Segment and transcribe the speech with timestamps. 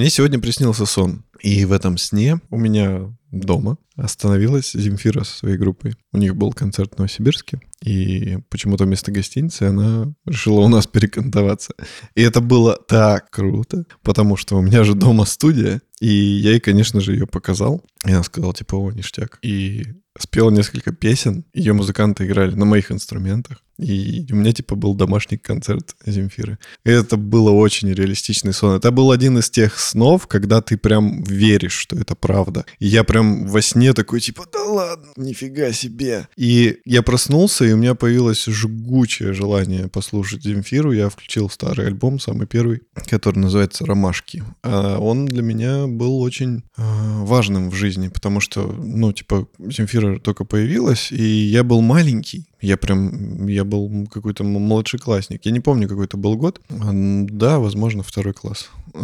[0.00, 1.24] Мне сегодня приснился сон.
[1.42, 5.94] И в этом сне у меня дома остановилась Земфира со своей группой.
[6.10, 11.74] У них был концерт в Новосибирске, и почему-то вместо гостиницы она решила у нас перекантоваться.
[12.14, 16.60] И это было так круто, потому что у меня же дома студия, и я ей,
[16.60, 17.84] конечно же, ее показал.
[18.06, 19.38] И она сказала, типа, о, ништяк.
[19.42, 19.84] И
[20.18, 23.58] спела несколько песен, ее музыканты играли на моих инструментах.
[23.78, 26.58] И у меня, типа, был домашний концерт Земфиры.
[26.84, 28.76] И это было очень реалистичный сон.
[28.76, 32.66] Это был один из тех снов, когда ты прям веришь, что это правда.
[32.78, 36.28] И я прям во сне такой, типа, да ладно, нифига себе.
[36.36, 40.92] И я проснулся, и у меня появилось жгучее желание послушать Земфиру.
[40.92, 44.44] Я включил старый альбом, самый первый, который называется «Ромашки».
[44.62, 46.82] А он для меня был очень э,
[47.24, 52.76] важным в жизни, потому что, ну, типа, Земфира только появилась, и я был маленький, я
[52.76, 55.44] прям, я был какой-то младший классник.
[55.44, 56.60] Я не помню, какой это был год.
[56.68, 58.70] Да, возможно, второй класс.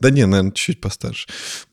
[0.00, 1.28] Да не, наверное, чуть-чуть постарше.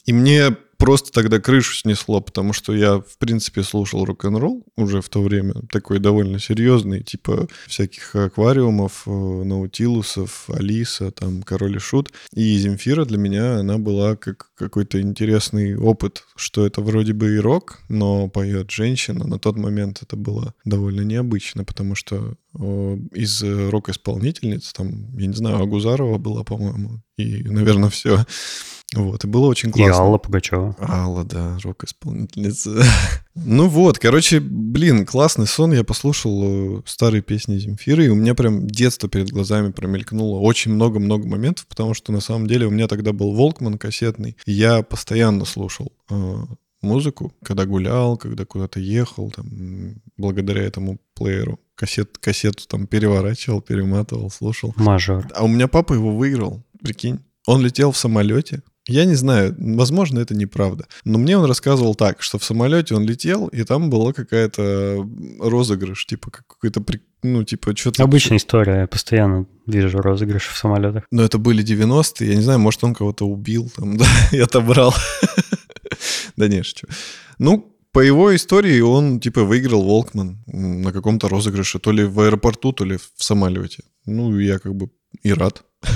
[0.05, 5.09] И мне просто тогда крышу снесло, потому что я, в принципе, слушал рок-н-ролл уже в
[5.09, 12.11] то время, такой довольно серьезный, типа всяких аквариумов, э, наутилусов, Алиса, там, Король и Шут.
[12.33, 17.39] И Земфира для меня, она была как какой-то интересный опыт, что это вроде бы и
[17.39, 19.25] рок, но поет женщина.
[19.27, 22.35] На тот момент это было довольно необычно, потому что
[23.13, 28.25] из рок-исполнительниц, там, я не знаю, Агузарова была, по-моему, и, наверное, все.
[28.93, 29.91] Вот, и было очень классно.
[29.91, 30.75] И Алла Пугачева.
[30.79, 32.83] Алла, да, рок-исполнительница.
[33.35, 35.73] ну вот, короче, блин, классный сон.
[35.73, 40.39] Я послушал э, старые песни Земфиры, и у меня прям детство перед глазами промелькнуло.
[40.39, 44.51] Очень много-много моментов, потому что на самом деле у меня тогда был Волкман кассетный, и
[44.51, 46.35] я постоянно слушал э,
[46.83, 51.59] музыку, когда гулял, когда куда-то ехал, там, благодаря этому плееру.
[51.75, 54.73] Кассет, кассету там переворачивал, перематывал, слушал.
[54.75, 55.27] Мажор.
[55.33, 57.19] А у меня папа его выиграл, прикинь.
[57.47, 60.87] Он летел в самолете, я не знаю, возможно, это неправда.
[61.05, 65.07] Но мне он рассказывал так, что в самолете он летел, и там была какая-то
[65.39, 66.83] розыгрыш, типа какой-то,
[67.23, 68.03] ну, типа что-то...
[68.03, 71.05] Обычная история, я постоянно вижу розыгрыш в самолетах.
[71.11, 74.93] Но это были 90-е, я не знаю, может, он кого-то убил там, да, и отобрал.
[76.35, 76.87] Да не, что.
[77.37, 82.73] Ну, по его истории он, типа, выиграл Волкман на каком-то розыгрыше, то ли в аэропорту,
[82.73, 83.83] то ли в самолете.
[84.07, 84.89] Ну, я как бы
[85.21, 85.63] и рад.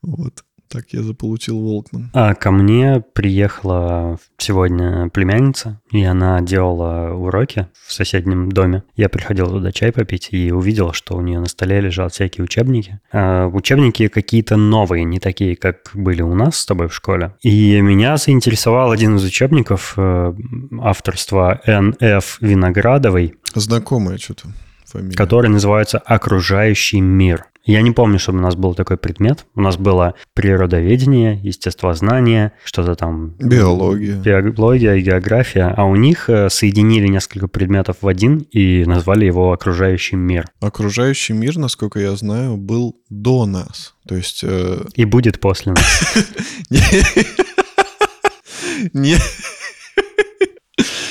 [0.00, 0.44] Вот.
[0.68, 2.10] Так я заполучил Волкман.
[2.12, 8.82] А ко мне приехала сегодня племянница, и она делала уроки в соседнем доме.
[8.94, 13.00] Я приходил туда чай попить и увидел, что у нее на столе лежат всякие учебники.
[13.12, 17.34] А учебники какие-то новые, не такие, как были у нас с тобой в школе.
[17.42, 20.34] И меня заинтересовал один из учебников э,
[20.80, 22.38] авторства Н.Ф.
[22.40, 23.34] Виноградовой.
[23.54, 24.48] Знакомая что-то
[24.88, 25.16] фамилия.
[25.16, 27.46] Который называется «Окружающий мир».
[27.64, 29.44] Я не помню, чтобы у нас был такой предмет.
[29.54, 33.34] У нас было природоведение, естествознание, что-то там...
[33.38, 34.16] Биология.
[34.16, 35.74] Биология, география.
[35.76, 40.46] А у них э, соединили несколько предметов в один и назвали его «окружающий мир».
[40.60, 43.94] Окружающий мир, насколько я знаю, был до нас.
[44.08, 44.40] То есть...
[44.44, 44.86] Э...
[44.94, 46.14] И будет после нас.
[48.94, 49.16] Не...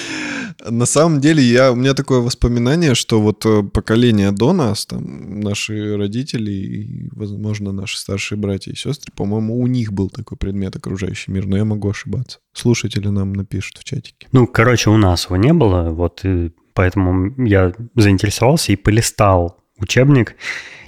[0.70, 5.40] На самом деле, я, у меня такое воспоминание, что вот э, поколение до нас, там,
[5.40, 10.76] наши родители и, возможно, наши старшие братья и сестры, по-моему, у них был такой предмет
[10.76, 12.40] окружающий мир, но я могу ошибаться.
[12.54, 14.28] Слушатели нам напишут в чатике.
[14.32, 20.36] Ну, короче, у нас его не было, вот и поэтому я заинтересовался и полистал учебник,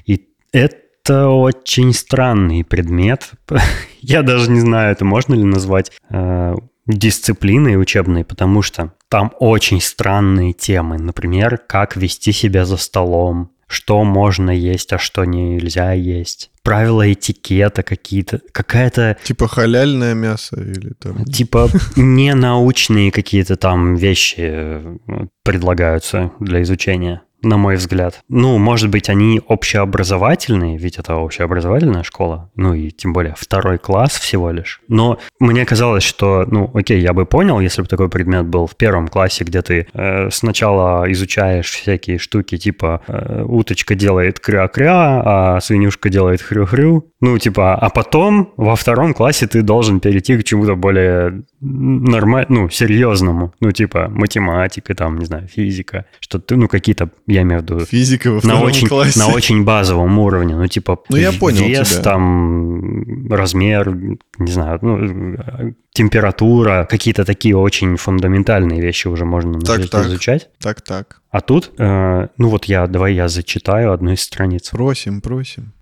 [0.06, 3.32] и это очень странный предмет.
[4.02, 9.82] Я даже не знаю, это можно ли назвать э, дисциплиной учебной, потому что там очень
[9.82, 10.98] странные темы.
[10.98, 16.52] Например, как вести себя за столом, что можно есть, а что нельзя есть.
[16.64, 19.18] Правила этикета какие-то, какая-то...
[19.24, 21.24] Типа халяльное мясо или там...
[21.26, 24.98] Типа ненаучные какие-то там вещи э,
[25.44, 28.22] предлагаются для изучения на мой взгляд.
[28.30, 34.12] Ну, может быть, они общеобразовательные, ведь это общеобразовательная школа, ну и тем более второй класс
[34.14, 34.82] всего лишь.
[34.88, 38.76] Но мне казалось, что, ну, окей, я бы понял, если бы такой предмет был в
[38.76, 45.60] первом классе, где ты э, сначала изучаешь всякие штуки, типа э, уточка делает кря-кря, а
[45.62, 50.76] свинюшка делает хрю-хрю, ну, типа, а потом во втором классе ты должен перейти к чему-то
[50.76, 57.10] более нормально, ну, серьезному, ну, типа математика, там, не знаю, физика, что ты, ну, какие-то
[57.30, 57.80] я имею в виду...
[57.86, 59.20] Физика во на очень, классе.
[59.20, 60.56] На очень базовом уровне.
[60.56, 62.02] Ну, типа, ну, я понял вес, тебя.
[62.02, 63.96] там, размер,
[64.40, 70.50] не знаю, ну, температура, какие-то такие очень фундаментальные вещи уже можно так, так, изучать.
[70.60, 71.22] Так, так.
[71.30, 74.70] А тут, э, ну вот я, давай я зачитаю одну из страниц.
[74.70, 75.74] Просим, просим.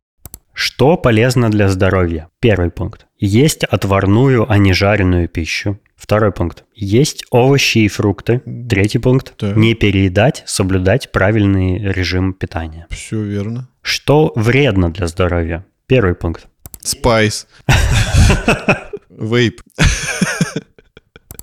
[0.53, 2.29] Что полезно для здоровья?
[2.39, 3.05] Первый пункт.
[3.19, 5.79] Есть отварную, а не жареную пищу.
[5.97, 6.63] Второй пункт.
[6.75, 8.41] Есть овощи и фрукты.
[8.69, 9.35] Третий пункт.
[9.35, 9.57] Так.
[9.57, 12.87] Не переедать, соблюдать правильный режим питания.
[12.89, 13.67] Все верно.
[13.81, 15.65] Что вредно для здоровья?
[15.87, 16.47] Первый пункт.
[16.81, 17.47] Спайс.
[19.09, 19.61] Вейп.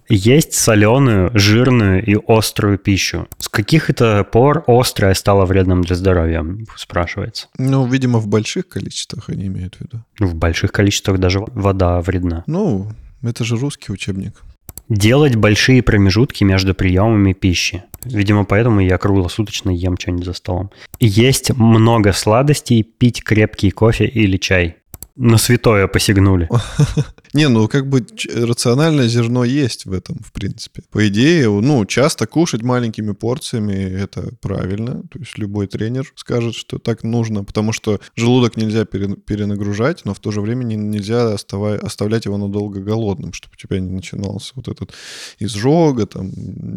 [0.09, 3.27] Есть соленую, жирную и острую пищу.
[3.39, 6.45] С каких это пор острое стало вредным для здоровья,
[6.77, 7.49] спрашивается.
[7.59, 10.05] Ну, видимо, в больших количествах они имеют в виду.
[10.19, 12.45] В больших количествах даже вода вредна.
[12.47, 12.93] Ну,
[13.27, 14.43] это же русский учебник.
[14.89, 17.85] Делать большие промежутки между приемами пищи.
[18.05, 20.71] Видимо, поэтому я круглосуточно ем что-нибудь за столом.
[21.01, 24.77] Есть много сладостей, пить крепкий кофе или чай.
[25.17, 26.49] На святое посягнули.
[27.35, 30.83] Не, ну как бы рациональное зерно есть в этом, в принципе.
[30.91, 35.03] По идее, ну, часто кушать маленькими порциями— это правильно.
[35.11, 40.15] То есть любой тренер скажет, что так нужно, потому что желудок нельзя пере- перенагружать, но
[40.15, 44.53] в то же время не- нельзя оставлять его надолго голодным, чтобы у тебя не начинался
[44.57, 44.95] вот этот
[45.39, 46.33] изжога, там,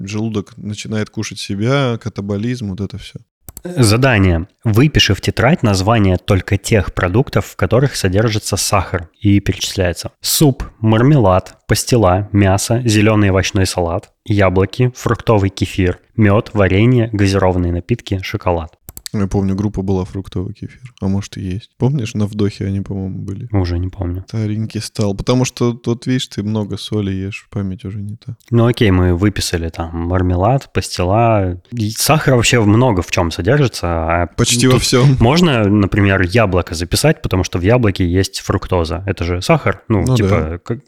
[0.06, 3.19] желудок начинает кушать себя, катаболизм, вот это все.
[3.63, 4.48] Задание.
[4.63, 10.12] Выпиши в тетрадь название только тех продуктов, в которых содержится сахар и перечисляется.
[10.21, 18.76] Суп, мармелад, пастила, мясо, зеленый овощной салат, яблоки, фруктовый кефир, мед, варенье, газированные напитки, шоколад.
[19.13, 20.81] Я помню, группа была фруктовый кефир.
[21.01, 21.71] А может и есть.
[21.77, 23.48] Помнишь, на вдохе они, по-моему, были?
[23.51, 24.25] Уже не помню.
[24.27, 25.15] Старенький стал.
[25.15, 28.36] Потому что тут, видишь, ты много соли ешь, память уже не та.
[28.51, 31.62] Ну окей, мы выписали там мармелад, пастила.
[31.95, 33.88] Сахара вообще много в чем содержится.
[33.88, 35.15] а Почти во всем.
[35.19, 39.03] Можно, например, яблоко записать, потому что в яблоке есть фруктоза.
[39.06, 39.83] Это же сахар.
[39.88, 40.80] Ну, Ну типа, как-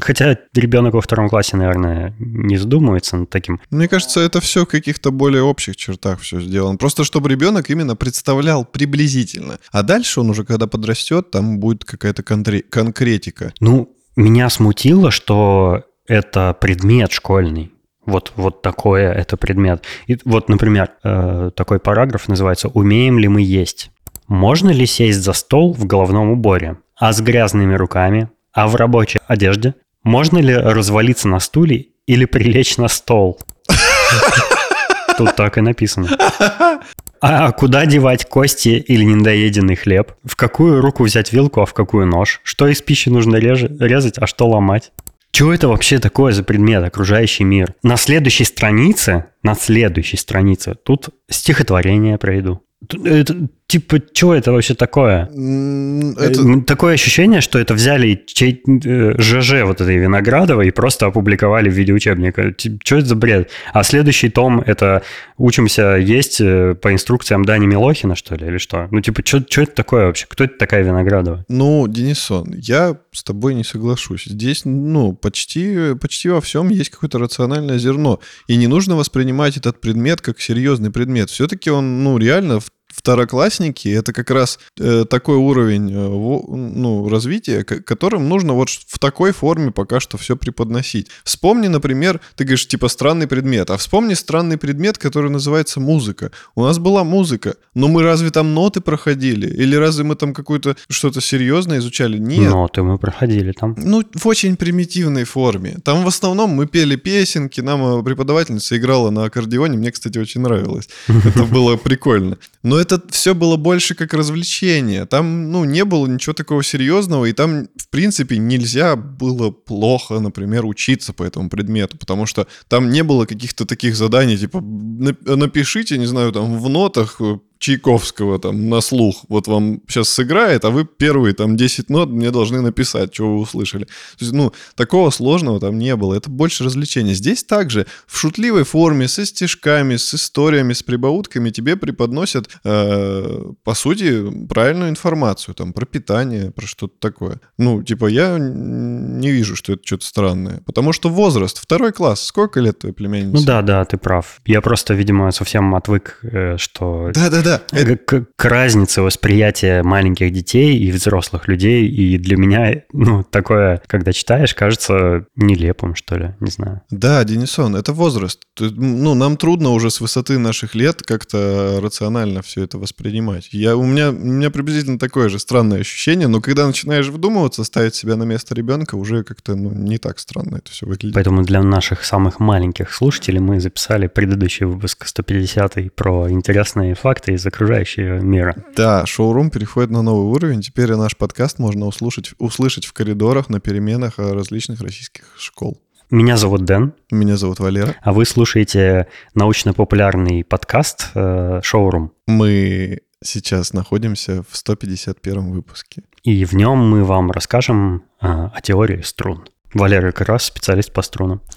[0.00, 3.60] хотя ребенок во втором классе, наверное, не задумывается над таким.
[3.70, 6.76] Мне кажется, это все в каких-то более общих чертах все сделано.
[6.76, 9.58] Просто чтобы ребенок именно представлял приблизительно.
[9.70, 13.52] А дальше он уже, когда подрастет, там будет какая-то конкретика.
[13.60, 17.72] Ну, меня смутило, что это предмет школьный.
[18.04, 19.84] Вот, вот такое это предмет.
[20.06, 23.90] И вот, например, э, такой параграф называется «Умеем ли мы есть?».
[24.26, 26.78] Можно ли сесть за стол в головном уборе?
[26.96, 28.28] А с грязными руками?
[28.52, 29.74] А в рабочей одежде?
[30.02, 33.38] Можно ли развалиться на стуле или прилечь на стол?
[35.16, 36.08] Тут так и написано.
[37.22, 40.12] А куда девать кости или недоеденный хлеб?
[40.24, 42.40] В какую руку взять вилку, а в какую нож?
[42.42, 44.90] Что из пищи нужно реже- резать, а что ломать?
[45.30, 47.74] Что это вообще такое за предмет, окружающий мир?
[47.84, 52.60] На следующей странице, на следующей странице, тут стихотворение пройду.
[52.88, 55.28] Тут- Это, типа, что это вообще такое?
[55.32, 56.40] М, Это...
[56.42, 61.70] Э, Такое ощущение, что это взяли чей, э, ЖЖ вот этой Виноградовой и просто опубликовали
[61.70, 62.52] в виде учебника.
[62.84, 63.50] Что это за бред?
[63.72, 65.02] А следующий том— это
[65.38, 68.88] «Учимся есть э, по инструкциям Дани Милохина, что ли, или что?
[68.90, 70.26] Ну, типа, что это такое вообще?
[70.28, 71.44] Кто это такая Виноградова?
[71.48, 74.24] Ну, Денисон, я с тобой не соглашусь.
[74.24, 78.18] Здесь, ну, почти, почти во всем есть какое-то рациональное зерно.
[78.48, 81.30] И не нужно воспринимать этот предмет как серьезный предмет.
[81.30, 87.08] Все-таки он, ну, реально в- второклассники это как раз э, такой уровень э, во- ну,
[87.08, 91.08] развития, к- которым нужно вот в такой форме пока что все преподносить.
[91.24, 96.30] Вспомни, например, ты говоришь, типа, странный предмет, а вспомни странный предмет, который называется музыка.
[96.54, 99.46] У нас была музыка, но мы разве там ноты проходили?
[99.48, 102.18] Или разве мы там какое-то что-то серьезное изучали?
[102.18, 102.50] Нет.
[102.50, 103.74] Ноты мы проходили там.
[103.78, 105.76] Ну, в очень примитивной форме.
[105.84, 110.40] Там в основном мы пели песенки, нам э, преподавательница играла на аккордеоне, мне, кстати, очень
[110.42, 110.88] нравилось.
[111.08, 112.38] Это было прикольно.
[112.62, 115.06] Но это все было больше как развлечение.
[115.06, 120.66] Там, ну, не было ничего такого серьезного, и там, в принципе, нельзя было плохо, например,
[120.66, 125.98] учиться по этому предмету, потому что там не было каких-то таких заданий, типа, «На- напишите,
[125.98, 129.24] не знаю, там, в нотах э, Чайковского там на слух.
[129.28, 133.40] Вот вам сейчас сыграет, а вы первые там 10 нот мне должны написать, что вы
[133.40, 133.84] услышали.
[133.84, 136.14] То есть, ну, такого сложного там не было.
[136.14, 137.14] Это больше развлечения.
[137.14, 143.74] Здесь также в шутливой форме, со стишками, с историями, с прибаутками тебе преподносят, э, по
[143.74, 147.40] сути, правильную информацию там про питание, про что-то такое.
[147.58, 150.62] Ну, типа, я не вижу, что это что-то странное.
[150.66, 153.38] Потому что возраст, второй класс, сколько лет твоей племяннице?
[153.38, 154.40] Ну да, да, ты прав.
[154.46, 157.51] Я просто, видимо, совсем отвык, э, что Да-да-да.
[157.72, 161.86] Это- к, к- разнице восприятия маленьких детей и взрослых людей.
[161.88, 166.82] И для меня, ну, такое, когда читаешь, кажется нелепым, что ли, не знаю.
[166.90, 168.42] Да, Денисон, это возраст.
[168.58, 173.48] Ну, нам трудно уже с высоты наших лет как-то рационально все это воспринимать.
[173.52, 177.94] Я, у, меня, у меня приблизительно такое же странное ощущение, но когда начинаешь вдумываться, ставить
[177.94, 181.14] себя на место ребенка, уже как-то ну, не так странно это все выглядит.
[181.14, 187.41] Поэтому для наших самых маленьких слушателей мы записали предыдущий выпуск 150 про интересные факты из
[187.42, 188.54] из окружающего мира.
[188.76, 190.62] Да, шоурум переходит на новый уровень.
[190.62, 195.80] Теперь наш подкаст можно услышать, услышать в коридорах на переменах различных российских школ.
[196.10, 196.94] Меня зовут Дэн.
[197.10, 197.96] Меня зовут Валера.
[198.02, 202.12] А вы слушаете научно-популярный подкаст э, «Шоурум».
[202.26, 206.02] Мы сейчас находимся в 151 выпуске.
[206.22, 209.44] И в нем мы вам расскажем э, о теории струн.
[209.74, 211.40] Валера как раз специалист по струнам.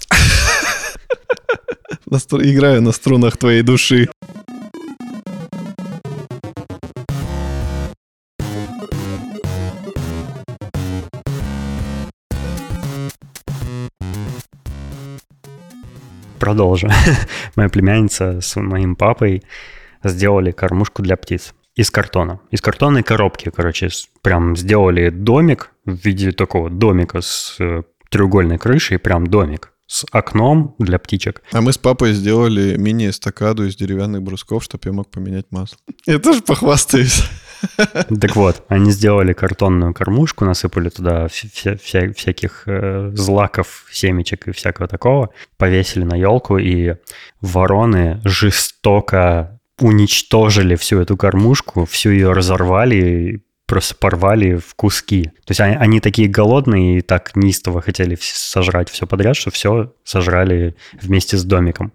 [2.09, 4.07] Играю на струнах твоей души.
[16.45, 16.89] Продолжу.
[17.55, 19.41] Моя племянница с моим папой
[20.03, 22.39] сделали кормушку для птиц из картона.
[22.51, 23.89] Из картонной коробки, короче,
[24.21, 30.75] прям сделали домик в виде такого домика с э, треугольной крышей, прям домик с окном
[30.77, 31.41] для птичек.
[31.51, 35.79] А мы с папой сделали мини-эстакаду из деревянных брусков, чтобы я мог поменять масло.
[36.05, 37.23] Я тоже похвастаюсь.
[38.21, 44.51] Так вот, они сделали картонную кормушку, насыпали туда вся, вся, всяких э, злаков, семечек и
[44.51, 46.95] всякого такого, повесили на елку, и
[47.41, 55.25] вороны жестоко уничтожили всю эту кормушку, всю ее разорвали, просто порвали в куски.
[55.45, 59.93] То есть они, они такие голодные и так неистово хотели сожрать все подряд, что все
[60.05, 61.91] сожрали вместе с домиком.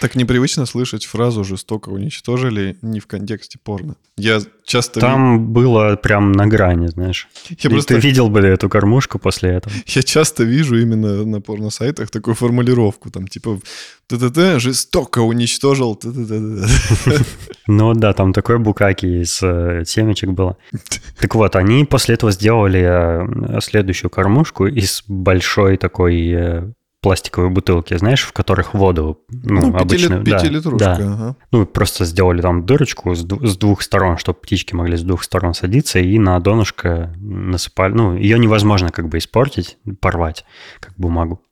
[0.00, 3.94] Так непривычно слышать фразу «жестоко уничтожили» не в контексте порно.
[4.16, 5.00] Я часто...
[5.00, 7.28] Там было прям на грани, знаешь.
[7.60, 7.94] Я просто...
[7.94, 9.72] Ты видел бы эту кормушку после этого?
[9.86, 13.60] Я часто вижу именно на порно-сайтах такую формулировку, там типа
[14.08, 16.00] т-т-т, жестоко уничтожил
[17.66, 20.56] Ну да, там такой букаки из э, семечек было.
[21.20, 26.72] Так вот, они после этого сделали э, следующую кормушку из большой такой э,
[27.04, 30.24] пластиковые бутылки, знаешь, в которых воду, ну, ну обычно...
[30.24, 31.36] Пятилитрушка, да, ага.
[31.52, 35.52] Ну, просто сделали там дырочку с, с двух сторон, чтобы птички могли с двух сторон
[35.52, 37.92] садиться, и на донышко насыпали...
[37.92, 40.46] Ну, ее невозможно как бы испортить, порвать,
[40.80, 41.42] как бумагу.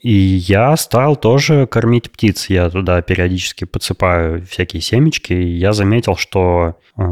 [0.00, 2.50] И я стал тоже кормить птиц.
[2.50, 7.02] Я туда периодически подсыпаю всякие семечки, и я заметил, что э,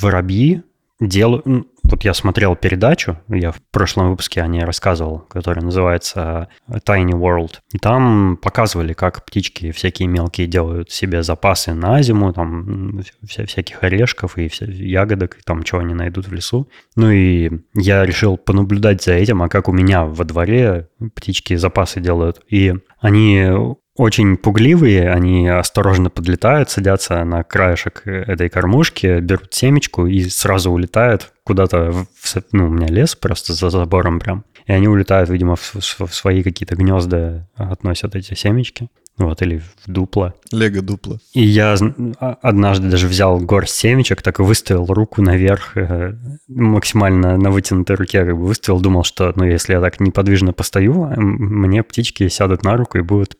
[0.00, 0.62] воробьи
[1.00, 1.66] делаю...
[1.82, 7.54] Вот я смотрел передачу, я в прошлом выпуске о ней рассказывал, которая называется Tiny World.
[7.72, 13.82] И там показывали, как птички всякие мелкие делают себе запасы на зиму, там вся, всяких
[13.82, 16.68] орешков и вся, ягодок, и там чего они найдут в лесу.
[16.94, 22.00] Ну и я решил понаблюдать за этим, а как у меня во дворе птички запасы
[22.00, 22.40] делают.
[22.48, 23.50] И они
[23.96, 31.32] очень пугливые, они осторожно подлетают, садятся на краешек этой кормушки, берут семечку и сразу улетают
[31.44, 35.74] куда-то, в, ну, у меня лес просто за забором прям, и они улетают, видимо, в,
[35.74, 38.88] в свои какие-то гнезда, относят эти семечки.
[39.20, 40.32] Вот, или в дупло.
[40.50, 41.18] Лего дупло.
[41.34, 41.76] И я
[42.20, 46.14] а, однажды даже взял горсть семечек, так и выставил руку наверх, э,
[46.48, 51.12] максимально на вытянутой руке как бы выставил, думал, что, ну, если я так неподвижно постою,
[51.18, 53.36] мне птички сядут на руку и будут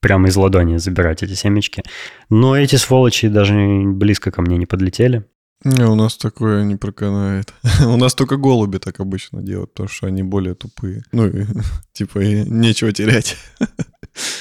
[0.00, 1.82] прямо из ладони забирать эти семечки.
[2.30, 5.26] Но эти сволочи даже близко ко мне не подлетели.
[5.64, 7.52] Не, у нас такое не проканает.
[7.84, 11.02] у нас только голуби так обычно делают, потому что они более тупые.
[11.12, 11.30] Ну,
[11.92, 13.36] типа, нечего терять.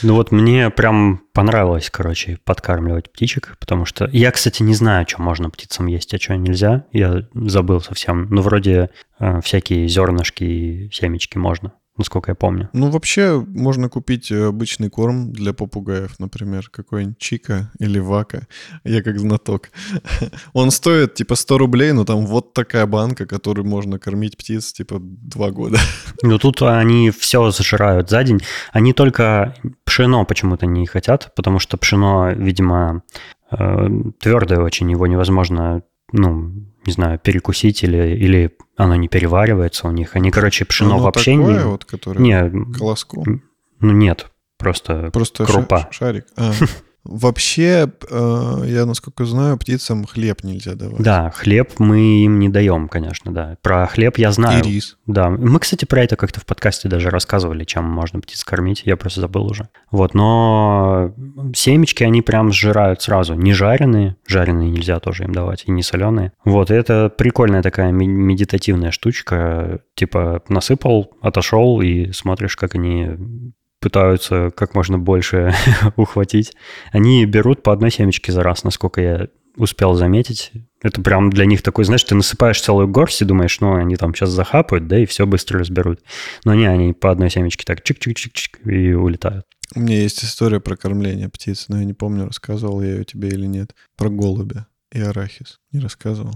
[0.04, 5.22] ну вот мне прям понравилось, короче, подкармливать птичек, потому что я, кстати, не знаю, что
[5.22, 6.86] можно птицам есть, а что нельзя.
[6.92, 8.28] Я забыл совсем.
[8.30, 12.70] Ну, вроде э, всякие зернышки и семечки можно насколько я помню.
[12.74, 18.48] Ну, вообще, можно купить э, обычный корм для попугаев, например, какой-нибудь Чика или Вака.
[18.84, 19.70] Я как знаток.
[20.54, 25.00] Он стоит, типа, 100 рублей, но там вот такая банка, которой можно кормить птиц, типа,
[25.02, 25.80] два года.
[26.24, 28.42] Ну, тут они все зажирают за день.
[28.74, 33.04] Они только пшено почему-то не хотят, потому что пшено, видимо,
[33.52, 33.88] э,
[34.20, 36.52] твердое очень, его невозможно ну,
[36.86, 40.16] не знаю, перекусить или, или оно не переваривается у них.
[40.16, 41.66] Они, короче, пшено оно вообще такое, не...
[41.66, 43.44] вот, которое не, колоском?
[43.80, 45.88] Ну, нет, просто, просто крупа.
[45.92, 46.26] шарик.
[46.36, 46.54] А.
[47.08, 51.02] Вообще, э, я насколько знаю, птицам хлеб нельзя давать.
[51.02, 53.58] Да, хлеб мы им не даем, конечно, да.
[53.62, 54.60] Про хлеб я знаю.
[54.60, 54.98] И рис.
[55.06, 58.98] Да, мы, кстати, про это как-то в подкасте даже рассказывали, чем можно птиц кормить, я
[58.98, 59.70] просто забыл уже.
[59.90, 61.14] Вот, но
[61.56, 66.34] семечки они прям сжирают сразу, не жареные, жареные нельзя тоже им давать, и не соленые.
[66.44, 74.76] Вот, это прикольная такая медитативная штучка, типа насыпал, отошел и смотришь, как они пытаются как
[74.76, 75.54] можно больше
[75.96, 76.54] ухватить.
[76.92, 80.52] Они берут по одной семечке за раз, насколько я успел заметить.
[80.82, 84.14] Это прям для них такой, знаешь, ты насыпаешь целую горсть и думаешь, ну, они там
[84.14, 86.00] сейчас захапают, да, и все быстро разберут.
[86.46, 89.46] Но не, они по одной семечке так чик-чик-чик-чик и улетают.
[89.76, 93.30] У меня есть история про кормление птиц, но я не помню, рассказывал я ее тебе
[93.30, 93.76] или нет.
[93.98, 94.68] Про голубя.
[94.94, 95.60] и арахис.
[95.72, 96.36] Не рассказывал.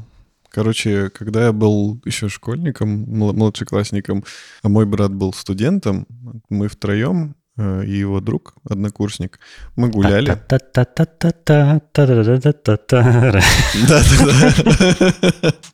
[0.51, 4.25] Короче, когда я был еще школьником, младшеклассником,
[4.61, 6.05] а мой брат был студентом,
[6.49, 9.39] мы втроем э, и его друг, однокурсник,
[9.77, 10.27] мы гуляли.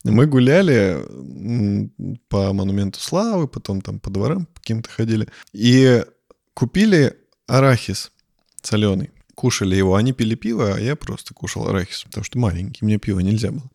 [0.03, 1.03] Мы гуляли
[2.29, 5.27] по Монументу Славы, потом там по дворам каким-то ходили.
[5.53, 6.05] И
[6.53, 7.17] купили
[7.47, 8.11] арахис
[8.61, 9.09] соленый.
[9.33, 13.19] Кушали его, они пили пиво, а я просто кушал арахис, потому что маленький, мне пиво
[13.19, 13.69] нельзя было.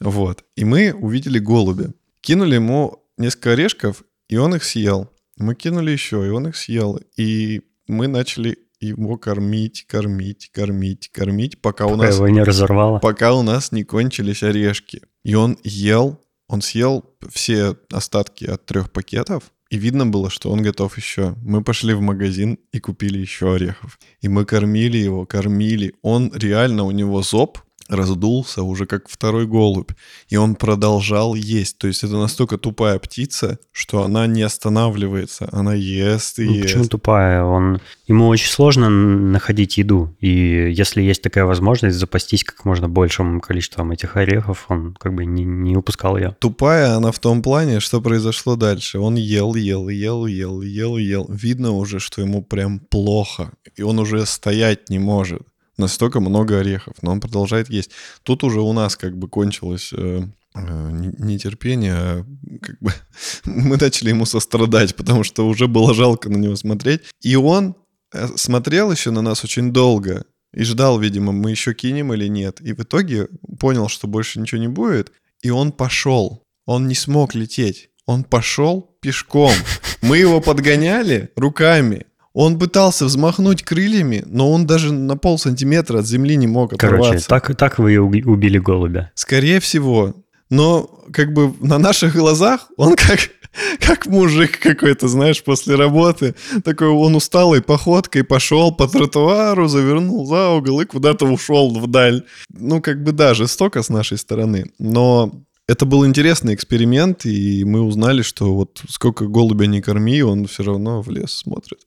[0.00, 0.44] Вот.
[0.56, 1.92] И мы увидели голубя.
[2.20, 5.10] Кинули ему несколько орешков, и он их съел.
[5.36, 7.00] Мы кинули еще, и он их съел.
[7.16, 12.14] И мы начали его кормить, кормить, кормить, кормить, пока, пока у нас...
[12.16, 12.98] его не разорвало.
[12.98, 15.02] Пока у нас не кончились орешки.
[15.22, 20.62] И он ел, он съел все остатки от трех пакетов, и видно было, что он
[20.62, 21.36] готов еще.
[21.42, 24.00] Мы пошли в магазин и купили еще орехов.
[24.20, 25.94] И мы кормили его, кормили.
[26.02, 27.58] Он реально, у него зоб
[27.90, 29.90] раздулся уже как второй голубь,
[30.28, 31.78] и он продолжал есть.
[31.78, 36.62] То есть это настолько тупая птица, что она не останавливается, она ест и ну, ест.
[36.62, 37.42] Почему тупая?
[37.42, 37.80] Он...
[38.06, 43.90] Ему очень сложно находить еду, и если есть такая возможность запастись как можно большим количеством
[43.90, 46.36] этих орехов, он как бы не, не упускал ее.
[46.38, 48.98] Тупая она в том плане, что произошло дальше.
[48.98, 51.26] Он ел, ел, ел, ел, ел, ел.
[51.28, 55.42] Видно уже, что ему прям плохо, и он уже стоять не может
[55.80, 57.90] настолько много орехов, но он продолжает есть.
[58.22, 60.22] Тут уже у нас как бы кончилось э,
[60.54, 62.24] э, нетерпение, а
[62.62, 62.92] как бы
[63.44, 67.02] мы начали ему сострадать, потому что уже было жалко на него смотреть.
[67.22, 67.74] И он
[68.12, 72.60] э, смотрел еще на нас очень долго и ждал, видимо, мы еще кинем или нет.
[72.60, 76.42] И в итоге понял, что больше ничего не будет, и он пошел.
[76.66, 77.90] Он не смог лететь.
[78.06, 79.52] Он пошел пешком.
[80.02, 82.06] Мы его подгоняли руками.
[82.32, 87.10] Он пытался взмахнуть крыльями, но он даже на пол сантиметра от земли не мог оторваться.
[87.10, 89.10] Короче, так, так вы и убили голубя.
[89.14, 90.14] Скорее всего.
[90.48, 93.30] Но как бы на наших глазах он как,
[93.80, 96.34] как мужик какой-то, знаешь, после работы.
[96.64, 102.24] Такой он усталой походкой пошел по тротуару, завернул за угол и куда-то ушел вдаль.
[102.52, 104.70] Ну, как бы да, жестоко с нашей стороны.
[104.78, 105.32] Но
[105.66, 110.64] это был интересный эксперимент, и мы узнали, что вот сколько голубя не корми, он все
[110.64, 111.80] равно в лес смотрит.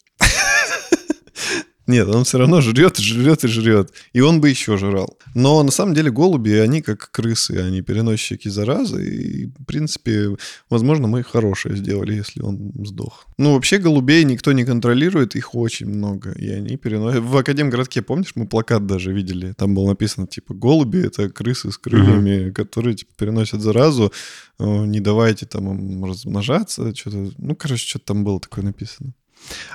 [1.85, 3.91] Нет, он все равно жрет, жрет и жрет.
[4.13, 5.17] И он бы еще жрал.
[5.35, 9.05] Но на самом деле голуби, они как крысы, они переносчики заразы.
[9.05, 10.37] И, в принципе,
[10.69, 13.27] возможно, мы хорошее сделали, если он сдох.
[13.37, 16.31] Ну, вообще голубей никто не контролирует, их очень много.
[16.31, 17.21] И они переносят...
[17.21, 19.51] В Академгородке, помнишь, мы плакат даже видели?
[19.57, 22.53] Там было написано, типа, голуби— это крысы с крыльями, угу.
[22.53, 24.13] которые, типа, переносят заразу.
[24.57, 26.95] Не давайте там им размножаться.
[26.95, 27.31] Что-то...
[27.37, 29.13] Ну, короче, что-то там было такое написано.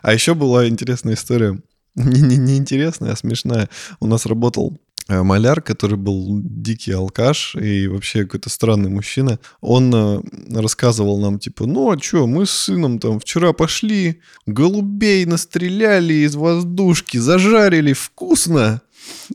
[0.02, 1.60] А еще была интересная история.
[1.94, 3.68] Не, не, не интересная, а смешная.
[3.98, 4.78] У нас работал
[5.08, 10.20] э, маляр, который был дикий алкаш и вообще какой-то странный мужчина, он э,
[10.60, 16.36] рассказывал нам, типа, ну а что, мы с сыном там вчера пошли, голубей настреляли из
[16.36, 18.80] воздушки, зажарили, вкусно.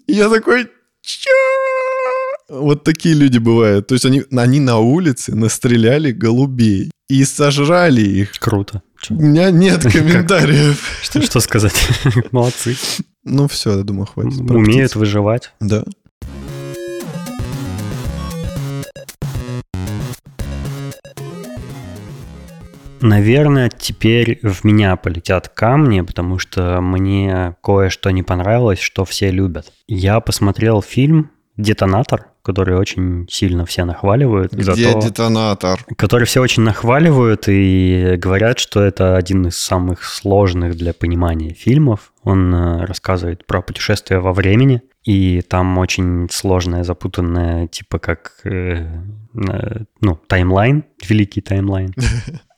[0.08, 0.68] Я такой,
[1.02, 1.32] чё?
[2.50, 3.88] Вот такие люди бывают.
[3.88, 8.32] То есть они, они на улице настреляли голубей и сожрали их.
[8.40, 8.82] Круто.
[9.10, 11.00] У меня нет комментариев.
[11.02, 11.76] Что, что сказать?
[12.32, 12.76] Молодцы.
[13.24, 14.40] Ну все, я думаю, хватит.
[14.50, 15.52] Умеют выживать.
[15.60, 15.84] Да.
[23.02, 29.74] Наверное, теперь в меня полетят камни, потому что мне кое-что не понравилось, что все любят.
[29.88, 34.54] Я посмотрел фильм «Детонатор», который очень сильно все нахваливают.
[34.54, 35.84] Где то, детонатор?
[35.98, 42.12] Который все очень нахваливают и говорят, что это один из самых сложных для понимания фильмов.
[42.24, 48.88] Он э, рассказывает про путешествие во времени, и там очень сложное, запутанное, типа как, э,
[49.36, 51.94] э, ну, таймлайн, великий таймлайн.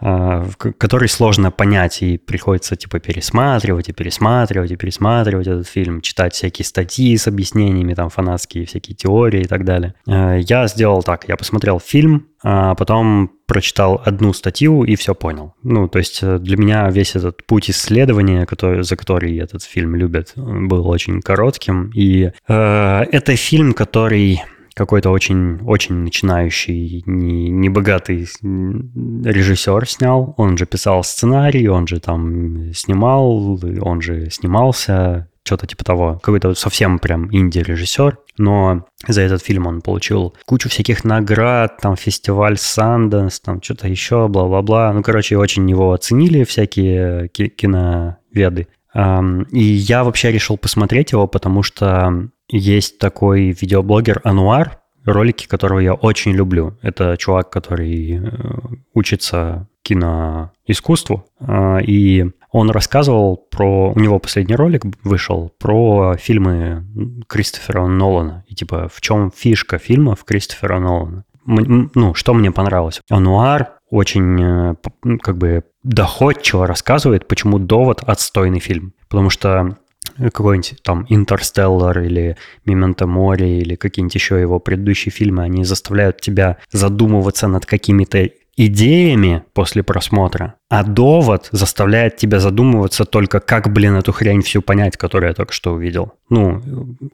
[0.00, 0.46] А,
[0.78, 6.64] который сложно понять, и приходится типа пересматривать, и пересматривать, и пересматривать этот фильм, читать всякие
[6.64, 9.94] статьи с объяснениями, там фанатские всякие теории и так далее.
[10.06, 15.54] А, я сделал так, я посмотрел фильм, а потом прочитал одну статью и все понял.
[15.62, 19.94] Ну, то есть э, для меня весь этот путь исследования, который, за который этот фильм
[19.94, 21.90] любят, был очень коротким.
[21.94, 24.42] И э, это фильм, который
[24.76, 30.34] какой-то очень, очень начинающий, не, не богатый режиссер снял.
[30.36, 36.20] Он же писал сценарий, он же там снимал, он же снимался, что-то типа того.
[36.22, 38.18] Какой-то совсем прям инди-режиссер.
[38.36, 44.28] Но за этот фильм он получил кучу всяких наград, там фестиваль Санденс, там что-то еще,
[44.28, 44.92] бла-бла-бла.
[44.92, 48.68] Ну, короче, очень его оценили всякие киноведы.
[48.94, 55.94] И я вообще решил посмотреть его, потому что Есть такой видеоблогер Ануар, ролики которого я
[55.94, 56.78] очень люблю.
[56.82, 58.28] Это чувак, который э,
[58.94, 63.92] учится киноискусству, э, и он рассказывал про...
[63.92, 66.84] У него последний ролик вышел про фильмы
[67.28, 68.44] Кристофера Нолана.
[68.48, 71.24] И типа, в чем фишка фильмов Кристофера Нолана.
[71.44, 73.00] Ну, что мне понравилось?
[73.08, 74.74] Ануар очень э,
[75.22, 78.94] как бы доходчиво рассказывает, почему «Довод» отстойный фильм.
[79.08, 79.76] Потому что
[80.18, 86.58] какой-нибудь там «Интерстеллар» или «Мементо море» или какие-нибудь еще его предыдущие фильмы, они заставляют тебя
[86.72, 94.12] задумываться над какими-то идеями после просмотра, а довод заставляет тебя задумываться только, как, блин, эту
[94.12, 96.14] хрень всю понять, которую я только что увидел.
[96.30, 96.62] Ну,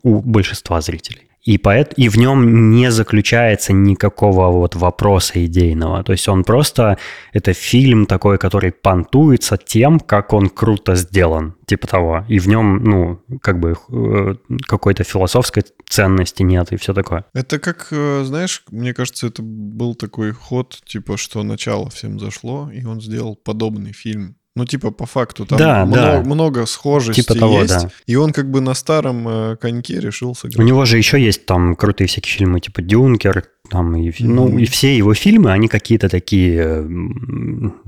[0.03, 1.32] у большинства зрителей.
[1.45, 6.05] И, поэт, и в нем не заключается никакого вот вопроса идейного.
[6.05, 6.99] То есть он просто,
[7.33, 12.25] это фильм такой, который понтуется тем, как он круто сделан, типа того.
[12.29, 14.35] И в нем, ну, как бы э,
[14.69, 17.25] какой-то философской ценности нет и все такое.
[17.35, 22.71] Это как, э, знаешь, мне кажется, это был такой ход, типа, что начало всем зашло,
[22.73, 26.23] и он сделал подобный фильм ну, типа, по факту, там да, много, да.
[26.23, 27.85] много схожести типа того, есть.
[27.85, 27.91] Да.
[28.07, 30.59] И он как бы на старом э, коньке решил сыграть.
[30.59, 34.27] У него же еще есть там крутые всякие фильмы, типа «Дюнкер», там, и, mm-hmm.
[34.27, 36.87] ну, и все его фильмы, они какие-то такие,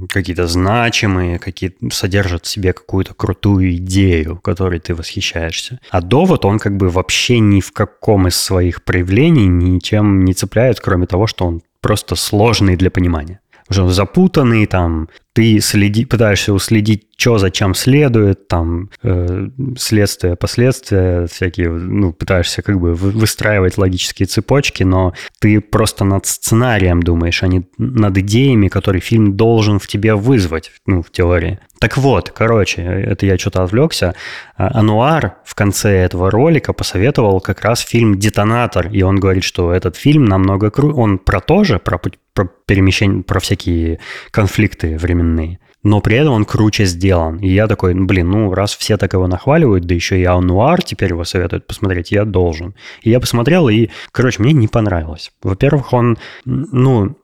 [0.09, 5.81] какие-то значимые, какие содержат в себе какую-то крутую идею, которой ты восхищаешься.
[5.90, 10.81] А «Довод», он как бы вообще ни в каком из своих проявлений ничем не цепляет,
[10.81, 17.09] кроме того, что он просто сложный для понимания уже запутанный, там, ты следи, пытаешься уследить,
[17.16, 24.85] что зачем следует, там, э, следствия, последствия, всякие, ну, пытаешься как бы выстраивать логические цепочки,
[24.85, 30.14] но ты просто над сценарием думаешь, а не над идеями, которые фильм должен в тебе
[30.14, 31.59] вызвать, ну, в теории.
[31.81, 34.14] Так вот, короче, это я что-то отвлекся.
[34.57, 39.72] А, Ануар в конце этого ролика посоветовал как раз фильм «Детонатор», и он говорит, что
[39.72, 42.00] этот фильм намного круче, он про то же, про,
[42.35, 47.38] про перемещение, про всякие конфликты временные, но при этом он круче сделан.
[47.38, 51.11] И я такой, блин, ну раз все так его нахваливают, да еще и Ануар теперь
[51.11, 52.75] его советуют посмотреть, я должен.
[53.03, 55.31] И я посмотрел, и, короче, мне не понравилось.
[55.42, 57.16] Во-первых, он, ну,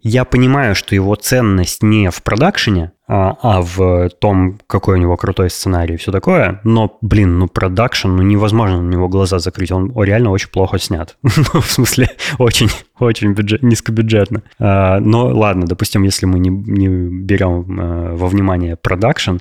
[0.00, 5.16] я понимаю, что его ценность не в продакшене, а, а в том, какой у него
[5.16, 6.60] крутой сценарий и все такое.
[6.62, 9.72] Но, блин, ну продакшн, ну невозможно на него глаза закрыть.
[9.72, 11.16] Он реально очень плохо снят.
[11.52, 14.42] Ну, в смысле, очень, очень бюджет, низкобюджетно.
[14.58, 19.36] А, но ладно, допустим, если мы не, не берем а, во внимание продакшн,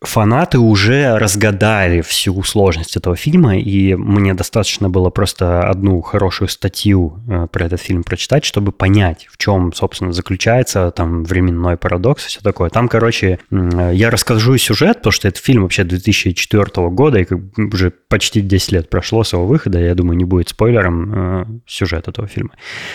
[0.00, 7.18] фанаты уже разгадали всю сложность этого фильма, и мне достаточно было просто одну хорошую статью
[7.28, 12.28] а, про этот фильм прочитать, чтобы понять, в чем, собственно, заключается там временной парадокс и
[12.28, 12.70] все такое.
[12.70, 18.40] Там, короче, я расскажу сюжет, потому что это фильм вообще 2004 года, и уже почти
[18.40, 22.50] 10 лет прошло с его выхода, я думаю, не будет спойлером сюжет этого фильма.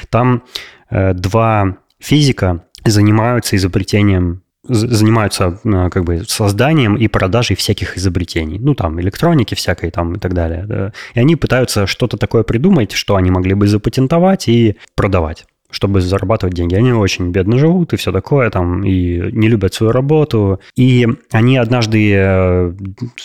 [0.10, 0.44] Там
[0.90, 8.60] э, два физика занимаются изобретением занимаются э, как бы созданием и продажей всяких изобретений.
[8.60, 10.66] Ну, там, электроники всякой там и так далее.
[10.68, 10.94] Да.
[11.14, 16.56] И они пытаются что-то такое придумать, что они могли бы запатентовать и продавать чтобы зарабатывать
[16.56, 16.76] деньги.
[16.76, 20.62] Они очень бедно живут и все такое, там, и не любят свою работу.
[20.78, 22.74] И они однажды э,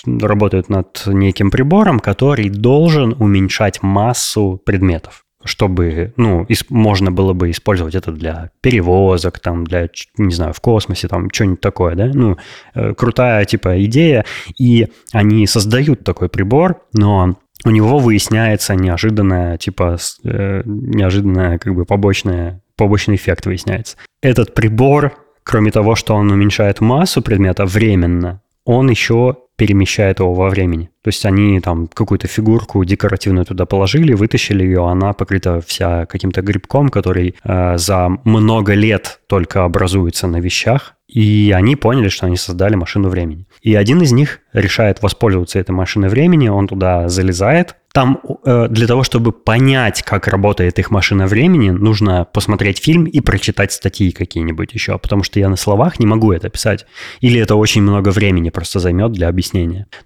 [0.05, 7.95] работают над неким прибором, который должен уменьшать массу предметов чтобы, ну, можно было бы использовать
[7.95, 12.37] это для перевозок, там, для, не знаю, в космосе, там, что-нибудь такое, да, ну,
[12.75, 14.25] э, крутая, типа, идея,
[14.59, 21.85] и они создают такой прибор, но у него выясняется неожиданное, типа, э, неожиданное, как бы,
[21.85, 23.97] побочное, побочный эффект выясняется.
[24.23, 30.49] Этот прибор, кроме того, что он уменьшает массу предмета временно, он еще перемещает его во
[30.51, 30.91] времени.
[31.05, 36.43] То есть они там какую-то фигурку декоративную туда положили, вытащили ее, она покрыта вся каким-то
[36.43, 42.37] грибком, который э, за много лет только образуется на вещах, и они поняли, что они
[42.37, 43.47] создали машину времени.
[43.61, 47.77] И один из них решает воспользоваться этой машиной времени, он туда залезает.
[47.93, 53.21] Там э, для того, чтобы понять, как работает их машина времени, нужно посмотреть фильм и
[53.21, 56.87] прочитать статьи какие-нибудь еще, потому что я на словах не могу это писать.
[57.21, 59.52] Или это очень много времени просто займет для объяснения.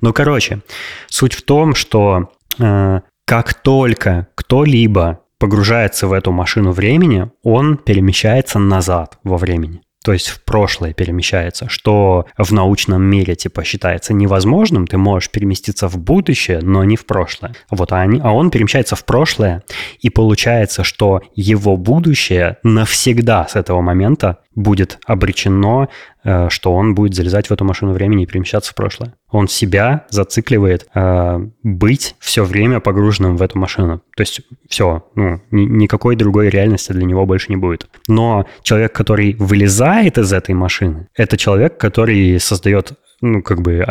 [0.01, 0.61] Но, короче,
[1.09, 8.59] суть в том, что э, как только кто-либо погружается в эту машину времени, он перемещается
[8.59, 9.83] назад во времени.
[10.07, 15.89] То есть в прошлое перемещается, что в научном мире типа считается невозможным, ты можешь переместиться
[15.89, 17.57] в будущее, но не в прошлое.
[17.73, 19.65] Вот, а, они, а он перемещается в прошлое,
[19.99, 25.89] и получается, что его будущее навсегда с этого момента будет обречено,
[26.25, 29.15] э, что он будет залезать в эту машину времени и перемещаться в прошлое.
[29.31, 34.03] Он себя зацикливает э, быть все время погруженным в эту машину.
[34.17, 37.87] То есть все, ну, ни, никакой другой реальности для него больше не будет.
[38.09, 43.85] Но человек, который вылезает из этой машины, это человек, который создает ну, как бы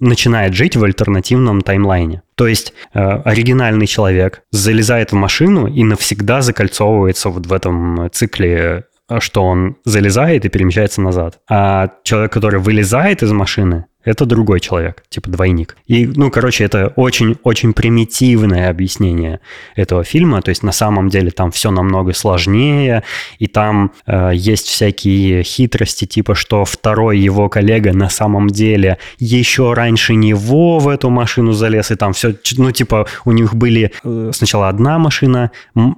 [0.00, 2.22] начинает жить в альтернативном таймлайне.
[2.34, 8.84] То есть э, оригинальный человек залезает в машину и навсегда закольцовывается вот в этом цикле
[9.20, 11.40] что он залезает и перемещается назад.
[11.48, 15.76] А человек, который вылезает из машины, это другой человек, типа двойник.
[15.86, 19.40] И, ну, короче, это очень-очень примитивное объяснение
[19.74, 20.40] этого фильма.
[20.42, 23.02] То есть на самом деле там все намного сложнее,
[23.40, 29.72] и там э, есть всякие хитрости, типа что второй его коллега на самом деле еще
[29.72, 34.30] раньше него в эту машину залез, и там все, ну, типа у них были э,
[34.32, 35.50] сначала одна машина,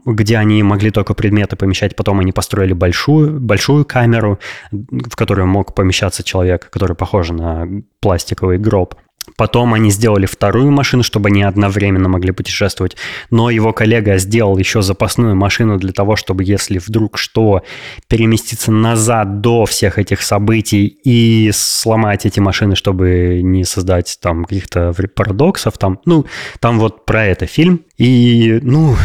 [0.07, 4.38] где они могли только предметы помещать, потом они построили большую, большую камеру,
[4.71, 7.68] в которую мог помещаться человек, который похож на
[8.00, 8.94] пластиковый гроб.
[9.37, 12.96] Потом они сделали вторую машину, чтобы они одновременно могли путешествовать.
[13.30, 17.62] Но его коллега сделал еще запасную машину для того, чтобы, если вдруг что,
[18.08, 24.94] переместиться назад до всех этих событий и сломать эти машины, чтобы не создать там каких-то
[25.14, 25.76] парадоксов.
[25.78, 26.26] Там, ну,
[26.61, 27.82] там вот про это фильм.
[27.96, 28.96] И, ну,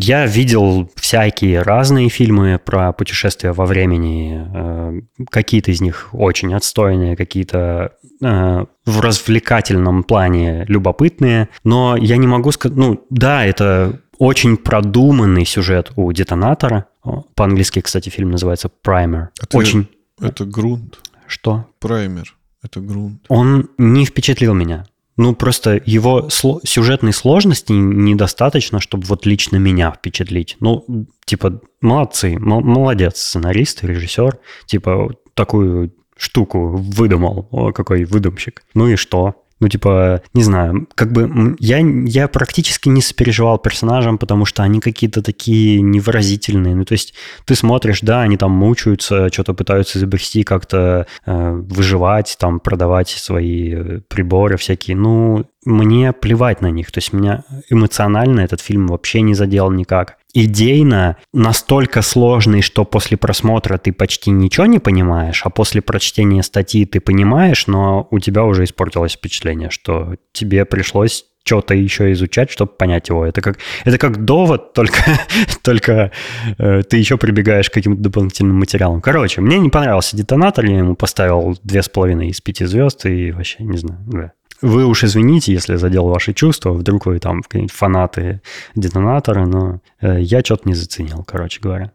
[0.00, 4.46] я видел всякие разные фильмы про путешествия во времени.
[4.54, 11.48] Э, какие-то из них очень отстойные, какие-то э, в развлекательном плане любопытные.
[11.64, 12.76] Но я не могу сказать...
[12.76, 16.86] Ну, да, это очень продуманный сюжет у детонатора.
[17.34, 19.28] По-английски, кстати, фильм называется Primer.
[19.40, 19.88] Это, очень...
[20.20, 21.00] Это грунт.
[21.26, 21.66] Что?
[21.78, 22.34] Праймер.
[22.62, 23.24] Это грунт.
[23.28, 24.86] Он не впечатлил меня.
[25.18, 30.56] Ну, просто его сло- сюжетной сложности недостаточно, чтобы вот лично меня впечатлить.
[30.60, 30.84] Ну,
[31.26, 34.38] типа, молодцы, м- молодец сценарист, режиссер.
[34.66, 37.48] Типа, такую штуку выдумал.
[37.50, 38.62] О, какой выдумщик.
[38.74, 39.34] Ну и что?
[39.60, 44.80] Ну, типа, не знаю, как бы я, я практически не сопереживал персонажам, потому что они
[44.80, 46.74] какие-то такие невыразительные.
[46.74, 52.36] Ну, то есть ты смотришь, да, они там мучаются, что-то пытаются изобрести, как-то э, выживать,
[52.38, 54.96] там, продавать свои э, приборы всякие.
[54.96, 56.90] Ну, мне плевать на них.
[56.90, 63.16] То есть меня эмоционально этот фильм вообще не задел никак идейно настолько сложный, что после
[63.16, 68.44] просмотра ты почти ничего не понимаешь, а после прочтения статьи ты понимаешь, но у тебя
[68.44, 73.24] уже испортилось впечатление, что тебе пришлось что-то еще изучать, чтобы понять его.
[73.24, 75.02] Это как, это как довод, только,
[75.62, 76.12] только
[76.58, 79.00] э, ты еще прибегаешь к каким-то дополнительным материалам.
[79.00, 83.32] Короче, мне не понравился детонатор, я ему поставил две с половиной из пяти звезд и
[83.32, 83.98] вообще не знаю.
[84.06, 84.32] Да.
[84.60, 88.42] Вы уж извините, если задел ваши чувства, вдруг вы там фанаты
[88.74, 91.92] детонатора, но э, я что-то не заценил, короче говоря.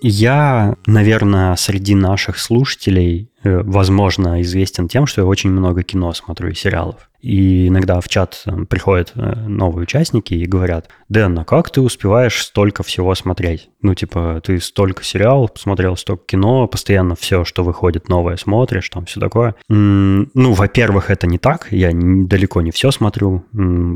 [0.00, 6.48] Я, наверное, среди наших слушателей, э, возможно, известен тем, что я очень много кино смотрю
[6.48, 7.09] и сериалов.
[7.20, 11.80] И иногда в чат э, приходят э, новые участники и говорят, Дэн, а как ты
[11.80, 13.68] успеваешь столько всего смотреть?
[13.82, 19.06] Ну, типа, ты столько сериалов посмотрел, столько кино, постоянно все, что выходит новое, смотришь, там
[19.06, 19.54] все такое.
[19.68, 23.44] Ну, во-первых, это не так, я далеко не все смотрю.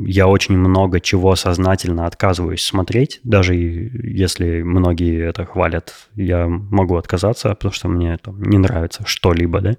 [0.06, 7.50] Я очень много чего сознательно отказываюсь смотреть, даже если многие это хвалят, я могу отказаться,
[7.50, 9.74] потому что мне там, не нравится что-либо, да.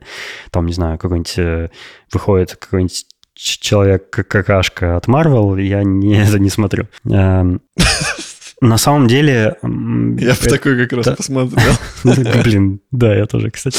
[0.51, 1.69] Там, не знаю, какой-нибудь э,
[2.11, 3.05] выходит какой-нибудь
[3.35, 6.87] человек какашка от Marvel, я не, это не смотрю.
[7.09, 7.61] Эм,
[8.61, 9.57] на самом деле...
[9.61, 11.73] Я бы такой как раз посмотрел.
[12.43, 13.77] Блин, да, я тоже, кстати.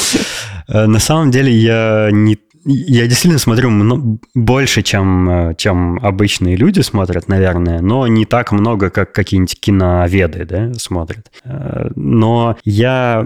[0.67, 2.37] Э, на самом деле я не
[2.69, 8.89] я действительно смотрю больше, чем, э, чем обычные люди смотрят, наверное, но не так много,
[8.89, 11.31] как какие-нибудь киноведы да, смотрят.
[11.45, 13.25] Э, но я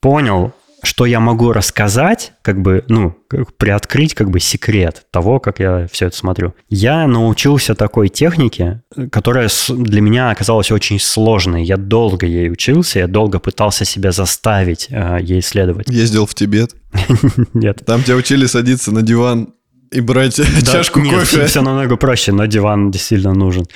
[0.00, 0.52] понял,
[0.84, 3.16] что я могу рассказать, как бы, ну,
[3.58, 6.54] приоткрыть как бы секрет того, как я все это смотрю.
[6.68, 11.64] Я научился такой технике, которая для меня оказалась очень сложной.
[11.64, 15.88] Я долго ей учился, я долго пытался себя заставить э, ей следовать.
[15.88, 16.74] Ездил в Тибет?
[17.54, 17.82] Нет.
[17.84, 19.54] Там тебя учили садиться на диван
[19.90, 21.26] и брать да, чашку нет, кофе.
[21.26, 23.66] Все, все намного проще, но диван действительно нужен.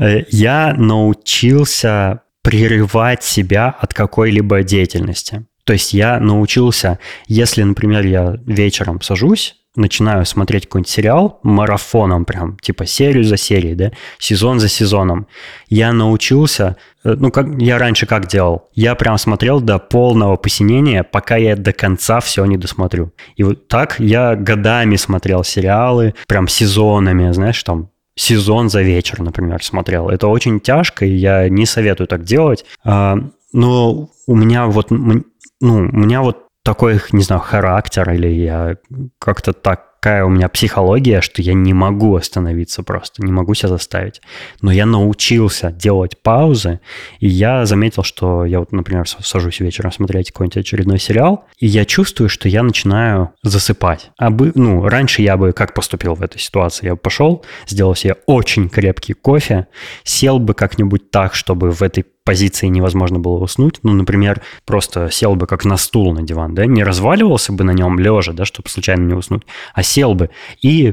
[0.00, 5.44] Э, я научился прерывать себя от какой-либо деятельности.
[5.64, 12.56] То есть я научился, если, например, я вечером сажусь, начинаю смотреть какой-нибудь сериал марафоном прям,
[12.58, 15.26] типа серию за серией, да, сезон за сезоном,
[15.68, 21.04] я научился, э, ну, как я раньше как делал, я прям смотрел до полного посинения,
[21.04, 23.12] пока я до конца все не досмотрю.
[23.36, 29.62] И вот так я годами смотрел сериалы, прям сезонами, знаешь, там сезон за вечер, например,
[29.62, 30.08] смотрел.
[30.08, 32.64] Это очень тяжко, и я не советую так делать.
[32.84, 33.16] А,
[33.52, 35.22] но у меня вот, ну,
[35.60, 38.76] у меня вот такой, не знаю, характер, или я
[39.18, 43.68] как-то так такая у меня психология, что я не могу остановиться просто, не могу себя
[43.68, 44.22] заставить.
[44.62, 46.80] Но я научился делать паузы,
[47.18, 51.84] и я заметил, что я вот, например, сажусь вечером смотреть какой-нибудь очередной сериал, и я
[51.84, 54.10] чувствую, что я начинаю засыпать.
[54.18, 56.86] А бы, ну, раньше я бы как поступил в этой ситуации?
[56.86, 59.66] Я бы пошел, сделал себе очень крепкий кофе,
[60.04, 63.78] сел бы как-нибудь так, чтобы в этой позиции невозможно было уснуть.
[63.82, 67.70] Ну, например, просто сел бы как на стул на диван, да, не разваливался бы на
[67.70, 70.28] нем лежа, да, чтобы случайно не уснуть, а сел бы
[70.60, 70.92] и,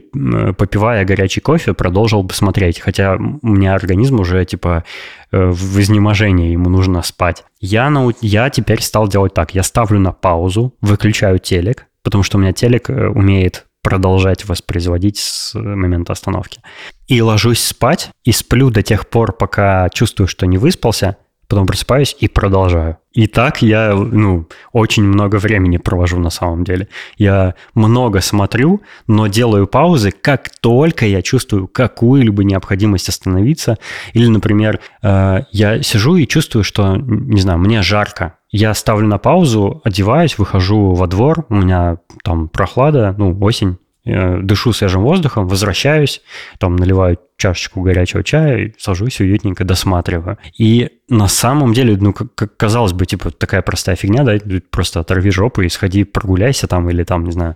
[0.57, 2.79] попивая горячий кофе, продолжил бы смотреть.
[2.79, 4.85] Хотя у меня организм уже, типа,
[5.33, 7.43] э, в изнеможении, ему нужно спать.
[7.59, 8.13] Я, нау...
[8.21, 9.53] я теперь стал делать так.
[9.53, 15.17] Я ставлю на паузу, выключаю телек, потому что у меня телек э, умеет продолжать воспроизводить
[15.17, 16.61] с момента остановки.
[17.07, 21.17] И ложусь спать, и сплю до тех пор, пока чувствую, что не выспался,
[21.47, 22.97] потом просыпаюсь и продолжаю.
[23.13, 26.89] И так я, ну, очень много времени провожу на самом деле.
[27.17, 33.77] Я много смотрю, но делаю паузы, как только я чувствую какую-либо необходимость остановиться.
[34.13, 38.37] Или, например, э, я сижу и чувствую, что, не знаю, мне жарко.
[38.51, 44.73] Я ставлю на паузу, одеваюсь, выхожу во двор, у меня там прохлада, ну, осень, дышу
[44.73, 46.21] свежим воздухом, возвращаюсь,
[46.59, 50.37] там наливаю чашечку горячего чая, сажусь уютненько, досматриваю.
[50.57, 54.37] И на самом деле, ну, как казалось бы, типа, такая простая фигня, да,
[54.69, 57.55] просто оторви жопу и сходи прогуляйся там, или там, не знаю,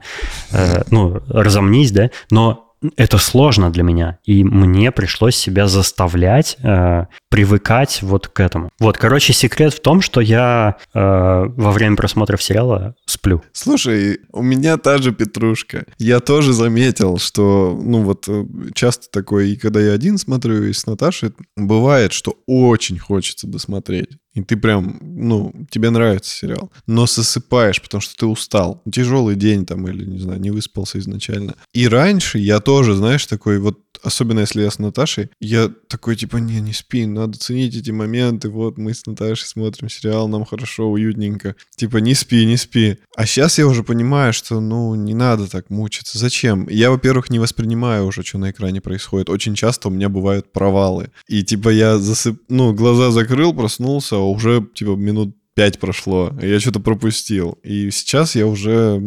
[0.52, 7.06] э, ну, разомнись, да, но это сложно для меня, и мне пришлось себя заставлять э,
[7.30, 8.70] привыкать вот к этому.
[8.80, 13.44] Вот, короче, секрет в том, что я э, во время просмотра сериала сплю.
[13.52, 15.86] Слушай, у меня та же петрушка.
[15.98, 20.74] Я тоже заметил, что, ну вот, э, часто такое, и когда я один смотрю, и
[20.74, 24.10] с Наташей, бывает, что очень хочется досмотреть.
[24.40, 26.72] И ты прям, ну, тебе нравится сериал.
[26.88, 28.82] Но засыпаешь, потому что ты устал.
[28.92, 31.56] Тяжелый день там или, не знаю, не выспался изначально.
[31.74, 36.38] И раньше я тоже, знаешь, такой вот, особенно если я с Наташей, я такой типа,
[36.38, 38.50] не, не спи, надо ценить эти моменты.
[38.50, 41.56] Вот мы с Наташей смотрим сериал, нам хорошо, уютненько.
[41.76, 42.98] Типа, не спи, не спи.
[43.16, 46.18] А сейчас я уже понимаю, что, ну, не надо так мучиться.
[46.18, 46.68] Зачем?
[46.70, 49.30] Я, во-первых, не воспринимаю уже, что на экране происходит.
[49.30, 51.12] Очень часто у меня бывают провалы.
[51.28, 52.42] И типа я засып...
[52.50, 57.60] Ну, глаза закрыл, проснулся, уже типа минут пять прошло, я что-то пропустил.
[57.64, 59.02] И сейчас я уже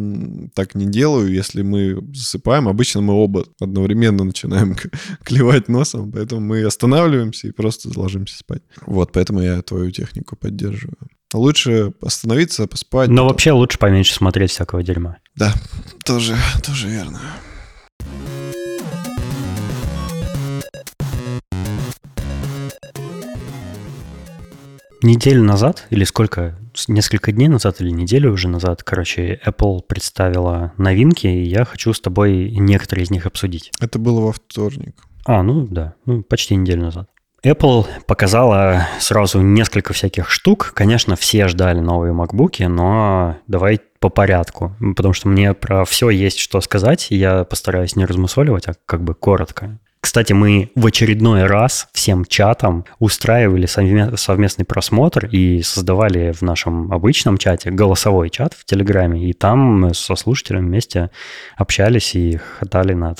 [0.53, 2.67] так не делаю, если мы засыпаем.
[2.67, 4.75] Обычно мы оба одновременно начинаем
[5.23, 8.61] клевать носом, поэтому мы останавливаемся и просто ложимся спать.
[8.85, 10.97] Вот, поэтому я твою технику поддерживаю.
[11.33, 13.09] Лучше остановиться, поспать.
[13.09, 13.27] Но потом.
[13.29, 15.17] вообще лучше поменьше смотреть всякого дерьма.
[15.35, 15.55] Да,
[16.05, 17.19] тоже, тоже верно.
[25.03, 31.27] Неделю назад, или сколько, несколько дней назад или неделю уже назад, короче, Apple представила новинки,
[31.27, 33.69] и я хочу с тобой некоторые из них обсудить.
[33.81, 34.95] Это было во вторник.
[35.25, 37.09] А, ну да, ну почти неделю назад.
[37.45, 40.71] Apple показала сразу несколько всяких штук.
[40.73, 46.39] Конечно, все ждали новые MacBook, но давай по порядку, потому что мне про все есть
[46.39, 49.79] что сказать, и я постараюсь не размусоливать, а как бы коротко.
[50.03, 57.37] Кстати, мы в очередной раз всем чатам устраивали совместный просмотр и создавали в нашем обычном
[57.37, 61.09] чате голосовой чат в Телеграме, и там со слушателями вместе
[61.55, 63.19] общались и хатали над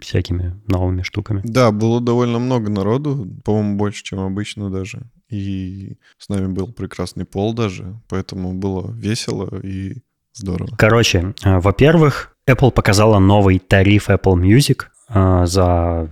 [0.00, 1.42] всякими новыми штуками.
[1.44, 5.02] Да, было довольно много народу, по-моему, больше, чем обычно даже.
[5.28, 10.74] И с нами был прекрасный пол даже, поэтому было весело и здорово.
[10.76, 16.08] Короче, э, во-первых, Apple показала новый тариф Apple Music, за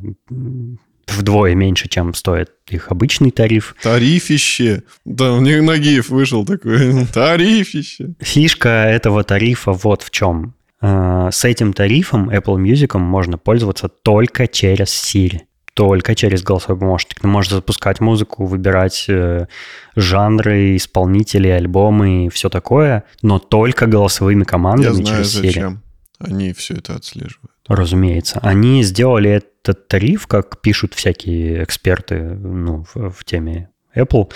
[1.06, 3.74] вдвое меньше, чем стоит их обычный тариф.
[3.82, 4.82] Тарифище.
[5.04, 7.06] Да, у них Нагиев вышел такой.
[7.12, 8.14] Тарифище.
[8.20, 10.54] Фишка этого тарифа вот в чем.
[10.80, 15.40] А, с этим тарифом Apple Music можно пользоваться только через Siri.
[15.74, 17.20] Только через голосовой помощник.
[17.20, 19.48] Ты можешь запускать музыку, выбирать э,
[19.96, 25.46] жанры, исполнители, альбомы и все такое, но только голосовыми командами Я знаю, через Siri.
[25.46, 25.83] Зачем.
[26.24, 27.52] Они все это отслеживают.
[27.68, 28.38] Разумеется.
[28.42, 34.30] Они сделали этот тариф, как пишут всякие эксперты ну, в, в теме Apple,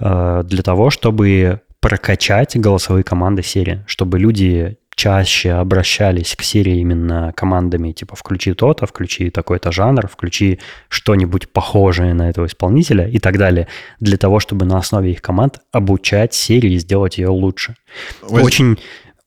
[0.00, 7.32] э, для того, чтобы прокачать голосовые команды Siri, чтобы люди чаще обращались к Siri именно
[7.36, 10.58] командами типа «включи то-то», «включи такой-то жанр», «включи
[10.88, 13.68] что-нибудь похожее на этого исполнителя» и так далее,
[14.00, 17.76] для того, чтобы на основе их команд обучать Siri и сделать ее лучше.
[18.22, 18.78] Очень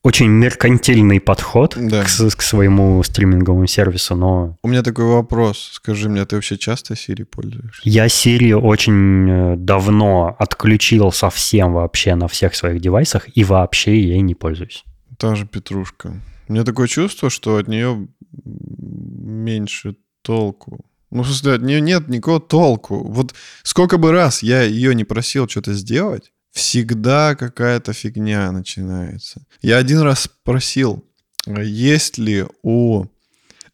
[0.04, 2.04] очень меркантильный подход Да.
[2.04, 5.70] к, к своему стриминговому сервису, но У меня такой вопрос.
[5.74, 7.82] Скажи мне, ты вообще часто Siri пользуешься?
[7.84, 14.22] я Siri очень э, давно отключил совсем вообще на всех своих девайсах и вообще ей
[14.22, 14.86] не пользуюсь.
[15.18, 16.14] Та же Петрушка.
[16.48, 18.08] У меня такое чувство, что от нее
[18.44, 20.86] меньше толку.
[21.12, 23.04] Ну, в смысле, от нее нет никакого толку.
[23.04, 23.34] Вот
[23.64, 29.46] сколько бы раз я ее не просил что-то сделать, всегда какая-то фигня начинается.
[29.62, 31.06] Я один раз спросил,
[31.48, 33.06] а есть ли у...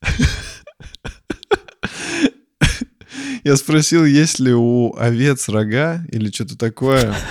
[3.43, 7.15] Я спросил, есть ли у овец рога или что-то такое.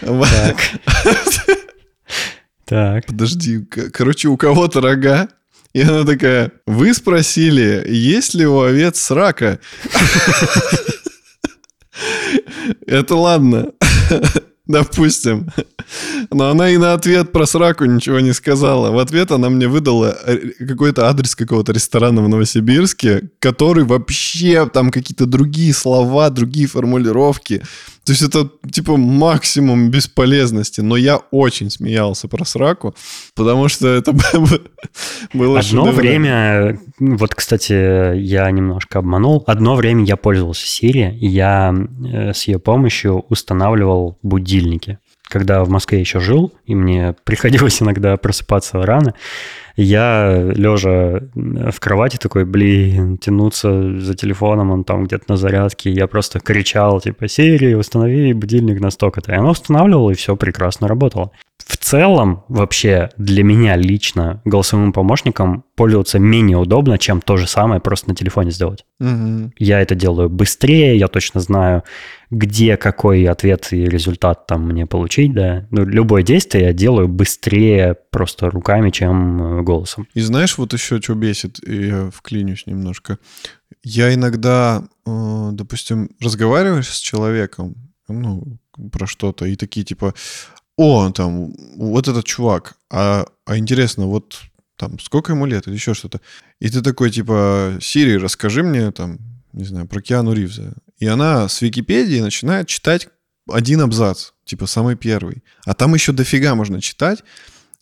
[0.00, 0.56] Так.
[2.64, 3.06] Так.
[3.06, 5.28] Подожди, короче, у кого-то рога,
[5.72, 9.58] и она такая, вы спросили, есть ли у овец срака?
[12.86, 13.72] Это ладно,
[14.66, 15.50] допустим.
[16.30, 18.90] Но она и на ответ про сраку ничего не сказала.
[18.90, 24.90] В ответ она мне выдала э, какой-то адрес какого-то ресторана в Новосибирске, который вообще там
[24.90, 27.62] какие-то другие слова, другие формулировки.
[28.08, 30.80] То есть это типа максимум бесполезности.
[30.80, 32.94] Но я очень смеялся про сраку,
[33.34, 34.12] потому что это
[35.34, 39.44] было Одно время, вот, кстати, я немножко обманул.
[39.46, 41.74] Одно время я пользовался Siri, и я
[42.10, 44.98] э, с ее помощью устанавливал будильники.
[45.28, 49.14] Когда в Москве еще жил, и мне приходилось иногда просыпаться рано,
[49.78, 56.08] я, лежа в кровати, такой, блин, тянуться за телефоном, он там где-то на зарядке, я
[56.08, 59.32] просто кричал, типа, Siri, установи будильник на столько-то.
[59.32, 61.30] И она устанавливала, и все прекрасно работало.
[61.64, 67.80] В целом, вообще, для меня лично голосовым помощником пользоваться менее удобно, чем то же самое
[67.80, 68.84] просто на телефоне сделать.
[68.98, 69.52] Мгм.
[69.58, 71.82] Я это делаю быстрее, я точно знаю,
[72.30, 75.66] где какой ответ и результат там мне получить, да.
[75.70, 80.08] Ну, любое действие я делаю быстрее просто руками, чем э, голосом.
[80.14, 83.18] И знаешь, вот еще что бесит, я вклинюсь немножко.
[83.82, 87.74] Я иногда, э, допустим, разговариваешь с человеком,
[88.08, 88.58] ну,
[88.90, 90.14] про что-то, и такие типа,
[90.76, 94.40] о, там, вот этот чувак, а, а интересно, вот
[94.76, 96.20] там, сколько ему лет или еще что-то.
[96.60, 99.18] И ты такой, типа, Сири, расскажи мне, там,
[99.52, 100.72] не знаю, про Киану Ривза.
[100.98, 103.08] И она с Википедии начинает читать
[103.50, 105.42] один абзац, типа, самый первый.
[105.66, 107.24] А там еще дофига можно читать.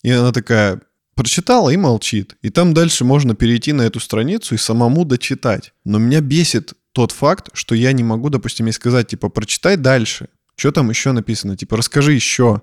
[0.02, 0.80] И она такая,
[1.16, 2.36] прочитала и молчит.
[2.42, 5.72] И там дальше можно перейти на эту страницу и самому дочитать.
[5.84, 10.28] Но меня бесит тот факт, что я не могу, допустим, ей сказать, типа, прочитай дальше.
[10.56, 11.56] Что там еще написано?
[11.56, 12.62] Типа, расскажи еще.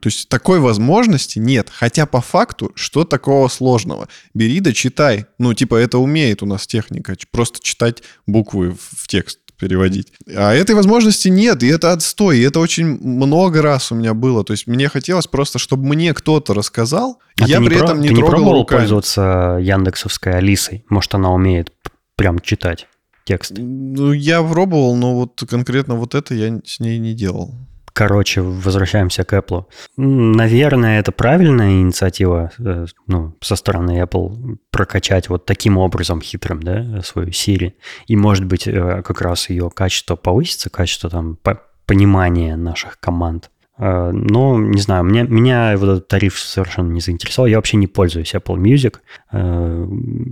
[0.00, 1.70] То есть такой возможности нет.
[1.72, 4.08] Хотя по факту, что такого сложного?
[4.34, 5.26] Бери да читай.
[5.38, 7.16] Ну, типа, это умеет у нас техника.
[7.30, 10.12] Просто читать буквы в текст переводить.
[10.36, 12.38] А этой возможности нет, и это отстой.
[12.38, 14.44] И это очень много раз у меня было.
[14.44, 18.00] То есть мне хотелось просто, чтобы мне кто-то рассказал, А я не при про- этом
[18.00, 18.80] не ты не трогал пробовал руками.
[18.80, 20.84] пользоваться Яндексовской Алисой?
[20.90, 21.72] Может, она умеет
[22.16, 22.86] прям читать
[23.24, 23.52] текст?
[23.56, 27.54] Ну, я пробовал, но вот конкретно вот это я с ней не делал.
[27.94, 29.66] Короче, возвращаемся к Apple.
[29.96, 37.02] Наверное, это правильная инициатива э, ну, со стороны Apple прокачать вот таким образом хитрым да,
[37.02, 37.74] свою Siri.
[38.08, 43.50] И, может быть, э, как раз ее качество повысится, качество там по- понимания наших команд.
[43.78, 47.46] Э, Но, не знаю, меня, меня вот этот тариф совершенно не заинтересовал.
[47.48, 48.96] Я вообще не пользуюсь Apple Music.
[49.32, 49.86] Э,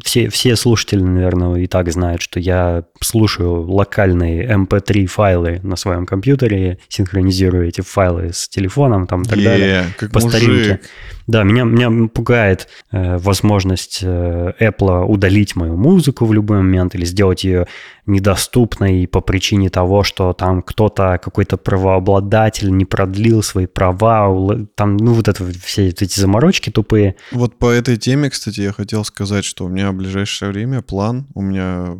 [0.04, 6.06] Все, все слушатели, наверное, и так знают, что я слушаю локальные MP3 файлы на своем
[6.06, 9.84] компьютере, синхронизирую эти файлы с телефоном там, и так далее.
[9.98, 10.52] Как По старинке.
[10.52, 10.80] мужик.
[11.26, 17.04] Да, меня, меня пугает э, возможность э, Apple удалить мою музыку в любой момент или
[17.04, 17.66] сделать ее
[18.06, 25.12] недоступной по причине того, что там кто-то, какой-то правообладатель не продлил свои права, там, ну,
[25.12, 27.16] вот это все эти заморочки тупые.
[27.30, 31.26] Вот по этой теме, кстати, я хотел сказать, что у меня в ближайшее время план,
[31.34, 31.96] у меня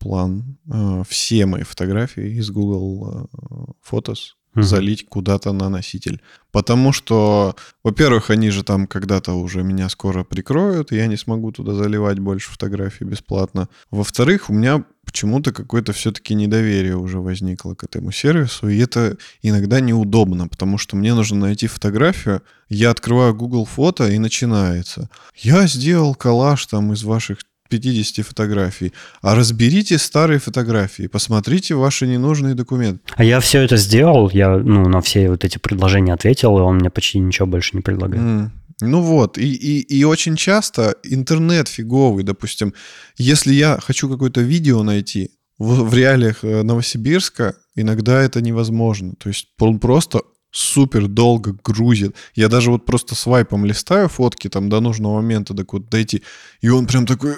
[0.00, 4.64] план э, все мои фотографии из Google э, Photos Мгм.
[4.64, 6.20] залить куда-то на носитель.
[6.52, 11.50] Потому что, во-первых, они же там когда-то уже меня скоро прикроют, и я не смогу
[11.50, 13.68] туда заливать больше фотографий бесплатно.
[13.90, 19.80] Во-вторых, у меня почему-то какое-то все-таки недоверие уже возникло к этому сервису, и это иногда
[19.80, 25.10] неудобно, потому что мне нужно найти фотографию, я открываю Google фото и начинается.
[25.36, 27.38] Я сделал коллаж там из ваших
[27.68, 28.92] 50 фотографий.
[29.22, 33.00] А разберите старые фотографии, посмотрите ваши ненужные документы.
[33.16, 36.76] А я все это сделал, я ну, на все вот эти предложения ответил, и он
[36.76, 38.22] мне почти ничего больше не предлагает.
[38.22, 38.52] М.
[38.80, 42.74] Ну вот, и, и, и очень часто интернет фиговый, допустим,
[43.16, 49.14] если я хочу какое-то видео найти, в, в реалиях э, Новосибирска иногда это невозможно.
[49.18, 50.22] То есть он просто
[50.54, 52.14] супер долго грузит.
[52.34, 56.22] Я даже вот просто свайпом листаю фотки там до нужного момента, так вот дойти,
[56.60, 57.34] и он прям такой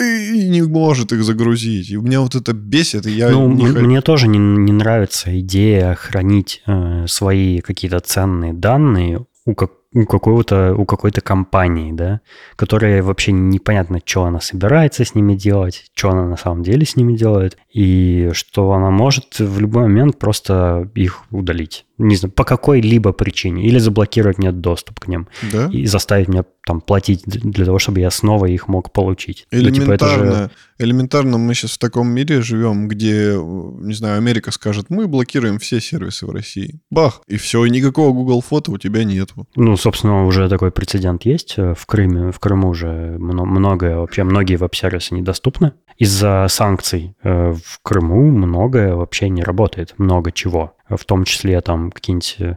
[0.00, 1.90] и не может их загрузить.
[1.90, 4.72] И у меня вот это бесит, и я ну, не м- мне тоже не, не
[4.72, 11.90] нравится идея хранить э, свои какие-то ценные данные у, как, у какого-то у какой-то компании,
[11.90, 12.20] да,
[12.54, 16.96] которая вообще непонятно, что она собирается с ними делать, что она на самом деле с
[16.96, 21.86] ними делает, и что она может в любой момент просто их удалить.
[21.98, 23.64] Не знаю, по какой-либо причине.
[23.64, 25.28] Или заблокировать мне доступ к ним.
[25.50, 25.70] Да?
[25.72, 29.46] И заставить меня там платить для того, чтобы я снова их мог получить.
[29.50, 30.50] Ну, Элементарно, типа, это же...
[30.78, 35.80] элементарно мы сейчас в таком мире живем, где, не знаю, Америка скажет, мы блокируем все
[35.80, 36.80] сервисы в России.
[36.90, 37.22] Бах!
[37.28, 39.46] И все, и никакого Google фото у тебя нету.
[39.54, 41.54] Ну, собственно, уже такой прецедент есть.
[41.58, 45.72] э, В Крыме, в Крыму уже мно- многое, вообще многие веб-сервисы недоступны.
[45.96, 50.74] Из-за санкций э, в Крыму многое вообще не работает, много чего.
[50.88, 52.56] В том числе там какие-нибудь э,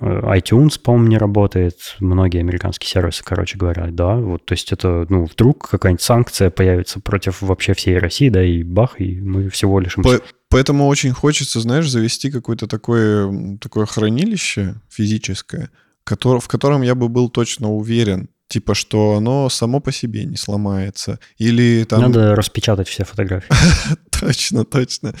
[0.00, 5.24] iTunes, по-моему, не работает, многие американские сервисы, короче говоря, да, вот, то есть это, ну,
[5.24, 9.94] вдруг какая-нибудь санкция появится против вообще всей России, да, и бах, и мы всего лишь...
[9.96, 15.70] По- Поэтому очень хочется, знаешь, завести какое-то такое, такое хранилище физическое,
[16.10, 21.18] в котором я бы был точно уверен, типа, что оно само по себе не сломается.
[21.36, 22.00] Или там...
[22.00, 23.54] Надо распечатать все фотографии.
[24.20, 25.14] Точно, точно.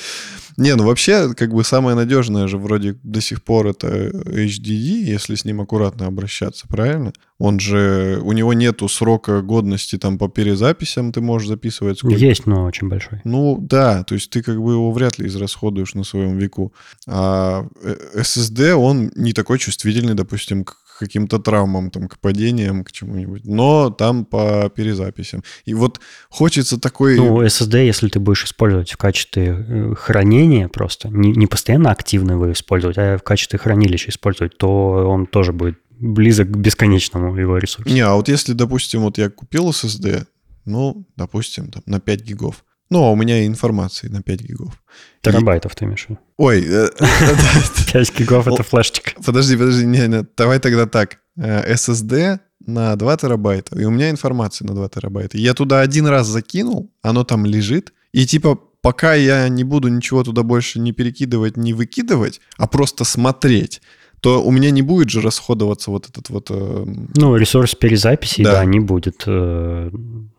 [0.56, 5.36] Не, ну вообще, как бы самое надежное же вроде до сих пор это HDD, если
[5.36, 7.12] с ним аккуратно обращаться, правильно?
[7.38, 12.46] Он же, у него нету срока годности там по перезаписям, ты можешь записывать сколько Есть,
[12.46, 13.20] но очень большой.
[13.24, 16.72] ну да, то есть ты как бы его вряд ли израсходуешь на своем веку.
[17.06, 22.92] А э, SSD, он не такой чувствительный, допустим, к каким-то травмам, там, к падениям, к
[22.92, 23.44] чему-нибудь.
[23.44, 25.42] Но там по перезаписям.
[25.64, 27.16] И вот хочется такой...
[27.16, 32.32] Ну, SSD, если ты будешь использовать в качестве э, хранения просто, не, не постоянно активно
[32.32, 34.68] его использовать, а в качестве хранилища использовать, то
[35.08, 37.92] он тоже будет близок к бесконечному его ресурсу.
[37.92, 40.26] Не, а вот если, допустим, вот я купил SSD,
[40.64, 42.64] ну, допустим, там, на 5 гигов.
[42.90, 44.82] Ну, а у меня информации на 5 гигов.
[45.20, 46.06] Терабайтов ты имеешь?
[46.38, 46.88] Ой, э,
[47.92, 49.12] 5 гигов— это флешечка.
[49.24, 51.18] Подожди, подожди, не, не, давай тогда так.
[51.36, 55.38] Э, SSD на 2 терабайта, и у меня информация на 2 терабайта.
[55.38, 60.22] Я туда один раз закинул, оно там лежит, и типа пока я не буду ничего
[60.24, 63.82] туда больше не перекидывать, не выкидывать, а просто смотреть,
[64.20, 66.46] то у меня не будет же расходоваться вот этот вот...
[66.50, 66.84] э,
[67.16, 68.52] Ну, ресурс перезаписи, Да.
[68.52, 69.22] да, не будет.
[69.26, 69.90] э,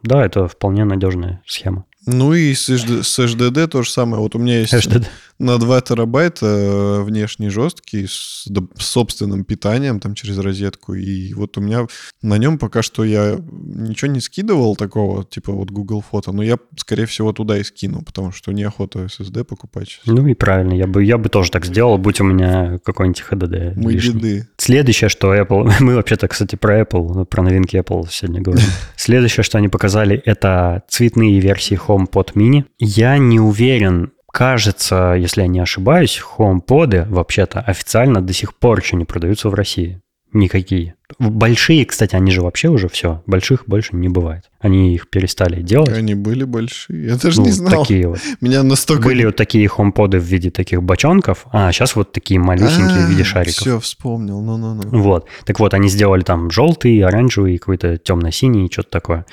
[0.04, 1.86] Да, это вполне надежная схема.
[2.12, 4.22] Ну и с, HDD то же самое.
[4.22, 5.06] Вот у меня есть HDD.
[5.40, 10.94] На 2 терабайта э, внешний жесткий с, собственным питанием там через розетку.
[10.94, 11.88] И вот у меня
[12.22, 16.58] на нем пока что я ничего не скидывал такого, типа вот Google фото, но я,
[16.76, 20.06] скорее всего, туда и скину, потому что неохота SSD покупать сейчас.
[20.06, 23.74] Ну и правильно, я бы, я бы тоже так сделал, будь у меня какой-нибудь HDD
[23.76, 24.14] Мы лишний.
[24.14, 24.48] деды.
[24.58, 25.72] Следующее, что Apple...
[25.80, 28.66] Мы вообще-то, кстати, про Apple, про новинки Apple сегодня говорим.
[28.98, 32.66] Следующее, что они показали, это цветные версии HomePod mini.
[32.78, 38.96] Я не уверен, кажется, если я не ошибаюсь, HomePod вообще-то официально до сих пор еще
[38.96, 40.00] не продаются в России.
[40.32, 40.94] Никакие.
[41.18, 43.24] Большие, кстати, они же вообще уже все.
[43.26, 44.44] Больших больше не бывает.
[44.60, 45.90] Они их перестали делать.
[45.90, 47.04] Они были большие.
[47.08, 47.82] Я даже Ну, не знал.
[47.82, 48.20] такие вот.
[48.42, 49.06] Меня настолько...
[49.06, 53.24] Были вот такие хомподы в виде таких бочонков, а сейчас вот такие малюсенькие в виде
[53.24, 53.56] шариков.
[53.62, 54.40] Все, вспомнил.
[54.40, 54.84] Ну-ну-ну.
[55.02, 55.26] Вот.
[55.46, 59.26] Так вот, они сделали там желтый, оранжевый, какой-то темно-синий, что-то такое.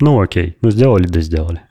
[0.00, 0.56] Ну, окей.
[0.62, 1.62] Ну, сделали, да сделали.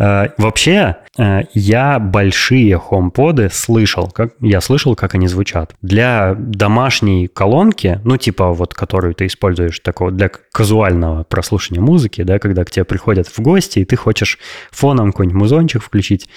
[0.00, 4.08] Э, Вообще, э, я большие хомподы слышал.
[4.08, 5.74] Как, я слышал, как они звучат.
[5.82, 12.38] Для домашней колонки, ну, типа вот, которую ты используешь такого для казуального прослушивания музыки, да,
[12.38, 14.38] когда к тебе приходят в гости, и ты хочешь
[14.70, 16.28] фоном какой-нибудь музончик включить,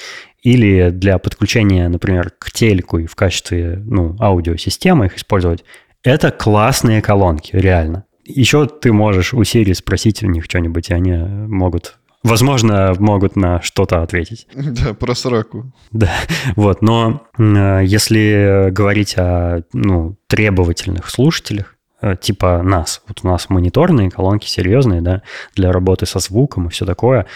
[0.42, 5.64] или для подключения, например, к телеку и в качестве ну, аудиосистемы их использовать,
[6.04, 8.06] это классные колонки, реально.
[8.36, 13.62] Еще ты можешь у Siri спросить у них что-нибудь, и они могут, возможно, могут на
[13.62, 14.48] что-то ответить.
[14.56, 15.72] Да, про сраку.
[15.92, 16.12] Да,
[16.56, 16.82] вот.
[16.82, 24.10] Но э, если говорить о ну, требовательных слушателях, э, типа нас, вот у нас мониторные
[24.10, 25.22] колонки серьезные, да,
[25.56, 27.28] для работы со звуком и все такое,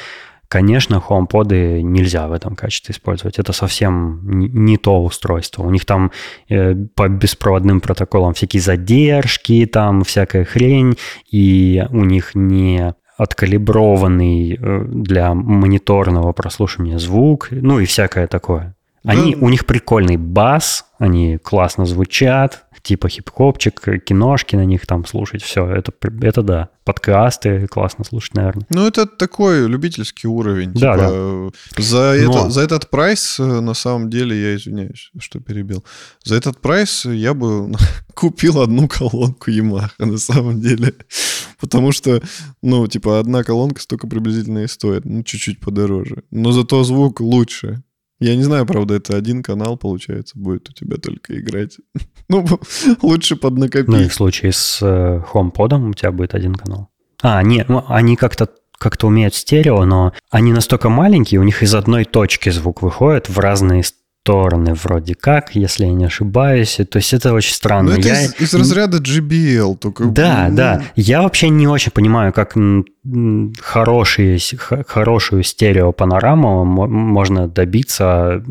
[0.48, 3.40] Конечно, HomePod нельзя в этом качестве использовать.
[3.40, 5.64] Это совсем не- то устройство.
[5.64, 6.12] У них там
[6.50, 10.98] э, по беспроводным протоколам всякие задержки, там всякая хрень,
[11.32, 18.76] и у них не откалиброванный э, для мониторного прослушивания звук, ну и всякое такое.
[19.04, 19.46] Они, Да.
[19.46, 25.68] У них прикольный бас, они классно звучат, типа хип-хопчик, киношки на них там слушать, все,
[25.68, 26.70] это, это да.
[26.84, 28.68] Подкасты классно слушать, наверное.
[28.70, 30.72] Ну, это такой любительский уровень.
[30.74, 35.84] Да, типа, За, это, за этот прайс, э, на самом деле, я извиняюсь, что перебил.
[36.24, 37.74] За этот прайс я бы
[38.14, 40.94] купил одну колонку Yamaha, на самом деле.
[41.60, 42.22] Потому что,
[42.62, 45.06] ну, типа, одна колонка столько приблизительно и стоит.
[45.06, 46.24] Ну, чуть-чуть подороже.
[46.30, 47.82] Но зато звук лучше.
[48.20, 51.78] Я не знаю, правда, это один канал, получается, будет у тебя только играть.
[52.30, 52.46] ну,
[53.02, 53.88] лучше поднакопить.
[53.88, 56.90] Ну, и в случае с э, HomePod у тебя будет один канал.
[57.22, 61.74] А, нет, ну, они как-то как-то умеют стерео, но они настолько маленькие, у них из
[61.74, 63.84] одной точки звук выходит в разные
[64.26, 66.80] стороны вроде как, если я не ошибаюсь.
[66.90, 67.92] То есть это очень странно.
[67.92, 68.24] Но ну, это я...
[68.24, 69.78] из, из разряда JBL.
[69.78, 70.06] Только...
[70.06, 70.56] Да, ну...
[70.56, 70.82] да.
[70.96, 72.56] Я вообще не очень понимаю, как
[73.62, 74.40] хорошие,
[74.88, 78.44] хорошую стереопанораму можно добиться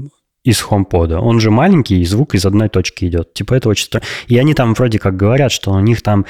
[0.44, 1.14] из HomePod.
[1.14, 3.32] Он же маленький, и звук из одной точки идет.
[3.32, 4.06] Типа это очень странно.
[4.26, 6.26] И они там вроде как говорят, что у них там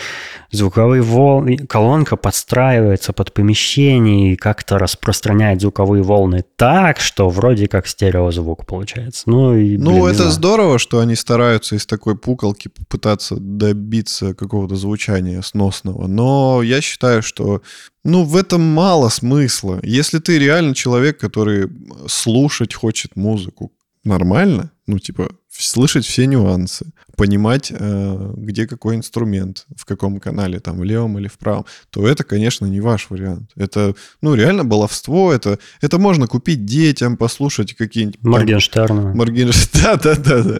[0.53, 7.89] звуковые волны, колонка подстраивается под помещение и как-то распространяет звуковые волны так, что вроде как
[7.89, 9.25] стереозвук получается.
[9.27, 10.31] Ну, и, ну блин, это знаю.
[10.31, 16.07] здорово, что они стараются из такой пукалки пытаться добиться какого-то звучания сносного.
[16.07, 17.63] Но я считаю, что
[18.05, 19.81] ну, в этом мало смысла.
[19.83, 21.69] Если ты реально человек, который
[22.07, 23.73] слушать хочет музыку,
[24.05, 30.79] нормально, ну, типа, слышать все нюансы, понимать, э, где какой инструмент, в каком канале, там,
[30.79, 33.51] в левом или в правом, то это, конечно, не ваш вариант.
[33.57, 38.23] Это, ну, реально баловство, это, это можно купить детям, послушать какие-нибудь...
[38.23, 39.15] Моргенштерна.
[39.15, 40.59] Моргенштерна, да-да-да.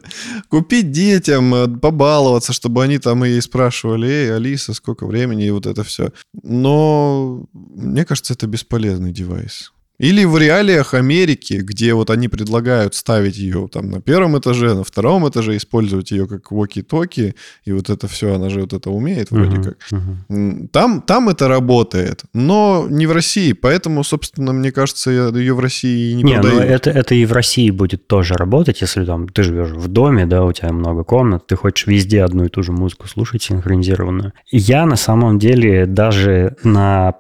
[0.49, 5.67] Купить детям, э, побаловаться, чтобы они там и спрашивали, эй, Алиса, сколько времени, и вот
[5.67, 6.13] это все.
[6.43, 9.74] Но мне кажется, это бесполезный девайс.
[9.99, 14.83] Или в реалиях Америки, где вот они предлагают ставить ее там на первом этаже, на
[14.83, 19.31] втором этаже, использовать ее как воки-токи, и вот это все, она же вот это умеет
[19.31, 19.79] вроде uh-huh, как.
[19.93, 20.69] Uh-huh.
[20.73, 26.15] Там, там это работает, но не в России, поэтому, собственно, мне кажется, ее в России
[26.15, 26.55] не, не продают.
[26.55, 30.27] Ну это, это и в России будет тоже работать, если там ты живешь в доме,
[30.27, 34.33] да, у тебя много комнат, ты хочешь везде одну и ту же музыку слушать синхронизированную.
[34.51, 37.15] Я на самом деле даже на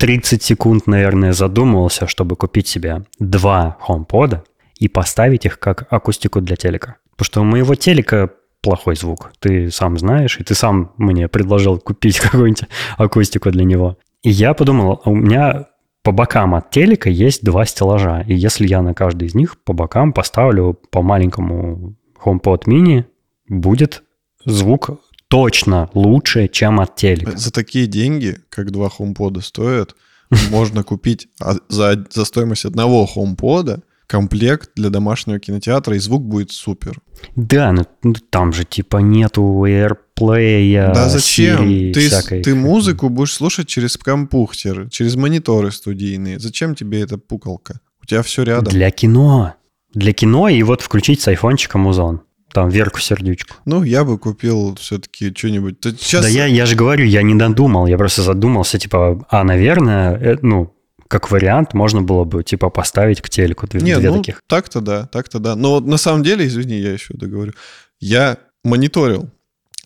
[0.00, 4.40] 30 секунд, наверное, задумывался, чтобы купить себе два HomePod
[4.78, 6.96] и поставить их как акустику для телека.
[7.10, 8.30] Потому что у моего телека
[8.62, 9.30] плохой звук.
[9.40, 12.64] Ты сам знаешь, и ты сам мне предложил купить какую-нибудь
[12.96, 13.98] акустику для него.
[14.22, 15.66] И я подумал, у меня
[16.02, 18.24] по бокам от телека есть два стеллажа.
[18.26, 21.94] И если я на каждый из них по бокам поставлю по маленькому
[22.24, 23.04] HomePod mini,
[23.48, 24.02] будет
[24.46, 24.98] звук
[25.30, 27.36] точно лучше, чем от телека.
[27.36, 29.94] За такие деньги, как два HomePod стоят,
[30.50, 36.50] можно купить а, за, за стоимость одного HomePod комплект для домашнего кинотеатра, и звук будет
[36.50, 36.98] супер.
[37.36, 41.62] Да, но ну, там же типа нету AirPlay, Да зачем?
[41.62, 42.42] Siri, ты, всякой...
[42.42, 46.40] ты музыку будешь слушать через компьютер, через мониторы студийные.
[46.40, 47.78] Зачем тебе эта пукалка?
[48.02, 48.72] У тебя все рядом.
[48.72, 49.54] Для кино.
[49.94, 52.22] Для кино и вот включить с айфончика музон
[52.52, 53.56] там Верку Сердючку.
[53.64, 55.76] Ну, я бы купил все-таки что-нибудь.
[55.82, 56.24] Сейчас...
[56.24, 60.36] Да я, я же говорю, я не додумал, я просто задумался, типа, а, наверное, э,
[60.42, 60.74] ну,
[61.08, 64.42] как вариант можно было бы, типа, поставить к телеку две, не, две ну, таких.
[64.46, 65.56] так-то да, так-то да.
[65.56, 67.52] Но на самом деле, извини, я еще договорю,
[67.98, 69.28] я мониторил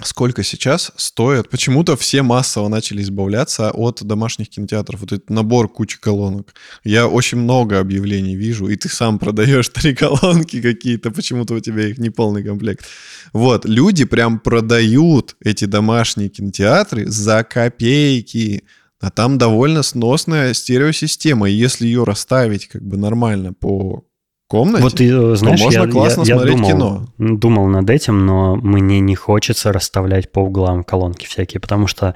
[0.03, 1.49] сколько сейчас стоит.
[1.49, 5.01] Почему-то все массово начали избавляться от домашних кинотеатров.
[5.01, 6.55] Вот этот набор кучи колонок.
[6.83, 11.87] Я очень много объявлений вижу, и ты сам продаешь три колонки какие-то, почему-то у тебя
[11.89, 12.85] их не полный комплект.
[13.33, 18.65] Вот, люди прям продают эти домашние кинотеатры за копейки.
[19.01, 21.51] А там довольно сносная стереосистема.
[21.51, 24.05] И если ее расставить как бы нормально по
[24.49, 27.07] комнате, вот, и, знаешь, то можно я, классно я, смотреть я думал, кино.
[27.19, 32.15] Думал над этим, но мне не хочется расставлять по углам колонки всякие, потому что